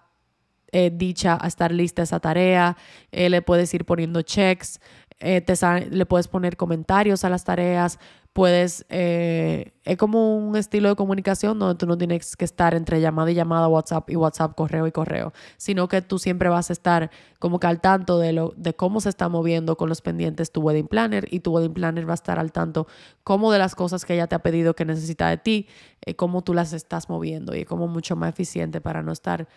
eh, 0.72 0.90
dicha 0.92 1.38
a 1.40 1.46
estar 1.46 1.72
lista 1.72 2.02
esa 2.02 2.20
tarea, 2.20 2.76
eh, 3.12 3.30
le 3.30 3.40
puedes 3.42 3.72
ir 3.72 3.84
poniendo 3.84 4.22
checks, 4.22 4.80
eh, 5.20 5.44
le 5.90 6.06
puedes 6.06 6.28
poner 6.28 6.56
comentarios 6.56 7.24
a 7.24 7.30
las 7.30 7.44
tareas, 7.44 7.98
puedes, 8.36 8.84
eh, 8.90 9.72
es 9.84 9.96
como 9.96 10.36
un 10.36 10.56
estilo 10.56 10.90
de 10.90 10.94
comunicación 10.94 11.58
donde 11.58 11.74
tú 11.78 11.86
no 11.86 11.96
tienes 11.96 12.36
que 12.36 12.44
estar 12.44 12.74
entre 12.74 13.00
llamada 13.00 13.30
y 13.30 13.34
llamada, 13.34 13.66
WhatsApp 13.66 14.10
y 14.10 14.16
WhatsApp, 14.16 14.54
correo 14.54 14.86
y 14.86 14.92
correo, 14.92 15.32
sino 15.56 15.88
que 15.88 16.02
tú 16.02 16.18
siempre 16.18 16.50
vas 16.50 16.68
a 16.68 16.74
estar 16.74 17.10
como 17.38 17.58
que 17.58 17.66
al 17.66 17.80
tanto 17.80 18.18
de, 18.18 18.34
lo, 18.34 18.52
de 18.58 18.74
cómo 18.74 19.00
se 19.00 19.08
está 19.08 19.30
moviendo 19.30 19.78
con 19.78 19.88
los 19.88 20.02
pendientes 20.02 20.52
tu 20.52 20.60
wedding 20.60 20.86
planner 20.86 21.26
y 21.30 21.40
tu 21.40 21.50
wedding 21.50 21.72
planner 21.72 22.06
va 22.06 22.12
a 22.12 22.14
estar 22.16 22.38
al 22.38 22.52
tanto 22.52 22.86
como 23.24 23.50
de 23.52 23.58
las 23.58 23.74
cosas 23.74 24.04
que 24.04 24.12
ella 24.12 24.26
te 24.26 24.34
ha 24.34 24.40
pedido 24.40 24.76
que 24.76 24.84
necesita 24.84 25.30
de 25.30 25.38
ti, 25.38 25.66
eh, 26.02 26.14
cómo 26.14 26.44
tú 26.44 26.52
las 26.52 26.74
estás 26.74 27.08
moviendo 27.08 27.56
y 27.56 27.64
como 27.64 27.88
mucho 27.88 28.16
más 28.16 28.28
eficiente 28.28 28.82
para 28.82 29.00
no 29.00 29.12
estar 29.12 29.48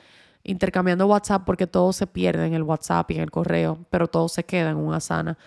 intercambiando 0.46 1.06
WhatsApp 1.06 1.44
porque 1.46 1.68
todo 1.68 1.92
se 1.92 2.08
pierde 2.08 2.46
en 2.46 2.54
el 2.54 2.64
WhatsApp 2.64 3.12
y 3.12 3.16
en 3.16 3.24
el 3.24 3.30
correo, 3.30 3.86
pero 3.90 4.08
todo 4.08 4.30
se 4.30 4.46
queda 4.46 4.70
en 4.70 4.78
una 4.78 5.02
sana. 5.02 5.38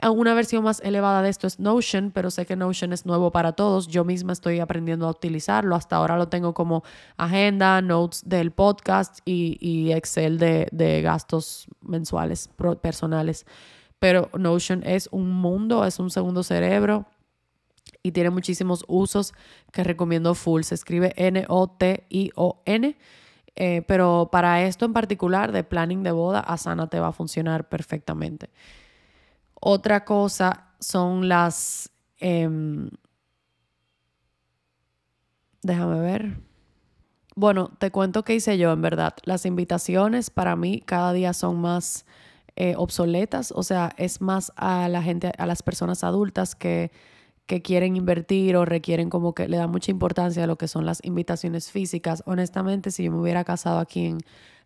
Una 0.00 0.34
versión 0.34 0.64
más 0.64 0.80
elevada 0.80 1.22
de 1.22 1.28
esto 1.28 1.46
es 1.46 1.60
Notion, 1.60 2.10
pero 2.10 2.30
sé 2.30 2.44
que 2.44 2.56
Notion 2.56 2.92
es 2.92 3.06
nuevo 3.06 3.30
para 3.30 3.52
todos. 3.52 3.86
Yo 3.86 4.04
misma 4.04 4.32
estoy 4.32 4.58
aprendiendo 4.58 5.06
a 5.06 5.10
utilizarlo. 5.10 5.76
Hasta 5.76 5.96
ahora 5.96 6.16
lo 6.16 6.28
tengo 6.28 6.54
como 6.54 6.82
agenda, 7.16 7.80
notes 7.82 8.22
del 8.26 8.50
podcast 8.50 9.20
y, 9.24 9.92
Excel 9.92 10.38
de, 10.38 11.00
gastos 11.02 11.68
mensuales 11.82 12.50
personales. 12.80 13.46
Pero 14.00 14.28
Notion 14.36 14.82
es 14.84 15.08
un 15.12 15.30
mundo, 15.30 15.84
es 15.84 16.00
un 16.00 16.10
segundo 16.10 16.42
cerebro 16.42 17.06
y 18.02 18.10
tiene 18.10 18.30
muchísimos 18.30 18.84
usos 18.88 19.34
que 19.72 19.84
recomiendo 19.84 20.34
full. 20.34 20.62
Se 20.62 20.74
escribe 20.74 21.12
N-O-T-I-O-N. 21.16 22.96
Eh, 23.54 23.82
pero 23.86 24.30
para 24.32 24.64
esto 24.64 24.86
en 24.86 24.94
particular 24.94 25.52
de 25.52 25.62
planning 25.62 26.02
de 26.02 26.10
boda, 26.10 26.40
Asana 26.40 26.88
te 26.88 26.98
va 26.98 27.08
a 27.08 27.12
funcionar 27.12 27.68
perfectamente. 27.68 28.50
Otra 29.64 30.04
cosa 30.04 30.72
son 30.80 31.28
las... 31.28 31.88
Em, 32.18 32.90
déjame 35.62 36.00
ver. 36.00 36.40
Bueno, 37.36 37.70
te 37.78 37.92
cuento 37.92 38.24
qué 38.24 38.34
hice 38.34 38.58
yo, 38.58 38.72
en 38.72 38.82
verdad. 38.82 39.14
Las 39.22 39.46
invitaciones 39.46 40.30
para 40.30 40.56
mí 40.56 40.82
cada 40.84 41.12
día 41.12 41.32
son 41.32 41.60
más 41.60 42.06
eh, 42.56 42.74
obsoletas, 42.76 43.52
o 43.54 43.62
sea, 43.62 43.92
es 43.98 44.20
más 44.20 44.52
a 44.56 44.88
la 44.88 45.00
gente, 45.00 45.30
a 45.38 45.46
las 45.46 45.62
personas 45.62 46.02
adultas 46.02 46.56
que, 46.56 46.90
que 47.46 47.62
quieren 47.62 47.96
invertir 47.96 48.56
o 48.56 48.64
requieren 48.64 49.10
como 49.10 49.34
que 49.34 49.48
le 49.48 49.56
dan 49.56 49.70
mucha 49.70 49.90
importancia 49.90 50.44
a 50.44 50.46
lo 50.46 50.56
que 50.56 50.68
son 50.68 50.86
las 50.86 51.00
invitaciones 51.04 51.70
físicas. 51.70 52.22
Honestamente, 52.26 52.90
si 52.90 53.04
yo 53.04 53.12
me 53.12 53.18
hubiera 53.18 53.44
casado 53.44 53.78
aquí 53.78 54.06
en 54.06 54.18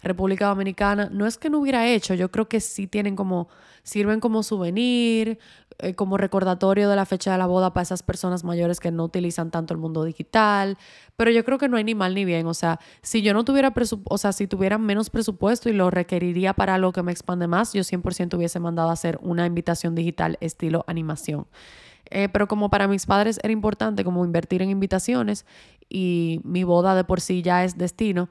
República 0.03 0.47
Dominicana, 0.47 1.09
no 1.11 1.27
es 1.27 1.39
que 1.39 1.51
no 1.51 1.59
hubiera 1.59 1.87
hecho, 1.89 2.15
yo 2.15 2.31
creo 2.31 2.49
que 2.49 2.61
sí 2.61 2.87
tienen 2.87 3.17
como, 3.17 3.49
sirven 3.83 4.21
como 4.21 4.43
souvenir, 4.43 5.39
eh, 5.79 5.95
como 5.95 6.17
recordatorio 6.17 6.89
de 6.89 6.97
la 6.97 7.07
fecha 7.07 7.33
de 7.33 7.39
la 7.39 7.47
boda 7.47 7.73
para 7.73 7.83
esas 7.83 8.03
personas 8.03 8.45
mayores 8.45 8.79
que 8.79 8.91
no 8.91 9.05
utilizan 9.05 9.51
tanto 9.51 9.75
el 9.75 9.81
mundo 9.81 10.05
digital, 10.05 10.79
pero 11.17 11.31
yo 11.31 11.45
creo 11.45 11.59
que 11.59 11.69
no 11.69 11.77
hay 11.77 11.85
ni 11.85 11.95
mal 11.95 12.15
ni 12.15 12.25
bien, 12.25 12.47
o 12.47 12.55
sea, 12.55 12.79
si 13.03 13.23
yo 13.23 13.33
no 13.35 13.45
tuviera 13.45 13.73
presupuesto, 13.73 14.15
o 14.15 14.19
sea, 14.19 14.33
si 14.33 14.47
tuviera 14.47 14.79
menos 14.79 15.11
presupuesto 15.11 15.69
y 15.69 15.73
lo 15.73 15.91
requeriría 15.91 16.53
para 16.53 16.75
algo 16.75 16.93
que 16.93 17.03
me 17.03 17.13
expande 17.13 17.47
más, 17.47 17.73
yo 17.73 17.83
100% 17.83 18.37
hubiese 18.37 18.61
mandado 18.61 18.91
a 18.91 18.93
hacer 18.93 19.19
una 19.23 19.47
invitación 19.47 19.95
digital 19.95 20.37
estilo 20.41 20.85
animación. 20.87 21.47
Eh, 22.11 22.29
pero 22.29 22.47
como 22.49 22.71
para 22.71 22.89
mis 22.89 23.07
padres 23.07 23.41
era 23.43 23.53
importante 23.53 24.05
como 24.05 24.25
invertir 24.25 24.63
en 24.63 24.71
invitaciones 24.71 25.45
y 25.89 26.41
mi 26.45 26.65
boda 26.65 26.95
de 26.95 27.05
por 27.05 27.21
sí 27.21 27.43
ya 27.43 27.65
es 27.65 27.77
destino, 27.79 28.29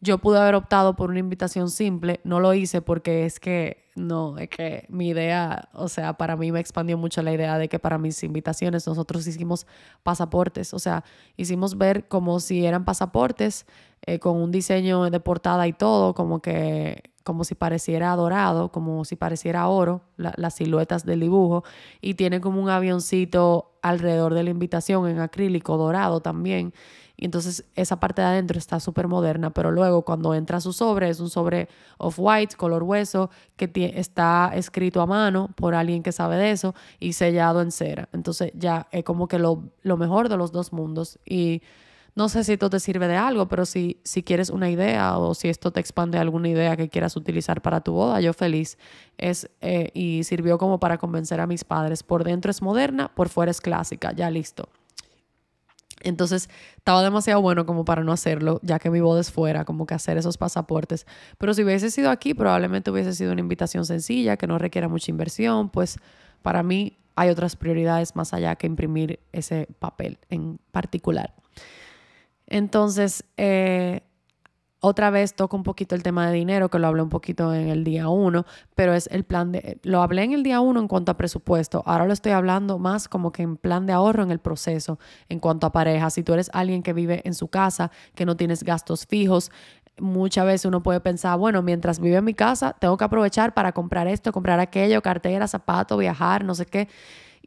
yo 0.00 0.18
pude 0.18 0.38
haber 0.38 0.54
optado 0.54 0.94
por 0.94 1.10
una 1.10 1.18
invitación 1.18 1.70
simple, 1.70 2.20
no 2.24 2.40
lo 2.40 2.54
hice 2.54 2.82
porque 2.82 3.26
es 3.26 3.40
que 3.40 3.88
no, 3.96 4.38
es 4.38 4.48
que 4.48 4.86
mi 4.88 5.08
idea, 5.08 5.68
o 5.72 5.88
sea, 5.88 6.12
para 6.12 6.36
mí 6.36 6.52
me 6.52 6.60
expandió 6.60 6.96
mucho 6.96 7.20
la 7.22 7.32
idea 7.32 7.58
de 7.58 7.68
que 7.68 7.80
para 7.80 7.98
mis 7.98 8.22
invitaciones 8.22 8.86
nosotros 8.86 9.26
hicimos 9.26 9.66
pasaportes, 10.04 10.72
o 10.72 10.78
sea, 10.78 11.02
hicimos 11.36 11.76
ver 11.76 12.06
como 12.06 12.38
si 12.38 12.64
eran 12.64 12.84
pasaportes 12.84 13.66
eh, 14.06 14.20
con 14.20 14.36
un 14.36 14.52
diseño 14.52 15.10
de 15.10 15.20
portada 15.20 15.66
y 15.66 15.72
todo, 15.72 16.14
como 16.14 16.40
que 16.40 17.10
como 17.28 17.44
si 17.44 17.54
pareciera 17.54 18.16
dorado, 18.16 18.72
como 18.72 19.04
si 19.04 19.14
pareciera 19.14 19.68
oro, 19.68 20.00
las 20.16 20.54
siluetas 20.54 21.04
del 21.04 21.20
dibujo, 21.20 21.62
y 22.00 22.14
tiene 22.14 22.40
como 22.40 22.58
un 22.62 22.70
avioncito 22.70 23.74
alrededor 23.82 24.32
de 24.32 24.44
la 24.44 24.48
invitación 24.48 25.06
en 25.06 25.18
acrílico 25.18 25.76
dorado 25.76 26.20
también. 26.20 26.72
Y 27.18 27.26
entonces 27.26 27.66
esa 27.74 28.00
parte 28.00 28.22
de 28.22 28.28
adentro 28.28 28.56
está 28.56 28.80
súper 28.80 29.08
moderna, 29.08 29.50
pero 29.50 29.70
luego 29.70 30.06
cuando 30.06 30.32
entra 30.34 30.58
su 30.58 30.72
sobre, 30.72 31.10
es 31.10 31.20
un 31.20 31.28
sobre 31.28 31.68
off-white, 31.98 32.56
color 32.56 32.82
hueso, 32.82 33.28
que 33.58 33.70
está 33.94 34.52
escrito 34.54 35.02
a 35.02 35.06
mano 35.06 35.50
por 35.54 35.74
alguien 35.74 36.02
que 36.02 36.12
sabe 36.12 36.36
de 36.38 36.50
eso 36.52 36.74
y 36.98 37.12
sellado 37.12 37.60
en 37.60 37.72
cera. 37.72 38.08
Entonces 38.14 38.52
ya 38.54 38.88
es 38.90 39.04
como 39.04 39.28
que 39.28 39.38
lo, 39.38 39.64
lo 39.82 39.98
mejor 39.98 40.30
de 40.30 40.38
los 40.38 40.50
dos 40.50 40.72
mundos. 40.72 41.18
Y 41.26 41.60
No 42.18 42.28
sé 42.28 42.42
si 42.42 42.54
esto 42.54 42.68
te 42.68 42.80
sirve 42.80 43.06
de 43.06 43.14
algo, 43.14 43.46
pero 43.46 43.64
si, 43.64 44.00
si 44.02 44.24
quieres 44.24 44.50
una 44.50 44.68
idea 44.68 45.16
o 45.18 45.34
si 45.34 45.48
esto 45.48 45.70
te 45.70 45.78
expande 45.78 46.18
alguna 46.18 46.48
idea 46.48 46.76
que 46.76 46.88
quieras 46.88 47.14
utilizar 47.14 47.62
para 47.62 47.80
tu 47.80 47.92
boda, 47.92 48.20
yo 48.20 48.32
feliz. 48.32 48.76
Es, 49.18 49.48
eh, 49.60 49.92
y 49.94 50.24
sirvió 50.24 50.58
como 50.58 50.80
para 50.80 50.98
convencer 50.98 51.38
a 51.38 51.46
mis 51.46 51.62
padres. 51.62 52.02
Por 52.02 52.24
dentro 52.24 52.50
es 52.50 52.60
moderna, 52.60 53.14
por 53.14 53.28
fuera 53.28 53.52
es 53.52 53.60
clásica, 53.60 54.10
ya 54.10 54.32
listo. 54.32 54.68
Entonces 56.00 56.50
estaba 56.76 57.04
demasiado 57.04 57.40
bueno 57.40 57.64
como 57.66 57.84
para 57.84 58.02
no 58.02 58.10
hacerlo, 58.10 58.58
ya 58.64 58.80
que 58.80 58.90
mi 58.90 58.98
boda 58.98 59.20
es 59.20 59.30
fuera, 59.30 59.64
como 59.64 59.86
que 59.86 59.94
hacer 59.94 60.18
esos 60.18 60.38
pasaportes. 60.38 61.06
Pero 61.38 61.54
si 61.54 61.62
hubiese 61.62 61.88
sido 61.88 62.10
aquí, 62.10 62.34
probablemente 62.34 62.90
hubiese 62.90 63.14
sido 63.14 63.30
una 63.30 63.42
invitación 63.42 63.84
sencilla, 63.86 64.36
que 64.36 64.48
no 64.48 64.58
requiera 64.58 64.88
mucha 64.88 65.12
inversión, 65.12 65.68
pues 65.68 66.00
para 66.42 66.64
mí 66.64 66.98
hay 67.14 67.30
otras 67.30 67.54
prioridades 67.54 68.16
más 68.16 68.34
allá 68.34 68.56
que 68.56 68.66
imprimir 68.66 69.20
ese 69.30 69.68
papel 69.78 70.18
en 70.30 70.58
particular. 70.72 71.32
Entonces, 72.48 73.24
eh, 73.36 74.02
otra 74.80 75.10
vez 75.10 75.34
toco 75.34 75.56
un 75.56 75.64
poquito 75.64 75.94
el 75.94 76.02
tema 76.02 76.28
de 76.28 76.34
dinero, 76.34 76.68
que 76.68 76.78
lo 76.78 76.86
hablé 76.86 77.02
un 77.02 77.08
poquito 77.08 77.52
en 77.52 77.68
el 77.68 77.82
día 77.82 78.08
uno, 78.08 78.46
pero 78.76 78.94
es 78.94 79.08
el 79.10 79.24
plan 79.24 79.50
de, 79.50 79.78
lo 79.82 80.02
hablé 80.02 80.22
en 80.22 80.32
el 80.32 80.44
día 80.44 80.60
uno 80.60 80.78
en 80.78 80.86
cuanto 80.86 81.10
a 81.10 81.16
presupuesto, 81.16 81.82
ahora 81.84 82.06
lo 82.06 82.12
estoy 82.12 82.30
hablando 82.32 82.78
más 82.78 83.08
como 83.08 83.32
que 83.32 83.42
en 83.42 83.56
plan 83.56 83.86
de 83.86 83.92
ahorro 83.92 84.22
en 84.22 84.30
el 84.30 84.38
proceso, 84.38 85.00
en 85.28 85.40
cuanto 85.40 85.66
a 85.66 85.72
pareja. 85.72 86.10
Si 86.10 86.22
tú 86.22 86.32
eres 86.32 86.48
alguien 86.52 86.82
que 86.84 86.92
vive 86.92 87.22
en 87.24 87.34
su 87.34 87.48
casa, 87.48 87.90
que 88.14 88.24
no 88.24 88.36
tienes 88.36 88.62
gastos 88.62 89.04
fijos, 89.06 89.50
muchas 89.98 90.46
veces 90.46 90.64
uno 90.66 90.80
puede 90.80 91.00
pensar, 91.00 91.36
bueno, 91.38 91.60
mientras 91.60 91.98
vive 91.98 92.16
en 92.16 92.24
mi 92.24 92.34
casa, 92.34 92.76
tengo 92.78 92.96
que 92.96 93.04
aprovechar 93.04 93.54
para 93.54 93.72
comprar 93.72 94.06
esto, 94.06 94.30
comprar 94.30 94.60
aquello, 94.60 95.02
cartera, 95.02 95.48
zapato, 95.48 95.96
viajar, 95.96 96.44
no 96.44 96.54
sé 96.54 96.66
qué. 96.66 96.88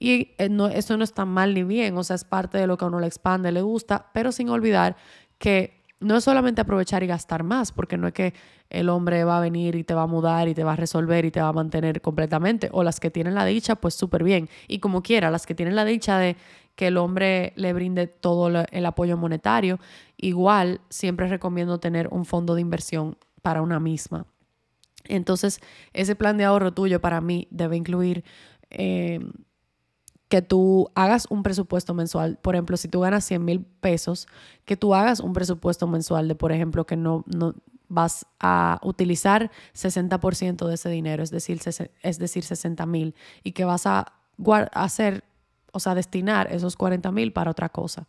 Y 0.04 0.34
eh, 0.40 0.50
no, 0.50 0.68
eso 0.68 0.98
no 0.98 1.04
está 1.04 1.26
mal 1.26 1.54
ni 1.54 1.62
bien, 1.62 1.96
o 1.96 2.04
sea, 2.04 2.16
es 2.16 2.24
parte 2.24 2.58
de 2.58 2.66
lo 2.66 2.76
que 2.76 2.86
a 2.86 2.88
uno 2.88 3.00
le 3.00 3.06
expande, 3.06 3.52
le 3.52 3.62
gusta, 3.62 4.08
pero 4.16 4.32
sin 4.32 4.50
olvidar 4.50 4.96
que 5.38 5.84
no 6.00 6.18
es 6.18 6.24
solamente 6.24 6.60
aprovechar 6.60 7.04
y 7.04 7.08
gastar 7.08 7.44
más, 7.44 7.72
porque 7.72 7.98
no 7.98 8.08
es 8.08 8.14
que 8.14 8.34
el 8.72 8.90
hombre 8.90 9.24
va 9.26 9.38
a 9.38 9.42
venir 9.42 9.76
y 9.76 9.84
te 9.84 9.94
va 9.94 10.02
a 10.02 10.08
mudar 10.08 10.48
y 10.48 10.56
te 10.56 10.64
va 10.64 10.74
a 10.74 10.76
resolver 10.76 11.24
y 11.26 11.30
te 11.30 11.40
va 11.40 11.50
a 11.50 11.54
mantener 11.54 12.02
completamente, 12.02 12.68
o 12.72 12.82
las 12.82 13.00
que 13.00 13.12
tienen 13.12 13.36
la 13.36 13.46
dicha, 13.46 13.76
pues 13.76 13.94
súper 13.94 14.24
bien. 14.24 14.50
Y 14.68 14.80
como 14.80 15.04
quiera, 15.04 15.30
las 15.30 15.46
que 15.46 15.54
tienen 15.54 15.76
la 15.76 15.86
dicha 15.86 16.18
de 16.18 16.36
que 16.76 16.88
el 16.88 16.98
hombre 16.98 17.54
le 17.56 17.72
brinde 17.72 18.08
todo 18.08 18.48
el 18.72 18.86
apoyo 18.88 19.18
monetario, 19.18 19.78
igual 20.18 20.82
siempre 20.90 21.28
recomiendo 21.28 21.80
tener 21.80 22.08
un 22.08 22.26
fondo 22.26 22.56
de 22.56 22.62
inversión 22.62 23.20
para 23.44 23.62
una 23.62 23.80
misma. 23.80 24.26
Entonces, 25.04 25.60
ese 25.94 26.16
plan 26.16 26.38
de 26.38 26.46
ahorro 26.46 26.74
tuyo 26.74 27.00
para 27.02 27.22
mí 27.22 27.48
debe 27.52 27.78
incluir... 27.78 28.24
Eh, 28.72 29.20
que 30.32 30.42
tú 30.42 30.90
hagas 30.96 31.28
un 31.30 31.44
presupuesto 31.44 31.94
mensual. 31.94 32.40
Por 32.42 32.56
ejemplo, 32.56 32.78
si 32.78 32.88
tú 32.88 33.02
ganas 33.02 33.26
100 33.26 33.44
mil 33.44 33.66
pesos, 33.66 34.30
que 34.64 34.78
tú 34.78 34.96
hagas 34.96 35.20
un 35.20 35.34
presupuesto 35.34 35.88
mensual 35.88 36.30
de, 36.30 36.36
por 36.36 36.54
ejemplo, 36.54 36.86
que 36.86 36.96
no, 36.96 37.26
no 37.28 37.54
vas 37.90 38.26
a 38.40 38.80
utilizar 38.82 39.52
60% 39.76 40.68
de 40.68 40.76
ese 40.76 40.88
dinero, 40.88 41.22
es 41.22 41.32
decir, 41.32 41.60
es 42.02 42.18
decir 42.18 42.46
60 42.46 42.86
mil, 42.86 43.14
y 43.44 43.52
que 43.52 43.66
vas 43.66 43.86
a 43.86 44.14
hacer, 44.72 45.26
o 45.74 45.82
sea, 45.82 45.96
destinar 45.96 46.48
esos 46.50 46.78
40 46.78 47.12
mil 47.12 47.34
para 47.34 47.52
otra 47.52 47.68
cosa. 47.68 48.08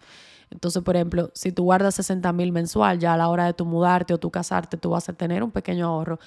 Entonces, 0.52 0.82
por 0.82 0.96
ejemplo, 0.96 1.30
si 1.34 1.50
tú 1.50 1.64
guardas 1.64 1.94
60 1.94 2.32
mil 2.32 2.52
mensual, 2.52 2.98
ya 2.98 3.14
a 3.14 3.16
la 3.16 3.28
hora 3.28 3.46
de 3.46 3.54
tu 3.54 3.64
mudarte 3.64 4.12
o 4.14 4.18
tu 4.18 4.30
casarte, 4.30 4.76
tú 4.76 4.90
vas 4.90 5.08
a 5.08 5.14
tener 5.14 5.42
un 5.42 5.50
pequeño 5.50 5.86
ahorro 5.86 6.18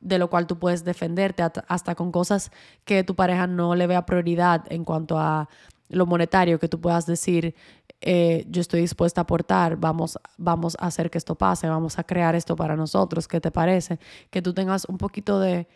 de 0.00 0.18
lo 0.18 0.30
cual 0.30 0.46
tú 0.46 0.58
puedes 0.58 0.84
defenderte 0.84 1.42
hasta 1.68 1.94
con 1.94 2.12
cosas 2.12 2.50
que 2.84 3.04
tu 3.04 3.14
pareja 3.14 3.46
no 3.46 3.74
le 3.74 3.86
vea 3.86 4.06
prioridad 4.06 4.64
en 4.70 4.84
cuanto 4.84 5.18
a 5.18 5.48
lo 5.88 6.06
monetario, 6.06 6.58
que 6.58 6.68
tú 6.68 6.80
puedas 6.80 7.06
decir, 7.06 7.54
eh, 8.00 8.46
yo 8.48 8.60
estoy 8.60 8.80
dispuesta 8.80 9.20
a 9.20 9.22
aportar, 9.22 9.76
vamos, 9.76 10.18
vamos 10.36 10.76
a 10.80 10.86
hacer 10.86 11.10
que 11.10 11.18
esto 11.18 11.34
pase, 11.34 11.68
vamos 11.68 11.98
a 11.98 12.04
crear 12.04 12.34
esto 12.34 12.56
para 12.56 12.76
nosotros, 12.76 13.28
¿qué 13.28 13.40
te 13.40 13.50
parece? 13.50 13.98
Que 14.30 14.40
tú 14.40 14.54
tengas 14.54 14.86
un 14.86 14.98
poquito 14.98 15.40
de, 15.40 15.66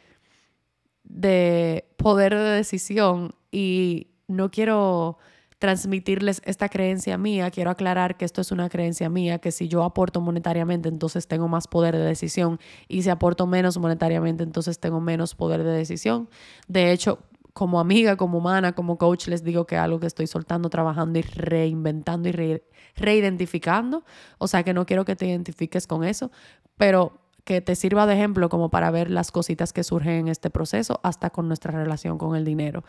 de 1.05 1.85
poder 1.97 2.35
de 2.35 2.51
decisión 2.51 3.35
y 3.51 4.09
no 4.29 4.51
quiero 4.51 5.19
transmitirles 5.59 6.41
esta 6.45 6.69
creencia 6.69 7.19
mía, 7.19 7.51
quiero 7.51 7.71
aclarar 7.71 8.17
que 8.17 8.25
esto 8.25 8.41
es 8.41 8.53
una 8.53 8.69
creencia 8.69 9.09
mía, 9.09 9.39
que 9.39 9.51
si 9.51 9.69
yo 9.69 9.83
aporto 9.83 10.21
monetariamente, 10.21 10.89
entonces 10.89 11.27
tengo 11.27 11.49
más 11.49 11.67
poder 11.67 11.97
de 11.97 12.05
decisión 12.05 12.61
y 12.87 13.03
si 13.03 13.11
aporto 13.11 13.47
menos 13.47 13.77
monetariamente, 13.79 14.45
entonces 14.45 14.79
tengo 14.79 15.01
menos 15.01 15.35
poder 15.35 15.65
de 15.65 15.73
decisión. 15.73 16.29
De 16.69 16.93
hecho, 16.93 17.19
como 17.53 17.81
amiga, 17.81 18.17
como 18.17 18.39
humana, 18.39 18.73
como 18.73 18.99
coach, 18.99 19.27
les 19.27 19.43
digo 19.43 19.67
que 19.67 19.77
algo 19.77 19.99
que 19.99 20.07
estoy 20.07 20.29
soltando, 20.29 20.71
trabajando 20.71 21.19
y 21.19 21.23
reinventando 21.23 22.29
y 22.29 22.63
reidentificando. 22.95 24.05
O 24.39 24.47
sea 24.47 24.63
que 24.63 24.73
no 24.73 24.87
quiero 24.87 25.05
que 25.05 25.17
te 25.17 25.27
identifiques 25.27 25.89
con 25.89 26.05
eso, 26.05 26.31
pero 26.77 27.19
que 27.43 27.61
te 27.61 27.75
sirva 27.75 28.07
de 28.07 28.15
ejemplo 28.15 28.49
como 28.49 28.71
para 28.71 28.93
ver 28.93 29.11
las 29.11 29.33
cositas 29.33 29.73
que 29.73 29.83
surgen 29.83 30.13
en 30.13 30.29
este 30.29 30.51
proceso, 30.51 31.01
hasta 31.03 31.31
con 31.31 31.49
nuestra 31.49 31.73
relación 31.73 32.17
con 32.17 32.37
el 32.37 32.45
dinero. 32.45 32.85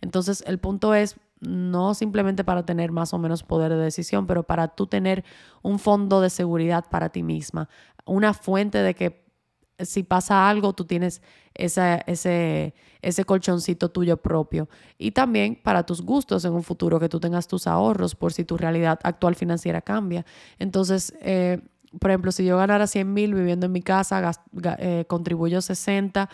Entonces, 0.00 0.44
el 0.46 0.58
punto 0.58 0.94
es 0.94 1.16
no 1.42 1.94
simplemente 1.94 2.44
para 2.44 2.64
tener 2.64 2.92
más 2.92 3.12
o 3.12 3.18
menos 3.18 3.42
poder 3.42 3.72
de 3.72 3.78
decisión, 3.78 4.26
pero 4.26 4.44
para 4.44 4.68
tú 4.68 4.86
tener 4.86 5.24
un 5.60 5.78
fondo 5.78 6.20
de 6.20 6.30
seguridad 6.30 6.86
para 6.88 7.08
ti 7.10 7.22
misma, 7.22 7.68
una 8.04 8.32
fuente 8.32 8.78
de 8.78 8.94
que 8.94 9.22
si 9.78 10.04
pasa 10.04 10.48
algo, 10.48 10.72
tú 10.72 10.84
tienes 10.84 11.22
ese, 11.54 12.02
ese 12.06 13.24
colchoncito 13.24 13.90
tuyo 13.90 14.16
propio. 14.16 14.68
Y 14.98 15.10
también 15.10 15.58
para 15.60 15.84
tus 15.84 16.02
gustos 16.02 16.44
en 16.44 16.52
un 16.52 16.62
futuro, 16.62 17.00
que 17.00 17.08
tú 17.08 17.18
tengas 17.18 17.48
tus 17.48 17.66
ahorros 17.66 18.14
por 18.14 18.32
si 18.32 18.44
tu 18.44 18.56
realidad 18.56 19.00
actual 19.02 19.34
financiera 19.34 19.80
cambia. 19.80 20.24
Entonces, 20.58 21.12
eh, 21.20 21.60
por 21.98 22.10
ejemplo, 22.10 22.32
si 22.32 22.44
yo 22.44 22.56
ganara 22.56 22.86
100 22.86 23.12
mil 23.12 23.34
viviendo 23.34 23.66
en 23.66 23.72
mi 23.72 23.82
casa, 23.82 24.30
eh, 24.78 25.04
contribuyo 25.08 25.60
60, 25.60 26.28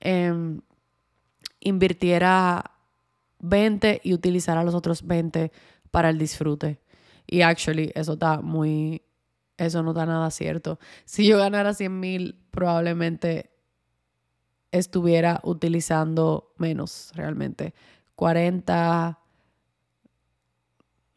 em, 0.00 0.60
invirtiera 1.60 2.77
20 3.40 4.00
y 4.02 4.14
utilizar 4.14 4.58
a 4.58 4.64
los 4.64 4.74
otros 4.74 5.06
20 5.06 5.52
para 5.90 6.10
el 6.10 6.18
disfrute. 6.18 6.80
Y 7.26 7.42
actually, 7.42 7.92
eso 7.94 8.14
está 8.14 8.40
muy, 8.40 9.02
eso 9.56 9.82
no 9.82 9.90
está 9.90 10.06
nada 10.06 10.30
cierto. 10.30 10.78
Si 11.04 11.26
yo 11.26 11.38
ganara 11.38 11.74
100 11.74 12.00
mil, 12.00 12.38
probablemente 12.50 13.50
estuviera 14.72 15.40
utilizando 15.44 16.52
menos 16.56 17.12
realmente. 17.14 17.74
40, 18.14 19.18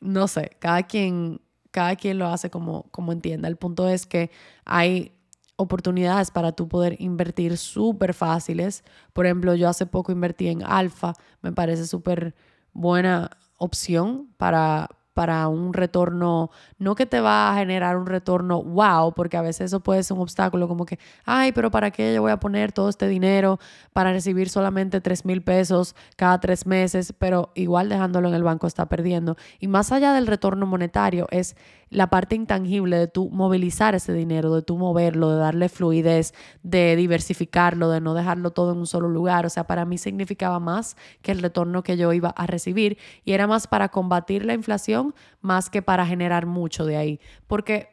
no 0.02 0.28
sé, 0.28 0.52
cada 0.60 0.84
quien, 0.84 1.42
cada 1.72 1.96
quien 1.96 2.20
lo 2.20 2.28
hace 2.28 2.50
como, 2.50 2.84
como 2.92 3.12
entienda. 3.12 3.48
El 3.48 3.58
punto 3.58 3.88
es 3.88 4.06
que 4.06 4.32
hay 4.66 5.14
oportunidades 5.62 6.32
para 6.32 6.52
tú 6.52 6.68
poder 6.68 6.96
invertir 7.00 7.58
súper 7.58 8.14
fáciles. 8.14 8.84
Por 9.14 9.26
ejemplo, 9.26 9.56
yo 9.56 9.70
hace 9.70 9.86
poco 9.86 10.12
invertí 10.12 10.48
en 10.48 10.64
Alfa, 10.64 11.14
me 11.42 11.52
parece 11.52 11.86
súper 11.86 12.36
buena 12.74 13.30
opción 13.58 14.30
para, 14.38 14.90
para 15.14 15.48
un 15.48 15.74
retorno, 15.74 16.50
no 16.80 16.96
que 16.96 17.06
te 17.06 17.20
va 17.20 17.52
a 17.52 17.56
generar 17.58 17.98
un 17.98 18.06
retorno 18.06 18.64
wow, 18.64 19.14
porque 19.14 19.38
a 19.38 19.42
veces 19.42 19.68
eso 19.68 19.82
puede 19.82 20.04
ser 20.04 20.16
un 20.16 20.24
obstáculo 20.24 20.68
como 20.68 20.86
que, 20.86 20.98
ay, 21.26 21.52
pero 21.52 21.70
¿para 21.70 21.92
qué 21.92 22.14
yo 22.14 22.22
voy 22.22 22.32
a 22.32 22.40
poner 22.40 22.72
todo 22.72 22.90
este 22.90 23.08
dinero 23.08 23.60
para 23.94 24.12
recibir 24.14 24.50
solamente 24.50 25.02
3 25.02 25.26
mil 25.26 25.44
pesos 25.44 25.96
cada 26.16 26.40
tres 26.40 26.66
meses? 26.66 27.14
Pero 27.18 27.52
igual 27.56 27.90
dejándolo 27.90 28.30
en 28.30 28.34
el 28.34 28.44
banco 28.44 28.68
está 28.68 28.88
perdiendo. 28.88 29.36
Y 29.60 29.68
más 29.68 29.92
allá 29.92 30.14
del 30.14 30.28
retorno 30.28 30.66
monetario 30.66 31.28
es 31.30 31.56
la 31.92 32.10
parte 32.10 32.36
intangible 32.36 32.98
de 32.98 33.08
tú 33.08 33.30
movilizar 33.30 33.96
ese 33.96 34.14
dinero, 34.14 34.56
de 34.56 34.62
tú 34.62 34.78
moverlo, 34.78 35.30
de 35.30 35.38
darle 35.38 35.68
fluidez, 35.68 36.34
de 36.64 36.96
diversificarlo, 36.96 37.90
de 37.90 38.00
no 38.00 38.14
dejarlo 38.14 38.52
todo 38.52 38.72
en 38.72 38.80
un 38.80 38.88
solo 38.88 39.10
lugar. 39.10 39.46
O 39.46 39.50
sea, 39.50 39.68
para 39.68 39.84
mí 39.86 39.98
significaba 39.98 40.60
más 40.60 40.96
que 41.22 41.34
el 41.34 41.42
retorno 41.42 41.84
que 41.84 41.98
yo 41.98 42.14
iba 42.14 42.30
a 42.30 42.48
recibir 42.48 42.98
y 43.26 43.34
era 43.34 43.46
más 43.46 43.68
para 43.68 43.90
combatir 43.90 44.46
la 44.46 44.54
inflación 44.54 45.14
más 45.42 45.70
que 45.70 45.82
para 45.82 46.06
generar 46.06 46.46
mucho 46.46 46.86
de 46.86 46.96
ahí. 46.96 47.20
Porque 47.46 47.90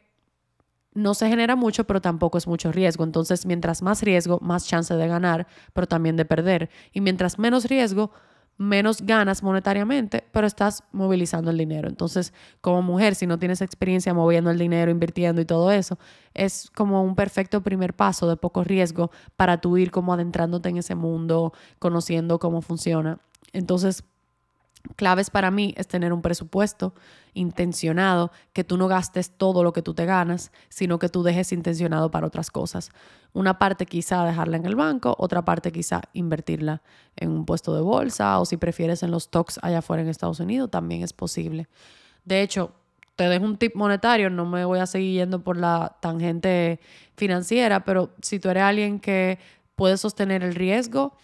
no 0.95 1.15
se 1.15 1.29
genera 1.29 1.57
mucho, 1.57 1.85
pero 1.85 2.01
tampoco 2.01 2.39
es 2.39 2.47
mucho 2.47 2.71
riesgo. 2.71 3.03
Entonces, 3.03 3.47
mientras 3.47 3.83
más 3.83 4.03
riesgo, 4.03 4.39
más 4.41 4.67
chance 4.67 4.95
de 4.95 5.09
ganar, 5.09 5.49
pero 5.73 5.89
también 5.89 6.17
de 6.17 6.25
perder. 6.25 6.71
Y 6.93 7.01
mientras 7.01 7.39
menos 7.39 7.65
riesgo, 7.65 8.13
menos 8.59 9.03
ganas 9.03 9.43
monetariamente, 9.43 10.25
pero 10.33 10.47
estás 10.47 10.83
movilizando 10.93 11.51
el 11.51 11.57
dinero. 11.57 11.89
Entonces, 11.89 12.35
como 12.61 12.83
mujer, 12.83 13.15
si 13.15 13.27
no 13.27 13.39
tienes 13.39 13.63
experiencia 13.63 14.13
moviendo 14.13 14.51
el 14.51 14.59
dinero, 14.59 14.91
invirtiendo 14.91 15.41
y 15.41 15.45
todo 15.45 15.71
eso, 15.71 15.99
es 16.35 16.71
como 16.75 17.03
un 17.03 17.15
perfecto 17.15 17.63
primer 17.63 17.95
paso 17.95 18.29
de 18.29 18.37
poco 18.37 18.65
riesgo 18.65 19.11
para 19.37 19.61
tú 19.61 19.79
ir 19.79 19.91
como 19.93 20.13
adentrándote 20.13 20.69
en 20.69 20.79
ese 20.79 20.97
mundo, 20.97 21.53
conociendo 21.79 22.41
cómo 22.41 22.61
funciona. 22.61 23.21
Entonces, 23.53 24.05
claves 24.97 25.31
para 25.31 25.51
mí 25.51 25.75
es 25.77 25.89
tener 25.89 26.13
un 26.13 26.23
presupuesto 26.23 26.95
intencionado, 27.35 28.33
que 28.53 28.65
tú 28.65 28.77
no 28.77 28.89
gastes 28.89 29.31
todo 29.31 29.63
lo 29.63 29.73
que 29.73 29.83
tú 29.83 29.95
te 29.95 30.07
ganas, 30.07 30.51
sino 30.69 30.99
que 30.99 31.09
tú 31.09 31.23
dejes 31.23 31.53
intencionado 31.53 32.11
para 32.11 32.27
otras 32.27 32.51
cosas. 32.51 32.91
Una 33.33 33.59
parte 33.59 33.87
quizá 33.87 34.25
dejarla 34.25 34.57
en 34.57 34.67
el 34.67 34.77
banco, 34.77 35.15
otra 35.19 35.45
parte 35.45 35.71
quizá 35.71 36.03
invertirla 36.13 36.83
en 37.17 37.31
un 37.31 37.45
puesto 37.45 37.75
de 37.75 37.83
bolsa 37.83 38.39
o 38.41 38.45
si 38.45 38.57
prefieres 38.57 39.03
en 39.03 39.11
los 39.11 39.25
stocks 39.25 39.59
allá 39.63 39.79
afuera 39.79 40.03
en 40.03 40.09
Estados 40.09 40.41
Unidos, 40.41 40.71
también 40.71 41.03
es 41.03 41.13
posible. 41.13 41.69
De 42.25 42.43
hecho, 42.43 42.73
te 43.17 43.29
dejo 43.29 43.45
un 43.45 43.57
tip 43.57 43.75
monetario, 43.75 44.31
no 44.31 44.47
me 44.47 44.65
voy 44.65 44.79
a 44.79 44.87
seguir 44.87 45.15
yendo 45.15 45.43
por 45.43 45.57
la 45.57 45.97
tangente 46.01 46.81
financiera, 47.17 47.85
pero 47.85 48.11
si 48.23 48.39
tú 48.39 48.49
eres 48.49 48.63
alguien 48.63 49.01
que 49.01 49.39
puede 49.75 49.97
sostener 49.97 50.45
el 50.45 50.55
riesgo, 50.55 51.17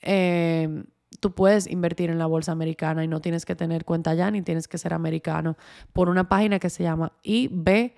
eh, 0.00 0.84
tú 1.20 1.32
puedes 1.32 1.66
invertir 1.66 2.10
en 2.10 2.18
la 2.18 2.26
bolsa 2.26 2.52
americana 2.52 3.04
y 3.04 3.08
no 3.08 3.20
tienes 3.20 3.44
que 3.44 3.54
tener 3.54 3.84
cuenta 3.84 4.14
ya 4.14 4.30
ni 4.30 4.42
tienes 4.42 4.68
que 4.68 4.78
ser 4.78 4.94
americano 4.94 5.56
por 5.92 6.08
una 6.08 6.28
página 6.28 6.58
que 6.58 6.70
se 6.70 6.82
llama 6.82 7.12
IBKR. 7.22 7.92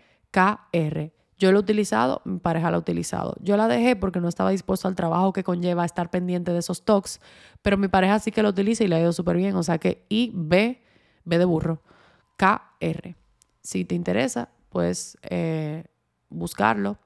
Yo 1.36 1.50
lo 1.50 1.58
he 1.58 1.60
utilizado, 1.60 2.22
mi 2.24 2.38
pareja 2.38 2.70
lo 2.70 2.76
ha 2.76 2.80
utilizado. 2.80 3.34
Yo 3.40 3.56
la 3.56 3.66
dejé 3.66 3.96
porque 3.96 4.20
no 4.20 4.28
estaba 4.28 4.50
dispuesto 4.50 4.86
al 4.86 4.94
trabajo 4.94 5.32
que 5.32 5.42
conlleva 5.42 5.84
estar 5.84 6.10
pendiente 6.10 6.52
de 6.52 6.58
esos 6.58 6.78
stocks, 6.78 7.20
pero 7.60 7.76
mi 7.76 7.88
pareja 7.88 8.18
sí 8.20 8.30
que 8.30 8.42
lo 8.42 8.50
utiliza 8.50 8.84
y 8.84 8.88
le 8.88 8.96
ha 8.96 9.00
ido 9.00 9.12
súper 9.12 9.36
bien. 9.36 9.56
O 9.56 9.62
sea 9.62 9.78
que 9.78 10.06
IB, 10.08 10.78
B 11.24 11.38
de 11.38 11.44
burro, 11.44 11.82
KR. 12.36 13.16
Si 13.62 13.84
te 13.84 13.94
interesa, 13.94 14.50
puedes 14.68 15.18
eh, 15.22 15.84
buscarlo 16.28 16.98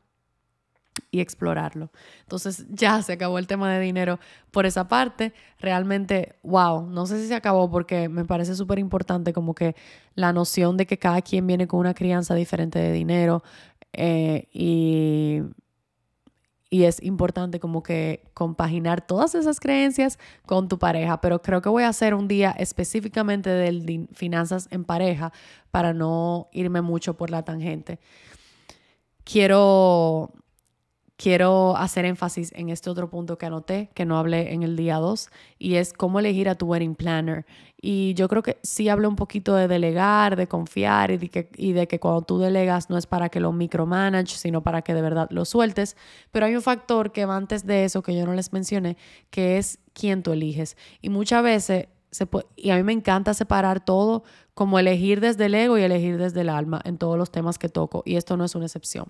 y 1.10 1.20
explorarlo. 1.20 1.90
Entonces 2.20 2.66
ya 2.68 3.00
se 3.02 3.14
acabó 3.14 3.38
el 3.38 3.46
tema 3.46 3.72
de 3.72 3.80
dinero 3.80 4.18
por 4.50 4.66
esa 4.66 4.88
parte. 4.88 5.32
Realmente, 5.58 6.36
wow, 6.42 6.86
no 6.86 7.06
sé 7.06 7.20
si 7.20 7.28
se 7.28 7.34
acabó 7.34 7.70
porque 7.70 8.08
me 8.08 8.24
parece 8.24 8.54
súper 8.54 8.78
importante 8.78 9.32
como 9.32 9.54
que 9.54 9.74
la 10.14 10.32
noción 10.32 10.76
de 10.76 10.86
que 10.86 10.98
cada 10.98 11.22
quien 11.22 11.46
viene 11.46 11.66
con 11.66 11.80
una 11.80 11.94
crianza 11.94 12.34
diferente 12.34 12.78
de 12.78 12.92
dinero 12.92 13.42
eh, 13.92 14.48
y, 14.52 15.40
y 16.68 16.84
es 16.84 17.02
importante 17.02 17.58
como 17.58 17.82
que 17.82 18.24
compaginar 18.34 19.06
todas 19.06 19.34
esas 19.34 19.60
creencias 19.60 20.18
con 20.44 20.68
tu 20.68 20.78
pareja, 20.78 21.20
pero 21.22 21.40
creo 21.40 21.62
que 21.62 21.70
voy 21.70 21.84
a 21.84 21.88
hacer 21.88 22.14
un 22.14 22.28
día 22.28 22.50
específicamente 22.50 23.48
de 23.48 24.06
finanzas 24.12 24.68
en 24.70 24.84
pareja 24.84 25.32
para 25.70 25.94
no 25.94 26.48
irme 26.52 26.82
mucho 26.82 27.16
por 27.16 27.30
la 27.30 27.44
tangente. 27.44 27.98
Quiero 29.24 30.32
quiero 31.18 31.76
hacer 31.76 32.04
énfasis 32.04 32.52
en 32.54 32.68
este 32.70 32.88
otro 32.88 33.10
punto 33.10 33.36
que 33.36 33.46
anoté, 33.46 33.90
que 33.92 34.06
no 34.06 34.16
hablé 34.16 34.54
en 34.54 34.62
el 34.62 34.76
día 34.76 34.96
2, 34.96 35.28
y 35.58 35.74
es 35.74 35.92
cómo 35.92 36.20
elegir 36.20 36.48
a 36.48 36.54
tu 36.54 36.66
wedding 36.66 36.94
planner. 36.94 37.44
Y 37.80 38.14
yo 38.14 38.28
creo 38.28 38.42
que 38.42 38.58
sí 38.62 38.88
hablé 38.88 39.08
un 39.08 39.16
poquito 39.16 39.56
de 39.56 39.66
delegar, 39.66 40.36
de 40.36 40.46
confiar 40.46 41.10
y 41.10 41.18
de, 41.18 41.28
que, 41.28 41.50
y 41.56 41.72
de 41.72 41.88
que 41.88 41.98
cuando 41.98 42.22
tú 42.22 42.38
delegas 42.38 42.88
no 42.88 42.96
es 42.96 43.06
para 43.06 43.28
que 43.28 43.40
lo 43.40 43.52
micromanage, 43.52 44.36
sino 44.36 44.62
para 44.62 44.82
que 44.82 44.94
de 44.94 45.02
verdad 45.02 45.26
lo 45.30 45.44
sueltes. 45.44 45.96
Pero 46.30 46.46
hay 46.46 46.54
un 46.54 46.62
factor 46.62 47.10
que 47.10 47.26
va 47.26 47.36
antes 47.36 47.66
de 47.66 47.84
eso 47.84 48.00
que 48.00 48.16
yo 48.16 48.24
no 48.24 48.34
les 48.34 48.52
mencioné, 48.52 48.96
que 49.30 49.58
es 49.58 49.80
quién 49.94 50.22
tú 50.22 50.32
eliges. 50.32 50.76
Y 51.02 51.08
muchas 51.08 51.42
veces 51.42 51.88
se 52.12 52.26
puede, 52.26 52.46
y 52.54 52.70
a 52.70 52.76
mí 52.76 52.84
me 52.84 52.92
encanta 52.92 53.34
separar 53.34 53.84
todo 53.84 54.22
como 54.54 54.78
elegir 54.78 55.20
desde 55.20 55.46
el 55.46 55.54
ego 55.56 55.78
y 55.78 55.82
elegir 55.82 56.16
desde 56.16 56.42
el 56.42 56.48
alma 56.48 56.80
en 56.84 56.96
todos 56.96 57.18
los 57.18 57.32
temas 57.32 57.58
que 57.58 57.68
toco. 57.68 58.04
Y 58.06 58.14
esto 58.14 58.36
no 58.36 58.44
es 58.44 58.54
una 58.54 58.66
excepción. 58.66 59.08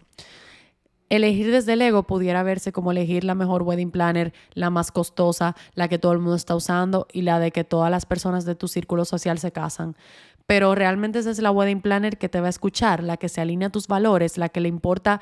Elegir 1.11 1.51
desde 1.51 1.73
el 1.73 1.83
ego 1.83 2.03
pudiera 2.03 2.43
verse 2.43 2.71
como 2.71 2.91
elegir 2.91 3.25
la 3.25 3.35
mejor 3.35 3.63
wedding 3.63 3.91
planner, 3.91 4.35
la 4.53 4.69
más 4.69 4.93
costosa, 4.93 5.57
la 5.75 5.89
que 5.89 5.99
todo 5.99 6.13
el 6.13 6.19
mundo 6.19 6.37
está 6.37 6.55
usando 6.55 7.07
y 7.13 7.23
la 7.23 7.39
de 7.39 7.51
que 7.51 7.65
todas 7.65 7.91
las 7.91 8.05
personas 8.05 8.45
de 8.45 8.55
tu 8.55 8.69
círculo 8.69 9.07
social 9.07 9.39
se 9.39 9.51
casan. 9.51 9.97
Pero 10.47 10.75
realmente 10.75 11.19
esa 11.19 11.31
es 11.31 11.39
la 11.41 11.51
wedding 11.51 11.81
planner 11.81 12.19
que 12.19 12.29
te 12.29 12.41
va 12.41 12.47
a 12.49 12.51
escuchar, 12.51 13.03
la 13.03 13.17
que 13.17 13.29
se 13.29 13.41
alinea 13.41 13.69
a 13.69 13.73
tus 13.73 13.87
valores, 13.87 14.37
la 14.37 14.51
que 14.51 14.61
le 14.61 14.69
importa 14.69 15.21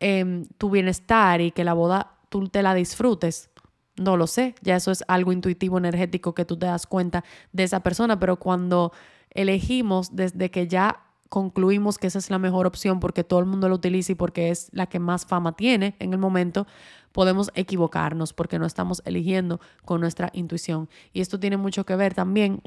em, 0.00 0.46
tu 0.58 0.70
bienestar 0.70 1.40
y 1.40 1.52
que 1.52 1.64
la 1.64 1.74
boda 1.74 2.18
tú 2.28 2.48
te 2.48 2.62
la 2.62 2.74
disfrutes. 2.74 3.50
No 3.96 4.16
lo 4.16 4.26
sé, 4.26 4.54
ya 4.62 4.76
eso 4.76 4.90
es 4.90 5.04
algo 5.06 5.32
intuitivo, 5.32 5.78
energético 5.78 6.34
que 6.34 6.44
tú 6.44 6.56
te 6.56 6.66
das 6.66 6.86
cuenta 6.86 7.22
de 7.52 7.62
esa 7.62 7.80
persona, 7.80 8.18
pero 8.18 8.38
cuando 8.38 8.92
elegimos 9.30 10.16
desde 10.16 10.50
que 10.50 10.66
ya 10.66 11.11
concluimos 11.32 11.96
que 11.96 12.08
esa 12.08 12.18
es 12.18 12.28
la 12.28 12.38
mejor 12.38 12.66
opción 12.66 13.00
porque 13.00 13.24
todo 13.24 13.40
el 13.40 13.46
mundo 13.46 13.66
lo 13.66 13.76
utiliza 13.76 14.12
y 14.12 14.14
porque 14.14 14.50
es 14.50 14.68
la 14.72 14.86
que 14.86 14.98
más 14.98 15.24
fama 15.24 15.56
tiene 15.56 15.96
en 15.98 16.12
el 16.12 16.18
momento, 16.18 16.66
podemos 17.10 17.50
equivocarnos 17.54 18.34
porque 18.34 18.58
no 18.58 18.66
estamos 18.66 19.00
eligiendo 19.06 19.58
con 19.86 20.02
nuestra 20.02 20.28
intuición. 20.34 20.90
Y 21.14 21.22
esto 21.22 21.40
tiene 21.40 21.56
mucho 21.56 21.86
que 21.86 21.96
ver 21.96 22.12
también 22.12 22.60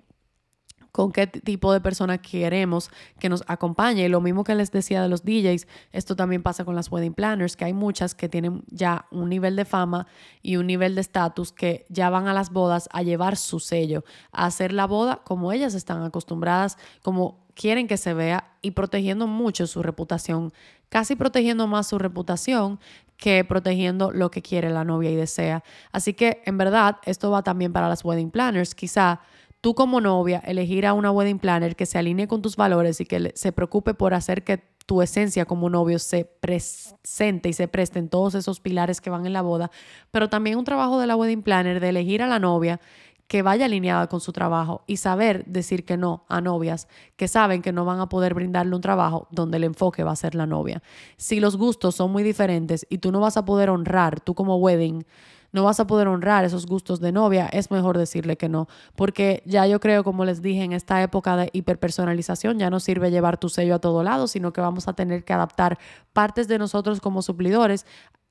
con 0.96 1.12
qué 1.12 1.28
tipo 1.28 1.74
de 1.74 1.82
persona 1.82 2.20
queremos 2.20 2.90
que 3.20 3.28
nos 3.28 3.44
acompañe. 3.48 4.06
Y 4.06 4.08
lo 4.08 4.22
mismo 4.22 4.46
que 4.46 4.56
les 4.56 4.72
decía 4.72 5.02
de 5.02 5.10
los 5.10 5.26
DJs, 5.26 5.68
esto 5.92 6.16
también 6.16 6.42
pasa 6.42 6.64
con 6.64 6.74
las 6.74 6.90
wedding 6.90 7.14
planners, 7.14 7.58
que 7.58 7.66
hay 7.66 7.74
muchas 7.74 8.16
que 8.16 8.30
tienen 8.30 8.64
ya 8.68 9.06
un 9.12 9.28
nivel 9.28 9.58
de 9.58 9.66
fama 9.66 10.08
y 10.42 10.56
un 10.56 10.68
nivel 10.68 10.96
de 10.96 11.02
estatus 11.02 11.52
que 11.52 11.86
ya 11.90 12.10
van 12.10 12.30
a 12.30 12.34
las 12.34 12.50
bodas 12.50 12.88
a 12.94 13.04
llevar 13.04 13.36
su 13.36 13.60
sello, 13.60 14.06
a 14.32 14.46
hacer 14.46 14.72
la 14.72 14.88
boda 14.88 15.20
como 15.26 15.52
ellas 15.52 15.74
están 15.74 16.02
acostumbradas, 16.02 16.78
como 17.02 17.44
quieren 17.56 17.88
que 17.88 17.98
se 17.98 18.14
vea 18.14 18.54
y 18.62 18.72
protegiendo 18.72 19.28
mucho 19.28 19.68
su 19.68 19.84
reputación, 19.84 20.54
casi 20.88 21.18
protegiendo 21.18 21.68
más 21.68 21.88
su 21.88 22.00
reputación 22.00 22.80
que 23.18 23.44
protegiendo 23.44 24.12
lo 24.12 24.32
que 24.32 24.42
quiere 24.42 24.70
la 24.70 24.86
novia 24.86 25.12
y 25.12 25.16
desea. 25.16 25.62
Así 25.92 26.14
que 26.14 26.42
en 26.46 26.58
verdad 26.58 27.00
esto 27.04 27.32
va 27.32 27.44
también 27.44 27.74
para 27.74 27.90
las 27.90 28.06
wedding 28.06 28.32
planners. 28.32 28.76
Quizá 28.76 29.20
tú 29.66 29.74
como 29.74 30.00
novia 30.00 30.44
elegir 30.46 30.86
a 30.86 30.94
una 30.94 31.10
wedding 31.10 31.40
planner 31.40 31.76
que 31.76 31.88
se 31.88 31.98
alinee 31.98 32.28
con 32.28 32.44
tus 32.44 32.56
valores 32.56 33.02
y 33.02 33.06
que 33.08 33.32
se 33.34 33.52
preocupe 33.52 33.96
por 33.96 34.14
hacer 34.14 34.44
que 34.44 34.60
tu 34.86 35.02
esencia 35.02 35.46
como 35.46 35.72
novio 35.72 35.98
se 35.98 36.24
presente 36.24 37.50
y 37.50 37.54
se 37.54 37.68
preste 37.68 37.98
en 37.98 38.08
todos 38.08 38.36
esos 38.36 38.60
pilares 38.60 39.02
que 39.02 39.10
van 39.10 39.26
en 39.26 39.34
la 39.34 39.42
boda, 39.42 39.72
pero 40.12 40.30
también 40.30 40.60
un 40.60 40.66
trabajo 40.66 41.00
de 41.00 41.08
la 41.08 41.16
wedding 41.16 41.42
planner 41.42 41.80
de 41.80 41.90
elegir 41.90 42.22
a 42.22 42.28
la 42.28 42.38
novia 42.38 42.80
que 43.28 43.42
vaya 43.42 43.66
alineada 43.66 44.06
con 44.06 44.22
su 44.22 44.32
trabajo 44.32 44.84
y 44.86 44.98
saber 44.98 45.44
decir 45.46 45.84
que 45.84 45.98
no 45.98 46.26
a 46.30 46.42
novias 46.42 46.88
que 47.16 47.28
saben 47.28 47.64
que 47.64 47.72
no 47.74 47.86
van 47.86 48.00
a 48.00 48.08
poder 48.08 48.36
brindarle 48.36 48.76
un 48.76 48.82
trabajo 48.82 49.28
donde 49.32 49.58
el 49.58 49.64
enfoque 49.64 50.04
va 50.04 50.12
a 50.12 50.16
ser 50.16 50.36
la 50.36 50.46
novia. 50.46 50.84
Si 51.18 51.40
los 51.40 51.58
gustos 51.58 51.96
son 51.96 52.12
muy 52.12 52.22
diferentes 52.22 52.86
y 52.88 53.00
tú 53.00 53.12
no 53.12 53.20
vas 53.20 53.36
a 53.36 53.46
poder 53.46 53.72
honrar, 53.72 54.20
tú 54.20 54.36
como 54.36 54.58
wedding, 54.58 55.08
no 55.56 55.64
vas 55.64 55.80
a 55.80 55.88
poder 55.88 56.10
honrar 56.10 56.44
esos 56.44 56.68
gustos 56.68 57.00
de 57.00 57.14
novia, 57.14 57.48
es 57.48 57.72
mejor 57.72 57.98
decirle 57.98 58.36
que 58.36 58.50
no, 58.50 58.68
porque 58.96 59.42
ya 59.46 59.66
yo 59.66 59.80
creo, 59.80 60.04
como 60.04 60.26
les 60.26 60.42
dije, 60.42 60.64
en 60.64 60.74
esta 60.74 61.02
época 61.02 61.38
de 61.38 61.50
hiperpersonalización 61.54 62.60
ya 62.60 62.70
no 62.70 62.82
sirve 62.82 63.10
llevar 63.10 63.38
tu 63.38 63.48
sello 63.48 63.76
a 63.76 63.80
todo 63.80 64.04
lado, 64.04 64.28
sino 64.28 64.52
que 64.52 64.60
vamos 64.60 64.90
a 64.90 64.94
tener 64.94 65.24
que 65.24 65.32
adaptar 65.32 65.80
partes 66.12 66.50
de 66.50 66.60
nosotros 66.60 67.00
como 67.00 67.22
suplidores 67.22 67.86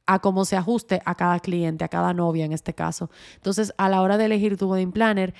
a 0.06 0.18
cómo 0.18 0.44
se 0.44 0.56
ajuste 0.56 1.00
a 1.06 1.14
cada 1.14 1.40
cliente, 1.40 1.82
a 1.82 1.88
cada 1.88 2.12
novia 2.12 2.44
en 2.44 2.52
este 2.52 2.74
caso. 2.74 3.08
Entonces, 3.36 3.72
a 3.78 3.88
la 3.88 4.02
hora 4.02 4.18
de 4.18 4.26
elegir 4.26 4.58
tu 4.58 4.70
wedding 4.70 4.92
planner, 4.92 5.32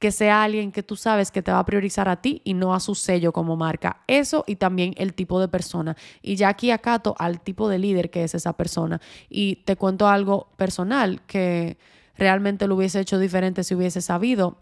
que 0.00 0.12
sea 0.12 0.42
alguien 0.42 0.72
que 0.72 0.82
tú 0.82 0.96
sabes 0.96 1.30
que 1.30 1.42
te 1.42 1.52
va 1.52 1.58
a 1.58 1.66
priorizar 1.66 2.08
a 2.08 2.22
ti 2.22 2.40
y 2.42 2.54
no 2.54 2.74
a 2.74 2.80
su 2.80 2.94
sello 2.94 3.32
como 3.32 3.54
marca. 3.54 4.02
Eso 4.06 4.44
y 4.46 4.56
también 4.56 4.94
el 4.96 5.12
tipo 5.12 5.38
de 5.38 5.46
persona. 5.46 5.94
Y 6.22 6.36
ya 6.36 6.48
aquí 6.48 6.70
acato 6.70 7.14
al 7.18 7.42
tipo 7.42 7.68
de 7.68 7.78
líder 7.78 8.10
que 8.10 8.24
es 8.24 8.34
esa 8.34 8.54
persona. 8.54 8.98
Y 9.28 9.56
te 9.56 9.76
cuento 9.76 10.08
algo 10.08 10.48
personal 10.56 11.20
que 11.26 11.76
realmente 12.16 12.66
lo 12.66 12.76
hubiese 12.76 12.98
hecho 12.98 13.18
diferente 13.18 13.62
si 13.62 13.74
hubiese 13.74 14.00
sabido. 14.00 14.56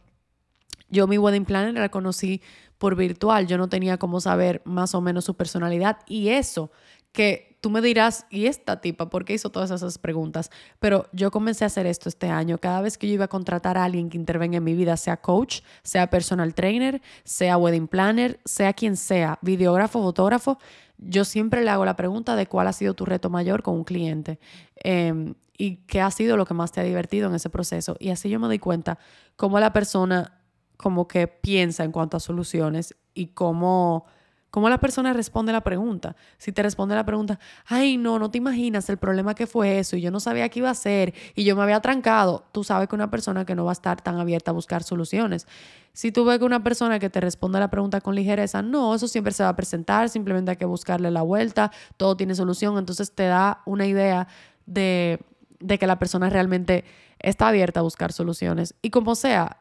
Yo 0.90 1.06
mi 1.06 1.18
wedding 1.18 1.44
planner 1.44 1.74
la 1.74 1.88
conocí 1.88 2.42
por 2.76 2.96
virtual. 2.96 3.46
Yo 3.46 3.58
no 3.58 3.68
tenía 3.68 3.96
cómo 3.96 4.20
saber 4.20 4.60
más 4.64 4.92
o 4.96 5.00
menos 5.00 5.24
su 5.24 5.36
personalidad. 5.36 5.98
Y 6.08 6.30
eso 6.30 6.72
que 7.12 7.47
tú 7.60 7.70
me 7.70 7.80
dirás, 7.80 8.26
¿y 8.30 8.46
esta 8.46 8.80
tipa 8.80 9.10
por 9.10 9.24
qué 9.24 9.34
hizo 9.34 9.50
todas 9.50 9.70
esas 9.70 9.98
preguntas? 9.98 10.50
Pero 10.78 11.08
yo 11.12 11.30
comencé 11.30 11.64
a 11.64 11.66
hacer 11.66 11.86
esto 11.86 12.08
este 12.08 12.28
año. 12.28 12.58
Cada 12.58 12.80
vez 12.80 12.98
que 12.98 13.08
yo 13.08 13.14
iba 13.14 13.24
a 13.24 13.28
contratar 13.28 13.76
a 13.76 13.84
alguien 13.84 14.10
que 14.10 14.16
intervenga 14.16 14.58
en 14.58 14.64
mi 14.64 14.74
vida, 14.74 14.96
sea 14.96 15.16
coach, 15.18 15.60
sea 15.82 16.08
personal 16.08 16.54
trainer, 16.54 17.02
sea 17.24 17.56
wedding 17.56 17.88
planner, 17.88 18.40
sea 18.44 18.72
quien 18.72 18.96
sea, 18.96 19.38
videógrafo, 19.42 20.02
fotógrafo, 20.02 20.58
yo 20.98 21.24
siempre 21.24 21.62
le 21.62 21.70
hago 21.70 21.84
la 21.84 21.96
pregunta 21.96 22.36
de 22.36 22.46
cuál 22.46 22.66
ha 22.66 22.72
sido 22.72 22.94
tu 22.94 23.04
reto 23.04 23.30
mayor 23.30 23.62
con 23.62 23.74
un 23.74 23.84
cliente 23.84 24.40
em, 24.76 25.34
y 25.56 25.76
qué 25.86 26.00
ha 26.00 26.10
sido 26.10 26.36
lo 26.36 26.44
que 26.44 26.54
más 26.54 26.72
te 26.72 26.80
ha 26.80 26.84
divertido 26.84 27.28
en 27.28 27.34
ese 27.34 27.50
proceso. 27.50 27.96
Y 28.00 28.10
así 28.10 28.28
yo 28.28 28.40
me 28.40 28.48
doy 28.48 28.58
cuenta 28.58 28.98
cómo 29.36 29.60
la 29.60 29.72
persona 29.72 30.40
como 30.76 31.08
que 31.08 31.26
piensa 31.28 31.84
en 31.84 31.92
cuanto 31.92 32.16
a 32.16 32.20
soluciones 32.20 32.94
y 33.14 33.28
cómo 33.28 34.06
¿Cómo 34.50 34.70
la 34.70 34.78
persona 34.78 35.12
responde 35.12 35.52
la 35.52 35.60
pregunta? 35.60 36.16
Si 36.38 36.52
te 36.52 36.62
responde 36.62 36.94
la 36.94 37.04
pregunta, 37.04 37.38
ay, 37.66 37.98
no, 37.98 38.18
no 38.18 38.30
te 38.30 38.38
imaginas 38.38 38.88
el 38.88 38.96
problema 38.96 39.34
que 39.34 39.46
fue 39.46 39.78
eso 39.78 39.96
y 39.96 40.00
yo 40.00 40.10
no 40.10 40.20
sabía 40.20 40.48
qué 40.48 40.60
iba 40.60 40.68
a 40.68 40.72
hacer 40.72 41.12
y 41.34 41.44
yo 41.44 41.54
me 41.54 41.62
había 41.62 41.80
trancado, 41.80 42.46
tú 42.52 42.64
sabes 42.64 42.88
que 42.88 42.94
una 42.94 43.10
persona 43.10 43.44
que 43.44 43.54
no 43.54 43.66
va 43.66 43.72
a 43.72 43.74
estar 43.74 44.00
tan 44.00 44.18
abierta 44.18 44.50
a 44.50 44.54
buscar 44.54 44.82
soluciones. 44.82 45.46
Si 45.92 46.12
tú 46.12 46.24
ves 46.24 46.38
que 46.38 46.46
una 46.46 46.64
persona 46.64 46.98
que 46.98 47.10
te 47.10 47.20
responde 47.20 47.60
la 47.60 47.68
pregunta 47.68 48.00
con 48.00 48.14
ligereza, 48.14 48.62
no, 48.62 48.94
eso 48.94 49.06
siempre 49.06 49.34
se 49.34 49.42
va 49.42 49.50
a 49.50 49.56
presentar, 49.56 50.08
simplemente 50.08 50.52
hay 50.52 50.56
que 50.56 50.64
buscarle 50.64 51.10
la 51.10 51.22
vuelta, 51.22 51.70
todo 51.98 52.16
tiene 52.16 52.34
solución, 52.34 52.78
entonces 52.78 53.12
te 53.12 53.24
da 53.24 53.60
una 53.66 53.84
idea 53.84 54.28
de, 54.64 55.20
de 55.60 55.78
que 55.78 55.86
la 55.86 55.98
persona 55.98 56.30
realmente 56.30 56.84
está 57.18 57.48
abierta 57.48 57.80
a 57.80 57.82
buscar 57.82 58.12
soluciones. 58.12 58.74
Y 58.80 58.90
como 58.90 59.14
sea, 59.14 59.58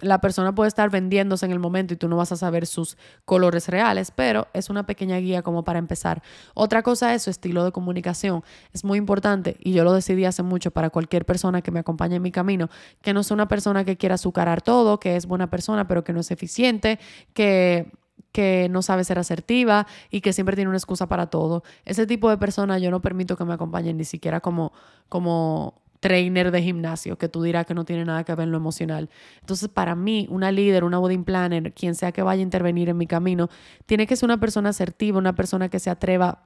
la 0.00 0.20
persona 0.20 0.54
puede 0.54 0.68
estar 0.68 0.90
vendiéndose 0.90 1.46
en 1.46 1.52
el 1.52 1.58
momento 1.58 1.94
y 1.94 1.96
tú 1.96 2.08
no 2.08 2.16
vas 2.16 2.32
a 2.32 2.36
saber 2.36 2.66
sus 2.66 2.96
colores 3.24 3.68
reales, 3.68 4.10
pero 4.10 4.46
es 4.52 4.70
una 4.70 4.86
pequeña 4.86 5.16
guía 5.18 5.42
como 5.42 5.64
para 5.64 5.78
empezar. 5.78 6.22
Otra 6.54 6.82
cosa 6.82 7.14
es 7.14 7.22
su 7.22 7.30
estilo 7.30 7.64
de 7.64 7.72
comunicación. 7.72 8.44
Es 8.72 8.84
muy 8.84 8.98
importante 8.98 9.56
y 9.60 9.72
yo 9.72 9.84
lo 9.84 9.92
decidí 9.92 10.24
hace 10.24 10.42
mucho 10.42 10.70
para 10.70 10.90
cualquier 10.90 11.24
persona 11.24 11.62
que 11.62 11.70
me 11.70 11.80
acompañe 11.80 12.16
en 12.16 12.22
mi 12.22 12.30
camino, 12.30 12.68
que 13.02 13.12
no 13.12 13.22
sea 13.22 13.34
una 13.34 13.48
persona 13.48 13.84
que 13.84 13.96
quiera 13.96 14.14
azucarar 14.14 14.62
todo, 14.62 15.00
que 15.00 15.16
es 15.16 15.26
buena 15.26 15.50
persona 15.50 15.88
pero 15.88 16.04
que 16.04 16.12
no 16.12 16.20
es 16.20 16.30
eficiente, 16.30 16.98
que 17.34 17.90
que 18.32 18.68
no 18.70 18.82
sabe 18.82 19.04
ser 19.04 19.18
asertiva 19.18 19.86
y 20.10 20.20
que 20.20 20.32
siempre 20.32 20.54
tiene 20.54 20.68
una 20.68 20.76
excusa 20.78 21.08
para 21.08 21.28
todo. 21.28 21.62
Ese 21.84 22.06
tipo 22.06 22.28
de 22.30 22.36
persona 22.36 22.78
yo 22.78 22.90
no 22.90 23.00
permito 23.00 23.36
que 23.36 23.44
me 23.44 23.54
acompañen 23.54 23.96
ni 23.96 24.04
siquiera 24.04 24.40
como, 24.40 24.72
como 25.08 25.82
trainer 26.00 26.50
de 26.50 26.62
gimnasio, 26.62 27.18
que 27.18 27.28
tú 27.28 27.42
dirás 27.42 27.66
que 27.66 27.74
no 27.74 27.84
tiene 27.84 28.04
nada 28.04 28.24
que 28.24 28.34
ver 28.34 28.44
en 28.44 28.52
lo 28.52 28.58
emocional. 28.58 29.10
Entonces, 29.40 29.68
para 29.68 29.94
mí, 29.94 30.26
una 30.30 30.52
líder, 30.52 30.84
una 30.84 30.98
wedding 30.98 31.24
planner, 31.24 31.72
quien 31.72 31.94
sea 31.94 32.12
que 32.12 32.22
vaya 32.22 32.40
a 32.40 32.42
intervenir 32.42 32.88
en 32.88 32.96
mi 32.96 33.06
camino, 33.06 33.48
tiene 33.86 34.06
que 34.06 34.16
ser 34.16 34.26
una 34.26 34.38
persona 34.38 34.70
asertiva, 34.70 35.18
una 35.18 35.34
persona 35.34 35.68
que 35.68 35.78
se 35.78 35.90
atreva 35.90 36.44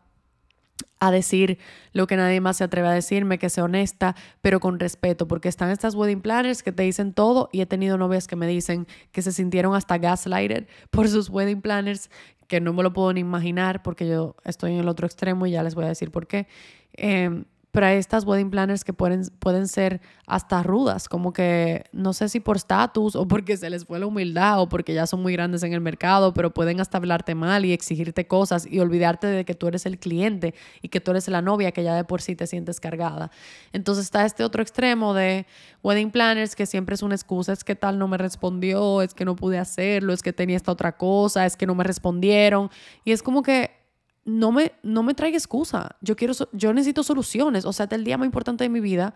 a 0.98 1.10
decir 1.10 1.58
lo 1.92 2.06
que 2.06 2.16
nadie 2.16 2.40
más 2.40 2.58
se 2.58 2.64
atreve 2.64 2.88
a 2.88 2.92
decirme, 2.92 3.38
que 3.38 3.50
sea 3.50 3.64
honesta, 3.64 4.14
pero 4.40 4.60
con 4.60 4.78
respeto, 4.78 5.26
porque 5.26 5.48
están 5.48 5.70
estas 5.70 5.94
wedding 5.94 6.20
planners 6.20 6.62
que 6.62 6.72
te 6.72 6.84
dicen 6.84 7.12
todo 7.12 7.48
y 7.52 7.60
he 7.60 7.66
tenido 7.66 7.98
novias 7.98 8.26
que 8.26 8.36
me 8.36 8.46
dicen 8.46 8.86
que 9.10 9.20
se 9.20 9.32
sintieron 9.32 9.74
hasta 9.74 9.98
gaslighted 9.98 10.66
por 10.90 11.08
sus 11.08 11.28
wedding 11.28 11.60
planners, 11.60 12.08
que 12.46 12.60
no 12.60 12.72
me 12.72 12.82
lo 12.82 12.92
puedo 12.92 13.12
ni 13.12 13.20
imaginar 13.20 13.82
porque 13.82 14.06
yo 14.06 14.36
estoy 14.44 14.74
en 14.74 14.80
el 14.80 14.88
otro 14.88 15.06
extremo 15.06 15.46
y 15.46 15.52
ya 15.52 15.62
les 15.62 15.74
voy 15.74 15.84
a 15.84 15.88
decir 15.88 16.10
por 16.10 16.26
qué. 16.26 16.46
Eh, 16.94 17.44
pero 17.72 17.86
hay 17.86 17.96
estas 17.96 18.26
wedding 18.26 18.50
planners 18.50 18.84
que 18.84 18.92
pueden, 18.92 19.26
pueden 19.38 19.66
ser 19.66 20.02
hasta 20.26 20.62
rudas, 20.62 21.08
como 21.08 21.32
que 21.32 21.84
no 21.92 22.12
sé 22.12 22.28
si 22.28 22.38
por 22.38 22.56
estatus 22.56 23.16
o 23.16 23.26
porque 23.26 23.56
se 23.56 23.70
les 23.70 23.86
fue 23.86 23.98
la 23.98 24.06
humildad 24.06 24.60
o 24.60 24.68
porque 24.68 24.92
ya 24.92 25.06
son 25.06 25.22
muy 25.22 25.32
grandes 25.32 25.62
en 25.62 25.72
el 25.72 25.80
mercado, 25.80 26.34
pero 26.34 26.52
pueden 26.52 26.80
hasta 26.80 26.98
hablarte 26.98 27.34
mal 27.34 27.64
y 27.64 27.72
exigirte 27.72 28.26
cosas 28.26 28.66
y 28.70 28.78
olvidarte 28.78 29.26
de 29.26 29.46
que 29.46 29.54
tú 29.54 29.68
eres 29.68 29.86
el 29.86 29.98
cliente 29.98 30.54
y 30.82 30.88
que 30.88 31.00
tú 31.00 31.12
eres 31.12 31.26
la 31.28 31.40
novia 31.40 31.72
que 31.72 31.82
ya 31.82 31.94
de 31.94 32.04
por 32.04 32.20
sí 32.20 32.36
te 32.36 32.46
sientes 32.46 32.78
cargada. 32.78 33.30
Entonces 33.72 34.04
está 34.04 34.26
este 34.26 34.44
otro 34.44 34.62
extremo 34.62 35.14
de 35.14 35.46
wedding 35.82 36.10
planners 36.10 36.54
que 36.54 36.66
siempre 36.66 36.94
es 36.94 37.02
una 37.02 37.14
excusa, 37.14 37.54
es 37.54 37.64
que 37.64 37.74
tal 37.74 37.98
no 37.98 38.06
me 38.06 38.18
respondió, 38.18 39.00
es 39.00 39.14
que 39.14 39.24
no 39.24 39.34
pude 39.34 39.58
hacerlo, 39.58 40.12
es 40.12 40.22
que 40.22 40.34
tenía 40.34 40.56
esta 40.56 40.72
otra 40.72 40.98
cosa, 40.98 41.46
es 41.46 41.56
que 41.56 41.66
no 41.66 41.74
me 41.74 41.84
respondieron 41.84 42.68
y 43.02 43.12
es 43.12 43.22
como 43.22 43.42
que 43.42 43.81
no 44.24 44.52
me, 44.52 44.72
no 44.82 45.02
me 45.02 45.14
traiga 45.14 45.36
excusa. 45.36 45.96
Yo, 46.00 46.16
quiero, 46.16 46.34
yo 46.52 46.72
necesito 46.72 47.02
soluciones. 47.02 47.64
O 47.64 47.72
sea, 47.72 47.88
el 47.90 48.04
día 48.04 48.18
más 48.18 48.26
importante 48.26 48.64
de 48.64 48.70
mi 48.70 48.80
vida 48.80 49.14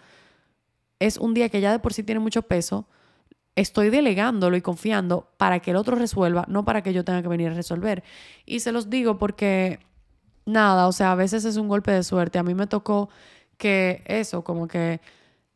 es 0.99 1.17
un 1.19 1.35
día 1.35 1.49
que 1.49 1.61
ya 1.61 1.73
de 1.73 1.79
por 1.79 1.93
sí 1.93 2.03
tiene 2.03 2.21
mucho 2.21 2.43
peso. 2.43 2.89
Estoy 3.55 3.91
delegándolo 3.91 4.57
y 4.57 4.63
confiando 4.63 5.31
para 5.37 5.61
que 5.61 5.71
el 5.71 5.77
otro 5.77 5.97
resuelva, 5.97 6.45
no 6.49 6.65
para 6.65 6.83
que 6.83 6.93
yo 6.93 7.05
tenga 7.05 7.23
que 7.23 7.29
venir 7.29 7.49
a 7.49 7.55
resolver. 7.55 8.05
Y 8.45 8.61
se 8.61 8.73
los 8.73 8.91
digo 8.91 9.19
porque, 9.19 9.81
nada, 10.45 10.89
o 10.89 10.93
sea, 10.93 11.13
a 11.13 11.15
veces 11.15 11.45
es 11.45 11.57
un 11.57 11.69
golpe 11.69 11.93
de 11.93 12.03
suerte. 12.03 12.39
A 12.39 12.43
mí 12.43 12.55
me 12.55 12.67
tocó 12.67 13.09
que 13.57 14.03
eso, 14.07 14.45
como 14.45 14.69
que 14.69 15.01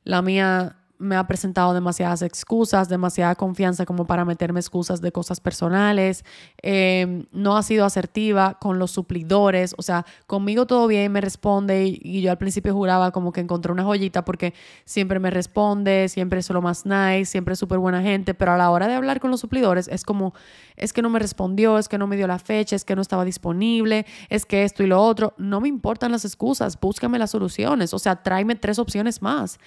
la 0.05 0.23
mía 0.23 0.80
me 1.01 1.17
ha 1.17 1.27
presentado 1.27 1.73
demasiadas 1.73 2.21
excusas, 2.21 2.89
demasiada 2.91 3.35
confianza 3.35 3.87
como 3.87 4.07
para 4.07 4.27
meterme 4.27 4.61
excusas 4.61 5.01
de 5.01 5.11
cosas 5.11 5.41
personales, 5.41 6.25
em, 6.63 7.25
no 7.33 7.57
ha 7.57 7.63
sido 7.63 7.87
asertiva 7.87 8.59
con 8.61 8.79
los 8.79 8.91
suplidores, 8.91 9.75
o 9.79 9.83
sea, 9.83 10.05
conmigo 10.27 10.67
todo 10.67 10.87
bien, 10.87 11.11
me 11.11 11.23
responde 11.23 11.87
y, 11.87 12.21
yo 12.21 12.31
al 12.31 12.37
principio 12.37 12.75
juraba 12.75 13.13
como 13.13 13.33
que 13.33 13.41
encontré 13.41 13.73
una 13.73 13.83
joyita 13.83 14.27
porque 14.27 14.53
siempre 14.85 15.19
me 15.19 15.31
responde, 15.31 16.09
siempre 16.11 16.41
es 16.41 16.51
lo 16.51 16.61
más 16.61 16.85
nice, 16.85 17.25
siempre 17.25 17.55
es 17.55 17.59
súper 17.59 17.79
buena 17.79 18.03
gente, 18.03 18.35
pero 18.35 18.53
a 18.53 18.59
la 18.59 18.71
hora 18.71 18.87
de 18.87 18.95
hablar 18.95 19.21
con 19.21 19.31
los 19.31 19.41
suplidores 19.41 19.89
es 19.89 20.05
como, 20.05 20.35
es 20.77 20.93
que 20.93 21.01
no 21.01 21.09
me 21.09 21.19
respondió, 21.19 21.79
es 21.79 21.89
que 21.89 21.97
no 21.97 22.07
me 22.07 22.19
dio 22.19 22.27
la 22.27 22.39
fecha, 22.39 22.77
es 22.77 22.85
que 22.85 22.95
no 22.95 23.01
estaba 23.01 23.25
disponible, 23.25 24.05
es 24.29 24.45
que 24.45 24.65
esto 24.65 24.83
y 24.83 24.87
lo 24.87 25.03
otro, 25.03 25.33
no 25.39 25.63
me 25.63 25.69
importan 25.69 26.13
las 26.13 26.27
excusas, 26.27 26.79
búscame 26.79 27.19
las 27.19 27.31
soluciones, 27.31 27.95
o 27.95 27.99
sea, 27.99 28.23
tráeme 28.23 28.55
tres 28.55 28.79
opciones 28.79 29.23
más. 29.23 29.59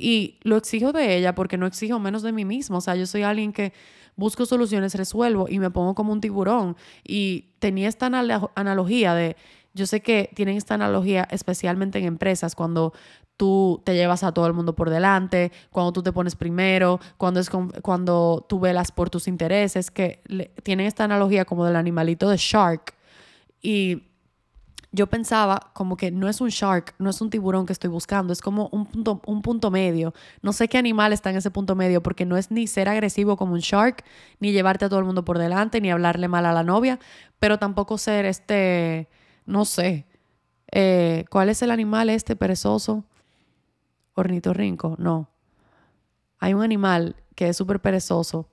Y 0.00 0.38
lo 0.42 0.56
exijo 0.56 0.92
de 0.92 1.16
ella 1.16 1.34
porque 1.34 1.58
no 1.58 1.66
exijo 1.66 1.98
menos 1.98 2.22
de 2.22 2.32
mí 2.32 2.46
mismo. 2.46 2.78
O 2.78 2.80
sea, 2.80 2.96
yo 2.96 3.06
soy 3.06 3.22
alguien 3.22 3.52
que 3.52 3.74
busco 4.16 4.46
soluciones, 4.46 4.94
resuelvo 4.94 5.46
y 5.48 5.58
me 5.58 5.70
pongo 5.70 5.94
como 5.94 6.12
un 6.12 6.22
tiburón. 6.22 6.76
Y 7.06 7.50
tenía 7.58 7.86
esta 7.86 8.06
analogía 8.06 9.14
de, 9.14 9.36
yo 9.74 9.86
sé 9.86 10.00
que 10.00 10.30
tienen 10.34 10.56
esta 10.56 10.74
analogía 10.74 11.28
especialmente 11.30 11.98
en 11.98 12.06
empresas, 12.06 12.54
cuando 12.54 12.94
tú 13.36 13.82
te 13.84 13.94
llevas 13.94 14.24
a 14.24 14.32
todo 14.32 14.46
el 14.46 14.54
mundo 14.54 14.74
por 14.74 14.88
delante, 14.88 15.52
cuando 15.70 15.92
tú 15.92 16.02
te 16.02 16.12
pones 16.12 16.34
primero, 16.34 16.98
cuando, 17.18 17.40
es 17.40 17.50
cuando 17.82 18.46
tú 18.48 18.58
velas 18.58 18.92
por 18.92 19.10
tus 19.10 19.28
intereses, 19.28 19.90
que 19.90 20.22
tienen 20.62 20.86
esta 20.86 21.04
analogía 21.04 21.44
como 21.44 21.66
del 21.66 21.76
animalito 21.76 22.30
de 22.30 22.38
Shark. 22.38 22.94
Y 23.62 24.09
yo 24.92 25.06
pensaba 25.06 25.70
como 25.72 25.96
que 25.96 26.10
no 26.10 26.28
es 26.28 26.40
un 26.40 26.48
shark, 26.48 26.94
no 26.98 27.10
es 27.10 27.20
un 27.20 27.30
tiburón 27.30 27.64
que 27.64 27.72
estoy 27.72 27.90
buscando, 27.90 28.32
es 28.32 28.40
como 28.40 28.68
un 28.72 28.86
punto, 28.86 29.22
un 29.24 29.40
punto 29.40 29.70
medio. 29.70 30.14
No 30.42 30.52
sé 30.52 30.68
qué 30.68 30.78
animal 30.78 31.12
está 31.12 31.30
en 31.30 31.36
ese 31.36 31.50
punto 31.50 31.76
medio, 31.76 32.02
porque 32.02 32.26
no 32.26 32.36
es 32.36 32.50
ni 32.50 32.66
ser 32.66 32.88
agresivo 32.88 33.36
como 33.36 33.52
un 33.52 33.60
shark, 33.60 34.04
ni 34.40 34.52
llevarte 34.52 34.86
a 34.86 34.88
todo 34.88 34.98
el 34.98 35.04
mundo 35.04 35.24
por 35.24 35.38
delante, 35.38 35.80
ni 35.80 35.90
hablarle 35.90 36.26
mal 36.26 36.44
a 36.44 36.52
la 36.52 36.64
novia, 36.64 36.98
pero 37.38 37.58
tampoco 37.58 37.98
ser 37.98 38.24
este, 38.24 39.08
no 39.46 39.64
sé, 39.64 40.06
eh, 40.72 41.24
¿cuál 41.30 41.50
es 41.50 41.62
el 41.62 41.70
animal 41.70 42.10
este 42.10 42.34
perezoso? 42.34 43.04
Ornitorrinco, 44.14 44.96
no. 44.98 45.30
Hay 46.40 46.54
un 46.54 46.62
animal 46.62 47.16
que 47.36 47.48
es 47.48 47.56
súper 47.56 47.80
perezoso, 47.80 48.48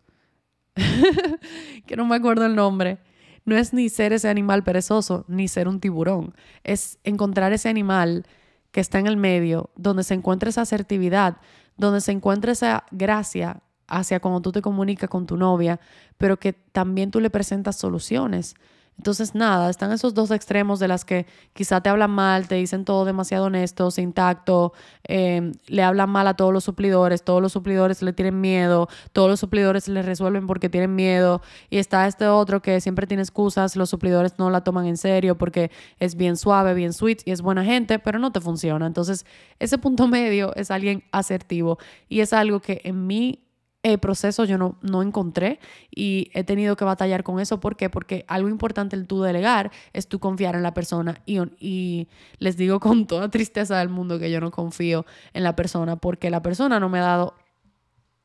que 1.88 1.96
no 1.96 2.06
me 2.06 2.16
acuerdo 2.16 2.46
el 2.46 2.56
nombre 2.56 3.00
no 3.48 3.56
es 3.56 3.72
ni 3.74 3.88
ser 3.88 4.12
ese 4.12 4.28
animal 4.28 4.62
perezoso, 4.64 5.24
ni 5.30 5.48
ser 5.48 5.70
un 5.70 5.80
tiburón. 5.80 6.36
Es 6.66 7.00
encontrar 7.06 7.54
ese 7.54 7.70
animal 7.70 8.26
que 8.72 8.82
está 8.82 9.00
en 9.00 9.08
el 9.08 9.16
medio, 9.16 9.70
donde 9.78 10.04
se 10.04 10.16
encuentra 10.16 10.50
esa 10.50 10.64
asertividad, 10.64 11.38
donde 11.78 12.02
se 12.02 12.12
encuentra 12.12 12.52
esa 12.52 12.84
gracia 12.92 13.62
hacia 13.88 14.20
cuando 14.20 14.42
tú 14.42 14.52
te 14.52 14.62
comunicas 14.62 15.10
con 15.10 15.26
tu 15.26 15.38
novia, 15.38 15.80
pero 16.18 16.38
que 16.38 16.52
también 16.52 17.10
tú 17.10 17.22
le 17.22 17.30
presentas 17.30 17.78
soluciones. 17.78 18.54
Entonces, 18.98 19.36
nada, 19.36 19.70
están 19.70 19.92
esos 19.92 20.16
dos 20.16 20.32
extremos 20.32 20.80
de 20.80 20.88
las 20.88 21.06
que 21.06 21.28
quizá 21.54 21.82
te 21.82 21.90
hablan 21.90 22.10
mal, 22.10 22.48
te 22.48 22.56
dicen 22.56 22.84
todo 22.84 23.06
demasiado 23.06 23.46
honesto, 23.46 23.92
sin 23.92 24.12
tacto, 24.12 24.74
em, 25.04 25.54
le 25.68 25.84
hablan 25.84 26.10
mal 26.10 26.28
a 26.28 26.34
todos 26.34 26.52
los 26.52 26.64
suplidores, 26.64 27.24
todos 27.24 27.42
los 27.42 27.52
suplidores 27.52 28.02
le 28.02 28.14
tienen 28.14 28.42
miedo, 28.42 28.90
todos 29.14 29.30
los 29.30 29.40
suplidores 29.40 29.88
le 29.88 30.02
resuelven 30.02 30.48
porque 30.48 30.68
tienen 30.70 30.96
miedo, 30.96 31.42
y 31.70 31.78
está 31.78 32.08
este 32.08 32.28
otro 32.28 32.62
que 32.62 32.82
siempre 32.82 33.06
tiene 33.06 33.22
excusas, 33.22 33.76
los 33.76 33.90
suplidores 33.90 34.40
no 34.40 34.50
la 34.50 34.62
toman 34.62 34.88
en 34.88 34.98
serio 34.98 35.38
porque 35.38 35.70
es 36.00 36.16
bien 36.16 36.36
suave, 36.36 36.74
bien 36.74 36.94
sweet 36.94 37.20
y 37.26 37.32
es 37.32 37.42
buena 37.42 37.64
gente, 37.64 38.00
pero 38.00 38.18
no 38.18 38.32
te 38.32 38.42
funciona. 38.42 38.88
Entonces, 38.88 39.26
ese 39.60 39.78
punto 39.78 40.08
medio 40.08 40.56
es 40.56 40.72
alguien 40.72 41.04
asertivo 41.12 41.78
y 42.10 42.22
es 42.22 42.34
algo 42.34 42.62
que 42.62 42.82
en 42.84 43.06
mí 43.06 43.47
eh, 43.94 43.98
proceso 43.98 44.44
yo 44.44 44.58
no, 44.58 44.78
no 44.82 45.02
encontré 45.02 45.60
y 45.90 46.30
he 46.34 46.44
tenido 46.44 46.76
que 46.76 46.84
batallar 46.84 47.24
con 47.24 47.40
eso. 47.40 47.62
¿Por 47.62 47.78
qué? 47.78 47.90
Porque 47.90 48.26
algo 48.28 48.50
importante 48.50 48.98
el 48.98 49.08
tú 49.08 49.22
delegar 49.22 49.72
es 49.94 50.10
tú 50.10 50.20
confiar 50.20 50.56
en 50.56 50.64
la 50.64 50.74
persona 50.74 51.22
y, 51.26 51.40
y 51.58 52.10
les 52.40 52.58
digo 52.58 52.80
con 52.82 53.08
toda 53.08 53.30
tristeza 53.30 53.80
del 53.80 53.88
mundo 53.88 54.20
que 54.20 54.30
yo 54.30 54.42
no 54.42 54.52
confío 54.52 55.06
en 55.32 55.44
la 55.44 55.56
persona 55.56 55.96
porque 55.96 56.30
la 56.30 56.42
persona 56.42 56.82
no 56.82 56.90
me 56.90 57.00
ha 57.00 57.04
dado 57.04 57.36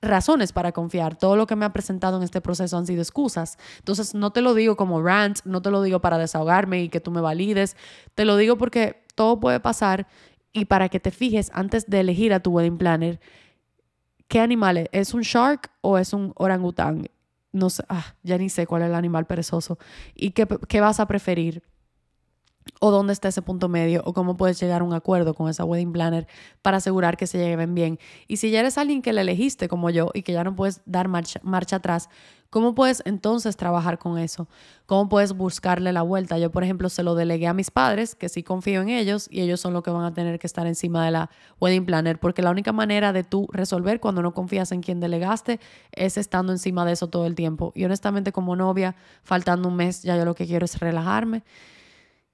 razones 0.00 0.52
para 0.52 0.72
confiar. 0.72 1.16
Todo 1.16 1.36
lo 1.36 1.46
que 1.46 1.54
me 1.54 1.64
ha 1.64 1.72
presentado 1.72 2.16
en 2.16 2.24
este 2.24 2.40
proceso 2.40 2.76
han 2.76 2.86
sido 2.86 3.02
excusas. 3.02 3.56
Entonces, 3.78 4.16
no 4.16 4.32
te 4.32 4.42
lo 4.42 4.54
digo 4.54 4.76
como 4.76 5.00
rant, 5.00 5.38
no 5.44 5.62
te 5.62 5.70
lo 5.70 5.80
digo 5.80 6.00
para 6.00 6.18
desahogarme 6.18 6.82
y 6.82 6.88
que 6.88 6.98
tú 6.98 7.12
me 7.12 7.20
valides. 7.20 7.76
Te 8.16 8.24
lo 8.24 8.36
digo 8.36 8.58
porque 8.58 9.04
todo 9.14 9.38
puede 9.38 9.60
pasar 9.60 10.08
y 10.52 10.64
para 10.64 10.88
que 10.88 10.98
te 10.98 11.12
fijes 11.12 11.52
antes 11.54 11.88
de 11.88 12.00
elegir 12.00 12.34
a 12.34 12.40
tu 12.40 12.50
wedding 12.50 12.78
planner 12.78 13.20
¿Qué 14.32 14.40
animal 14.40 14.78
es? 14.78 14.88
¿Es 14.92 15.12
un 15.12 15.20
shark 15.20 15.70
o 15.82 15.98
es 15.98 16.14
un 16.14 16.32
orangután? 16.36 17.06
No 17.52 17.68
sé, 17.68 17.84
ah, 17.90 18.14
ya 18.22 18.38
ni 18.38 18.48
sé 18.48 18.66
cuál 18.66 18.80
es 18.80 18.88
el 18.88 18.94
animal 18.94 19.26
perezoso. 19.26 19.78
¿Y 20.14 20.30
qué, 20.30 20.48
qué 20.68 20.80
vas 20.80 21.00
a 21.00 21.06
preferir? 21.06 21.62
O 22.80 22.90
dónde 22.90 23.12
está 23.12 23.28
ese 23.28 23.42
punto 23.42 23.68
medio 23.68 24.02
o 24.04 24.12
cómo 24.12 24.36
puedes 24.36 24.58
llegar 24.60 24.80
a 24.80 24.84
un 24.84 24.92
acuerdo 24.92 25.34
con 25.34 25.48
esa 25.48 25.64
wedding 25.64 25.92
planner 25.92 26.26
para 26.62 26.78
asegurar 26.78 27.16
que 27.16 27.26
se 27.26 27.38
lleven 27.38 27.74
bien. 27.74 27.98
Y 28.26 28.38
si 28.38 28.50
ya 28.50 28.60
eres 28.60 28.78
alguien 28.78 29.02
que 29.02 29.12
le 29.12 29.20
elegiste 29.20 29.68
como 29.68 29.90
yo 29.90 30.10
y 30.14 30.22
que 30.22 30.32
ya 30.32 30.44
no 30.44 30.56
puedes 30.56 30.80
dar 30.84 31.08
marcha, 31.08 31.40
marcha 31.44 31.76
atrás, 31.76 32.08
¿cómo 32.50 32.74
puedes 32.74 33.02
entonces 33.06 33.56
trabajar 33.56 33.98
con 33.98 34.18
eso? 34.18 34.48
¿Cómo 34.86 35.08
puedes 35.08 35.32
buscarle 35.32 35.92
la 35.92 36.02
vuelta? 36.02 36.38
Yo, 36.38 36.50
por 36.50 36.64
ejemplo, 36.64 36.88
se 36.88 37.02
lo 37.02 37.14
delegué 37.14 37.46
a 37.46 37.54
mis 37.54 37.70
padres, 37.70 38.14
que 38.14 38.28
sí 38.28 38.42
confío 38.42 38.82
en 38.82 38.88
ellos 38.88 39.28
y 39.30 39.40
ellos 39.42 39.60
son 39.60 39.72
los 39.72 39.82
que 39.82 39.90
van 39.90 40.04
a 40.04 40.12
tener 40.12 40.38
que 40.38 40.46
estar 40.46 40.66
encima 40.66 41.04
de 41.04 41.12
la 41.12 41.30
wedding 41.60 41.86
planner, 41.86 42.18
porque 42.18 42.42
la 42.42 42.50
única 42.50 42.72
manera 42.72 43.12
de 43.12 43.22
tú 43.22 43.48
resolver 43.52 44.00
cuando 44.00 44.22
no 44.22 44.34
confías 44.34 44.72
en 44.72 44.82
quien 44.82 45.00
delegaste 45.00 45.60
es 45.92 46.18
estando 46.18 46.52
encima 46.52 46.84
de 46.84 46.92
eso 46.92 47.08
todo 47.08 47.26
el 47.26 47.34
tiempo. 47.34 47.72
Y 47.74 47.84
honestamente 47.84 48.32
como 48.32 48.56
novia, 48.56 48.96
faltando 49.22 49.68
un 49.68 49.76
mes, 49.76 50.02
ya 50.02 50.16
yo 50.16 50.24
lo 50.24 50.34
que 50.34 50.46
quiero 50.46 50.64
es 50.64 50.78
relajarme 50.78 51.44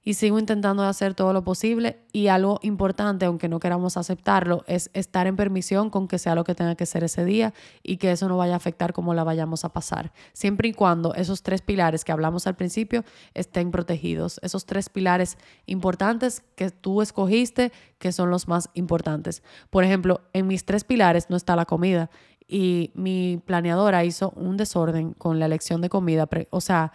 y 0.02 0.14
sigo 0.14 0.38
intentando 0.38 0.84
hacer 0.84 1.14
todo 1.14 1.32
lo 1.32 1.44
posible. 1.44 2.00
Y 2.12 2.28
algo 2.28 2.60
importante, 2.62 3.26
aunque 3.26 3.48
no 3.48 3.60
queramos 3.60 3.96
aceptarlo, 3.96 4.64
es 4.66 4.90
estar 4.94 5.26
en 5.26 5.36
permisión 5.36 5.90
con 5.90 6.08
que 6.08 6.18
sea 6.18 6.34
lo 6.34 6.44
que 6.44 6.54
tenga 6.54 6.76
que 6.76 6.86
ser 6.86 7.04
ese 7.04 7.24
día 7.24 7.52
y 7.82 7.98
que 7.98 8.12
eso 8.12 8.28
no 8.28 8.36
vaya 8.36 8.54
a 8.54 8.56
afectar 8.56 8.92
cómo 8.92 9.14
la 9.14 9.24
vayamos 9.24 9.64
a 9.64 9.68
pasar, 9.70 10.12
siempre 10.32 10.68
y 10.68 10.72
cuando 10.72 11.14
esos 11.14 11.42
tres 11.42 11.62
pilares 11.62 12.04
que 12.04 12.12
hablamos 12.12 12.46
al 12.46 12.56
principio 12.56 13.04
estén 13.34 13.70
protegidos, 13.70 14.40
esos 14.42 14.66
tres 14.66 14.88
pilares 14.88 15.36
importantes 15.66 16.42
que 16.54 16.70
tú 16.70 17.02
escogiste, 17.02 17.72
que 17.98 18.12
son 18.12 18.30
los 18.30 18.48
más 18.48 18.70
importantes. 18.74 19.42
Por 19.70 19.84
ejemplo, 19.84 20.22
en 20.32 20.46
mis 20.46 20.64
tres 20.64 20.84
pilares 20.84 21.28
no 21.28 21.36
está 21.36 21.56
la 21.56 21.66
comida 21.66 22.10
y 22.46 22.92
mi 22.94 23.42
planeadora 23.44 24.04
hizo 24.04 24.30
un 24.30 24.56
desorden 24.56 25.12
con 25.12 25.38
la 25.38 25.46
elección 25.46 25.82
de 25.82 25.90
comida, 25.90 26.28
o 26.50 26.60
sea, 26.60 26.92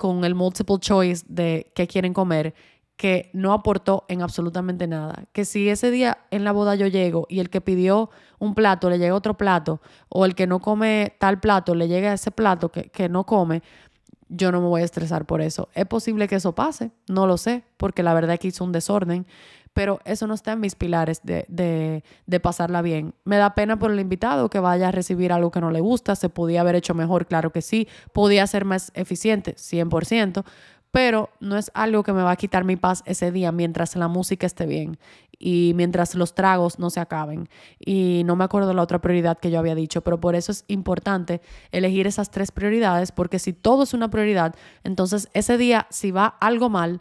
con 0.00 0.24
el 0.24 0.34
multiple 0.34 0.78
choice 0.78 1.26
de 1.28 1.72
qué 1.74 1.86
quieren 1.86 2.14
comer, 2.14 2.54
que 2.96 3.28
no 3.34 3.52
aportó 3.52 4.06
en 4.08 4.22
absolutamente 4.22 4.86
nada. 4.86 5.26
Que 5.34 5.44
si 5.44 5.68
ese 5.68 5.90
día 5.90 6.16
en 6.30 6.42
la 6.42 6.52
boda 6.52 6.74
yo 6.74 6.86
llego 6.86 7.26
y 7.28 7.40
el 7.40 7.50
que 7.50 7.60
pidió 7.60 8.08
un 8.38 8.54
plato 8.54 8.88
le 8.88 8.98
llega 8.98 9.14
otro 9.14 9.36
plato, 9.36 9.82
o 10.08 10.24
el 10.24 10.34
que 10.34 10.46
no 10.46 10.60
come 10.60 11.14
tal 11.18 11.38
plato 11.38 11.74
le 11.74 11.86
llega 11.86 12.14
ese 12.14 12.30
plato 12.30 12.70
que, 12.70 12.84
que 12.84 13.10
no 13.10 13.26
come, 13.26 13.62
yo 14.30 14.50
no 14.50 14.62
me 14.62 14.68
voy 14.68 14.80
a 14.80 14.86
estresar 14.86 15.26
por 15.26 15.42
eso. 15.42 15.68
Es 15.74 15.84
posible 15.84 16.28
que 16.28 16.36
eso 16.36 16.54
pase, 16.54 16.92
no 17.06 17.26
lo 17.26 17.36
sé, 17.36 17.64
porque 17.76 18.02
la 18.02 18.14
verdad 18.14 18.32
es 18.32 18.40
que 18.40 18.48
hizo 18.48 18.64
un 18.64 18.72
desorden, 18.72 19.26
pero 19.72 20.00
eso 20.04 20.26
no 20.26 20.34
está 20.34 20.52
en 20.52 20.60
mis 20.60 20.74
pilares 20.74 21.20
de, 21.22 21.44
de, 21.48 22.04
de, 22.26 22.40
pasarla 22.40 22.82
bien. 22.82 23.14
Me 23.24 23.36
da 23.36 23.54
pena 23.54 23.78
por 23.78 23.90
el 23.90 24.00
invitado 24.00 24.50
que 24.50 24.60
vaya 24.60 24.88
a 24.88 24.92
recibir 24.92 25.32
algo 25.32 25.50
que 25.50 25.60
no 25.60 25.70
le 25.70 25.80
gusta, 25.80 26.16
se 26.16 26.28
podía 26.28 26.60
haber 26.60 26.74
hecho 26.74 26.94
mejor, 26.94 27.26
claro 27.26 27.50
que 27.50 27.62
sí, 27.62 27.88
podía 28.12 28.46
ser 28.46 28.64
más 28.64 28.90
eficiente, 28.94 29.54
100%, 29.54 30.44
pero 30.90 31.30
no 31.40 31.56
es 31.56 31.70
algo 31.74 32.02
que 32.02 32.12
me 32.12 32.22
va 32.22 32.32
a 32.32 32.36
quitar 32.36 32.64
mi 32.64 32.76
paz 32.76 33.02
ese 33.06 33.30
día 33.30 33.52
mientras 33.52 33.94
la 33.96 34.08
música 34.08 34.46
esté 34.46 34.66
bien 34.66 34.98
y 35.38 35.72
mientras 35.74 36.14
los 36.14 36.34
tragos 36.34 36.78
no 36.78 36.90
se 36.90 37.00
acaben. 37.00 37.48
Y 37.78 38.22
no 38.26 38.36
me 38.36 38.44
acuerdo 38.44 38.74
la 38.74 38.82
otra 38.82 39.00
prioridad 39.00 39.38
que 39.38 39.50
yo 39.50 39.58
había 39.58 39.74
dicho, 39.74 40.02
pero 40.02 40.20
por 40.20 40.34
eso 40.34 40.52
es 40.52 40.64
importante 40.68 41.40
elegir 41.72 42.06
esas 42.06 42.30
tres 42.30 42.52
prioridades, 42.52 43.10
porque 43.12 43.38
si 43.38 43.52
todo 43.52 43.84
es 43.84 43.94
una 43.94 44.10
prioridad, 44.10 44.54
entonces 44.84 45.28
ese 45.32 45.56
día, 45.56 45.86
si 45.90 46.10
va 46.10 46.26
algo 46.26 46.68
mal, 46.68 47.00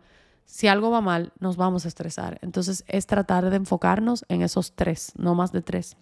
si 0.49 0.67
algo 0.67 0.89
va 0.89 0.99
mal, 0.99 1.31
nos 1.39 1.57
vamos 1.57 1.85
a 1.85 1.87
estresar. 1.87 2.39
Entonces 2.41 2.83
es 2.87 3.05
tratar 3.05 3.47
de 3.51 3.55
enfocarnos 3.55 4.25
en 4.29 4.41
esos 4.41 4.73
tres, 4.75 5.13
no 5.15 5.35
más 5.35 5.51
de 5.51 5.61
tres. 5.61 5.95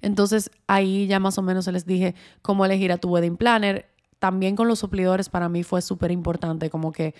Entonces 0.00 0.52
ahí 0.68 1.08
ya 1.08 1.18
más 1.18 1.36
o 1.36 1.42
menos 1.42 1.66
les 1.66 1.84
dije 1.86 2.14
cómo 2.40 2.64
elegir 2.64 2.92
a 2.92 2.98
tu 2.98 3.08
wedding 3.08 3.36
planner 3.36 3.90
también 4.20 4.54
con 4.54 4.68
los 4.68 4.78
suplidores 4.78 5.28
para 5.28 5.48
mí 5.48 5.64
fue 5.64 5.82
súper 5.82 6.12
importante, 6.12 6.70
como 6.70 6.92
que 6.92 7.16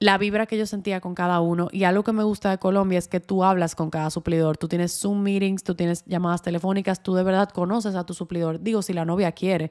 la 0.00 0.18
vibra 0.18 0.46
que 0.46 0.58
yo 0.58 0.66
sentía 0.66 1.00
con 1.00 1.14
cada 1.14 1.40
uno. 1.40 1.68
Y 1.70 1.84
algo 1.84 2.02
que 2.02 2.12
me 2.12 2.24
gusta 2.24 2.50
de 2.50 2.58
Colombia 2.58 2.98
es 2.98 3.06
que 3.06 3.20
tú 3.20 3.44
hablas 3.44 3.76
con 3.76 3.90
cada 3.90 4.10
suplidor. 4.10 4.56
Tú 4.56 4.66
tienes 4.66 4.92
Zoom 4.98 5.22
meetings, 5.22 5.62
tú 5.62 5.76
tienes 5.76 6.04
llamadas 6.04 6.42
telefónicas, 6.42 7.02
tú 7.02 7.14
de 7.14 7.22
verdad 7.22 7.48
conoces 7.50 7.94
a 7.94 8.04
tu 8.04 8.12
suplidor. 8.12 8.60
Digo, 8.60 8.82
si 8.82 8.92
la 8.92 9.04
novia 9.04 9.30
quiere. 9.30 9.70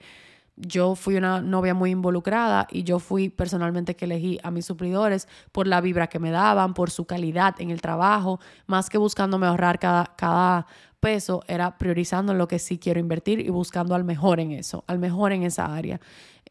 Yo 0.58 0.96
fui 0.96 1.16
una 1.16 1.40
novia 1.40 1.76
muy 1.76 1.92
involucrada 1.92 2.68
y 2.72 2.84
yo 2.84 2.98
fui 2.98 3.30
personalmente 3.30 3.96
que 3.96 4.06
elegí 4.06 4.40
a 4.42 4.50
mis 4.50 4.66
suplidores 4.66 5.28
por 5.52 5.68
la 5.68 5.82
vibra 5.82 6.08
que 6.08 6.18
me 6.18 6.32
daban, 6.32 6.74
por 6.74 6.90
su 6.90 7.06
calidad 7.06 7.56
en 7.60 7.70
el 7.70 7.80
trabajo, 7.80 8.40
más 8.66 8.90
que 8.90 8.98
buscándome 8.98 9.46
ahorrar 9.46 9.78
cada, 9.78 10.16
cada 10.18 10.66
peso 11.00 11.44
era 11.48 11.78
priorizando 11.78 12.34
lo 12.34 12.48
que 12.48 12.58
sí 12.58 12.80
quiero 12.80 13.00
invertir 13.00 13.40
y 13.40 13.50
buscando 13.50 13.94
al 13.94 14.04
mejor 14.04 14.40
en 14.40 14.52
eso, 14.52 14.84
al 14.88 14.98
mejor 14.98 15.32
en 15.32 15.44
esa 15.44 15.74
área, 15.76 16.02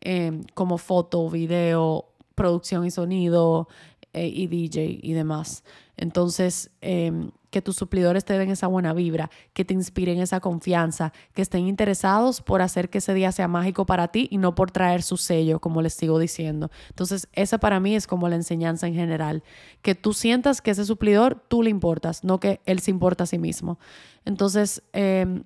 em, 0.00 0.44
como 0.54 0.78
foto, 0.78 1.28
video, 1.28 2.06
producción 2.36 2.86
y 2.86 2.90
sonido 2.92 3.68
eh, 4.12 4.28
y 4.28 4.46
DJ 4.46 5.00
y 5.02 5.12
demás. 5.14 5.64
Entonces, 5.96 6.70
em, 6.80 7.30
que 7.50 7.62
tus 7.62 7.76
suplidores 7.76 8.24
te 8.24 8.38
den 8.38 8.50
esa 8.50 8.66
buena 8.66 8.92
vibra, 8.92 9.30
que 9.52 9.64
te 9.64 9.74
inspiren 9.74 10.18
esa 10.18 10.40
confianza, 10.40 11.12
que 11.34 11.42
estén 11.42 11.66
interesados 11.66 12.40
por 12.40 12.62
hacer 12.62 12.90
que 12.90 12.98
ese 12.98 13.14
día 13.14 13.32
sea 13.32 13.48
mágico 13.48 13.86
para 13.86 14.08
ti 14.08 14.28
y 14.30 14.38
no 14.38 14.54
por 14.54 14.70
traer 14.70 15.02
su 15.02 15.16
sello, 15.16 15.60
como 15.60 15.82
les 15.82 15.94
sigo 15.94 16.18
diciendo. 16.18 16.70
Entonces, 16.88 17.28
esa 17.32 17.58
para 17.58 17.80
mí 17.80 17.94
es 17.94 18.06
como 18.06 18.28
la 18.28 18.36
enseñanza 18.36 18.86
en 18.86 18.94
general, 18.94 19.42
que 19.82 19.94
tú 19.94 20.12
sientas 20.12 20.60
que 20.60 20.72
ese 20.72 20.84
suplidor 20.84 21.42
tú 21.48 21.62
le 21.62 21.70
importas, 21.70 22.24
no 22.24 22.40
que 22.40 22.60
él 22.66 22.80
se 22.80 22.90
importa 22.90 23.24
a 23.24 23.26
sí 23.26 23.38
mismo. 23.38 23.78
Entonces, 24.24 24.82
em, 24.92 25.44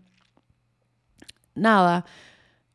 nada. 1.54 2.04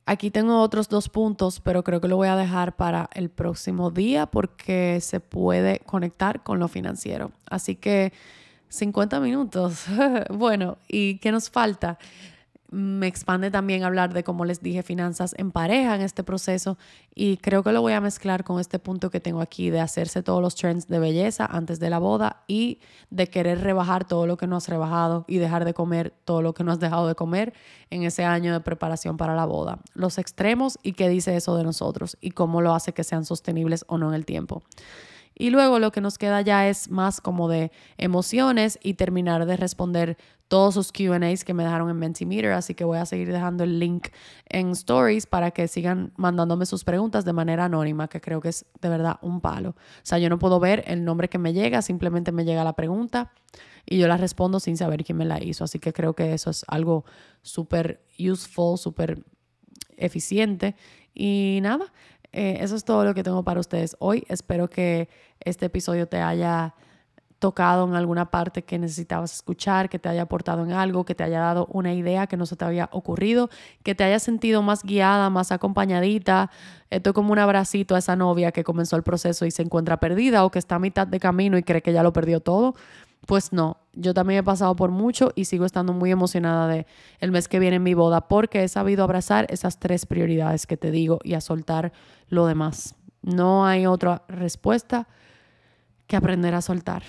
Aquí 0.08 0.30
tengo 0.30 0.62
otros 0.62 0.88
dos 0.88 1.10
puntos, 1.10 1.60
pero 1.60 1.84
creo 1.84 2.00
que 2.00 2.08
lo 2.08 2.16
voy 2.16 2.28
a 2.28 2.36
dejar 2.36 2.76
para 2.76 3.10
el 3.14 3.30
próximo 3.30 3.90
día 3.90 4.28
porque 4.28 5.00
se 5.02 5.20
puede 5.20 5.80
conectar 5.80 6.44
con 6.44 6.60
lo 6.60 6.68
financiero. 6.68 7.32
Así 7.50 7.76
que 7.76 8.14
50 8.70 9.20
minutos. 9.20 9.86
bueno, 10.30 10.78
¿y 10.88 11.18
qué 11.20 11.32
nos 11.32 11.50
falta? 11.50 11.98
Me 12.72 13.08
expande 13.08 13.52
también 13.52 13.84
hablar 13.84 14.12
de, 14.12 14.24
como 14.24 14.44
les 14.44 14.62
dije, 14.62 14.84
finanzas 14.84 15.36
en 15.38 15.52
pareja 15.52 15.96
en 15.96 16.02
este 16.02 16.24
proceso 16.24 16.78
y 17.14 17.38
creo 17.38 17.64
que 17.64 17.72
lo 17.72 17.82
voy 17.82 17.94
a 17.94 18.02
mezclar 18.02 18.44
con 18.44 18.60
este 18.60 18.80
punto 18.80 19.12
que 19.12 19.20
tengo 19.20 19.40
aquí 19.40 19.70
de 19.70 19.80
hacerse 19.80 20.24
todos 20.24 20.42
los 20.42 20.56
trends 20.56 20.88
de 20.88 21.00
belleza 21.00 21.46
antes 21.46 21.80
de 21.80 21.90
la 21.90 22.00
boda 22.00 22.44
y 22.48 22.80
de 23.12 23.28
querer 23.28 23.62
rebajar 23.62 24.06
todo 24.06 24.28
lo 24.28 24.36
que 24.36 24.48
no 24.48 24.58
has 24.58 24.68
rebajado 24.68 25.26
y 25.28 25.38
dejar 25.38 25.64
de 25.64 25.74
comer 25.74 26.14
todo 26.26 26.42
lo 26.42 26.54
que 26.54 26.64
no 26.64 26.72
has 26.72 26.80
dejado 26.80 27.08
de 27.08 27.16
comer 27.16 27.54
en 27.92 28.04
ese 28.04 28.26
año 28.26 28.52
de 28.52 28.60
preparación 28.60 29.16
para 29.16 29.36
la 29.36 29.46
boda. 29.46 29.80
Los 29.94 30.18
extremos 30.18 30.80
y 30.82 30.94
qué 30.94 31.08
dice 31.08 31.36
eso 31.36 31.56
de 31.56 31.64
nosotros 31.64 32.18
y 32.20 32.32
cómo 32.32 32.62
lo 32.62 32.74
hace 32.74 32.94
que 32.94 33.04
sean 33.04 33.26
sostenibles 33.26 33.86
o 33.88 33.98
no 33.98 34.10
en 34.10 34.16
el 34.16 34.26
tiempo. 34.26 34.64
Y 35.36 35.50
luego 35.50 35.80
lo 35.80 35.92
que 35.92 36.02
nos 36.02 36.18
queda 36.18 36.42
ya 36.42 36.68
es 36.70 36.90
más 36.90 37.20
como 37.20 37.50
de 37.50 37.72
emociones 37.98 38.80
y 38.82 38.94
terminar 38.94 39.46
de 39.46 39.58
responder 39.58 40.18
todos 40.48 40.76
sus 40.76 40.92
QAs 40.92 41.44
que 41.44 41.54
me 41.54 41.64
dejaron 41.64 41.90
en 41.90 41.98
Mentimeter. 41.98 42.52
Así 42.52 42.74
que 42.74 42.84
voy 42.84 42.98
a 42.98 43.06
seguir 43.06 43.32
dejando 43.32 43.64
el 43.64 43.80
link 43.80 44.08
en 44.48 44.70
Stories 44.72 45.26
para 45.26 45.52
que 45.52 45.68
sigan 45.68 46.14
mandándome 46.16 46.66
sus 46.66 46.84
preguntas 46.84 47.26
de 47.26 47.34
manera 47.34 47.66
anónima, 47.66 48.08
que 48.08 48.22
creo 48.22 48.42
que 48.42 48.50
es 48.50 48.66
de 48.82 48.90
verdad 48.90 49.18
un 49.22 49.42
palo. 49.42 49.72
O 49.72 49.76
sea, 50.04 50.20
yo 50.20 50.30
no 50.30 50.40
puedo 50.40 50.60
ver 50.60 50.84
el 50.88 51.04
nombre 51.04 51.30
que 51.30 51.38
me 51.38 51.54
llega, 51.54 51.82
simplemente 51.82 52.32
me 52.32 52.46
llega 52.46 52.64
la 52.64 52.74
pregunta 52.74 53.34
y 53.86 53.98
yo 53.98 54.08
la 54.08 54.18
respondo 54.18 54.60
sin 54.60 54.78
saber 54.78 55.04
quién 55.04 55.18
me 55.18 55.26
la 55.26 55.44
hizo. 55.44 55.64
Así 55.64 55.80
que 55.80 55.94
creo 55.94 56.14
que 56.14 56.34
eso 56.34 56.50
es 56.50 56.64
algo 56.68 57.06
súper 57.42 58.06
useful, 58.20 58.78
súper 58.78 59.24
eficiente. 59.98 60.76
Y 61.14 61.60
nada, 61.62 61.94
eh, 62.36 62.58
eso 62.60 62.76
es 62.76 62.84
todo 62.84 63.06
lo 63.06 63.14
que 63.14 63.24
tengo 63.24 63.44
para 63.44 63.62
ustedes 63.62 63.96
hoy. 64.00 64.26
Espero 64.28 64.70
que 64.70 65.08
este 65.40 65.68
episodio 65.68 66.06
te 66.08 66.18
haya 66.18 66.76
tocado 67.40 67.88
en 67.88 67.96
alguna 67.96 68.32
parte 68.32 68.64
que 68.64 68.78
necesitabas 68.78 69.34
escuchar, 69.34 69.88
que 69.88 70.00
te 70.00 70.10
haya 70.10 70.24
aportado 70.24 70.64
en 70.64 70.74
algo, 70.74 71.06
que 71.06 71.16
te 71.16 71.24
haya 71.24 71.40
dado 71.40 71.68
una 71.72 71.94
idea 71.94 72.28
que 72.28 72.36
no 72.36 72.46
se 72.46 72.56
te 72.56 72.66
había 72.66 72.90
ocurrido, 72.92 73.50
que 73.84 73.96
te 73.96 74.04
haya 74.04 74.20
sentido 74.20 74.62
más 74.62 74.84
guiada, 74.84 75.30
más 75.30 75.54
acompañadita. 75.54 76.52
Esto 76.90 77.12
es 77.12 77.14
como 77.14 77.32
un 77.32 77.40
abracito 77.40 77.96
a 77.96 78.00
esa 78.00 78.16
novia 78.16 78.52
que 78.52 78.64
comenzó 78.64 78.96
el 78.96 79.04
proceso 79.04 79.46
y 79.46 79.52
se 79.52 79.62
encuentra 79.62 79.98
perdida 79.98 80.44
o 80.44 80.52
que 80.52 80.60
está 80.60 80.76
a 80.76 80.80
mitad 80.80 81.08
de 81.08 81.20
camino 81.20 81.58
y 81.58 81.64
cree 81.64 81.82
que 81.82 81.94
ya 81.94 82.04
lo 82.04 82.12
perdió 82.12 82.42
todo. 82.42 82.76
Pues 83.26 83.52
no, 83.52 83.78
yo 83.94 84.14
también 84.14 84.40
he 84.40 84.44
pasado 84.44 84.76
por 84.76 84.92
mucho 84.92 85.32
y 85.36 85.46
sigo 85.46 85.66
estando 85.66 85.94
muy 85.94 86.12
emocionada 86.12 86.68
de 86.68 86.86
el 87.20 87.32
mes 87.32 87.48
que 87.48 87.60
viene 87.60 87.78
en 87.78 87.84
mi 87.84 87.94
boda 87.94 88.28
porque 88.28 88.64
he 88.64 88.68
sabido 88.68 89.04
abrazar 89.04 89.48
esas 89.50 89.80
tres 89.80 90.06
prioridades 90.06 90.68
que 90.68 90.78
te 90.78 90.92
digo 90.92 91.20
y 91.24 91.34
a 91.34 91.42
soltar 91.42 91.92
lo 92.28 92.46
demás. 92.46 92.96
No 93.22 93.66
hay 93.66 93.88
otra 93.88 94.24
respuesta 94.28 95.08
que 96.06 96.16
aprender 96.16 96.54
a 96.54 96.62
soltar. 96.62 97.04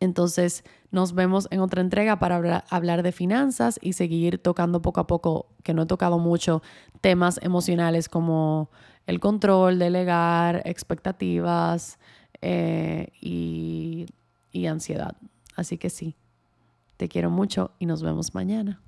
Entonces, 0.00 0.64
nos 0.90 1.14
vemos 1.14 1.48
en 1.50 1.60
otra 1.60 1.80
entrega 1.80 2.18
para 2.18 2.64
hablar 2.70 3.02
de 3.02 3.12
finanzas 3.12 3.78
y 3.82 3.92
seguir 3.92 4.38
tocando 4.38 4.80
poco 4.80 5.00
a 5.00 5.06
poco, 5.06 5.46
que 5.62 5.74
no 5.74 5.82
he 5.82 5.86
tocado 5.86 6.18
mucho, 6.18 6.62
temas 7.00 7.38
emocionales 7.42 8.08
como 8.08 8.70
el 9.06 9.20
control, 9.20 9.78
delegar, 9.78 10.62
expectativas 10.64 11.98
eh, 12.40 13.08
y 13.20 14.06
y 14.52 14.66
ansiedad. 14.66 15.16
Así 15.56 15.78
que 15.78 15.90
sí, 15.90 16.16
te 16.96 17.08
quiero 17.08 17.30
mucho 17.30 17.72
y 17.78 17.86
nos 17.86 18.02
vemos 18.02 18.34
mañana. 18.34 18.80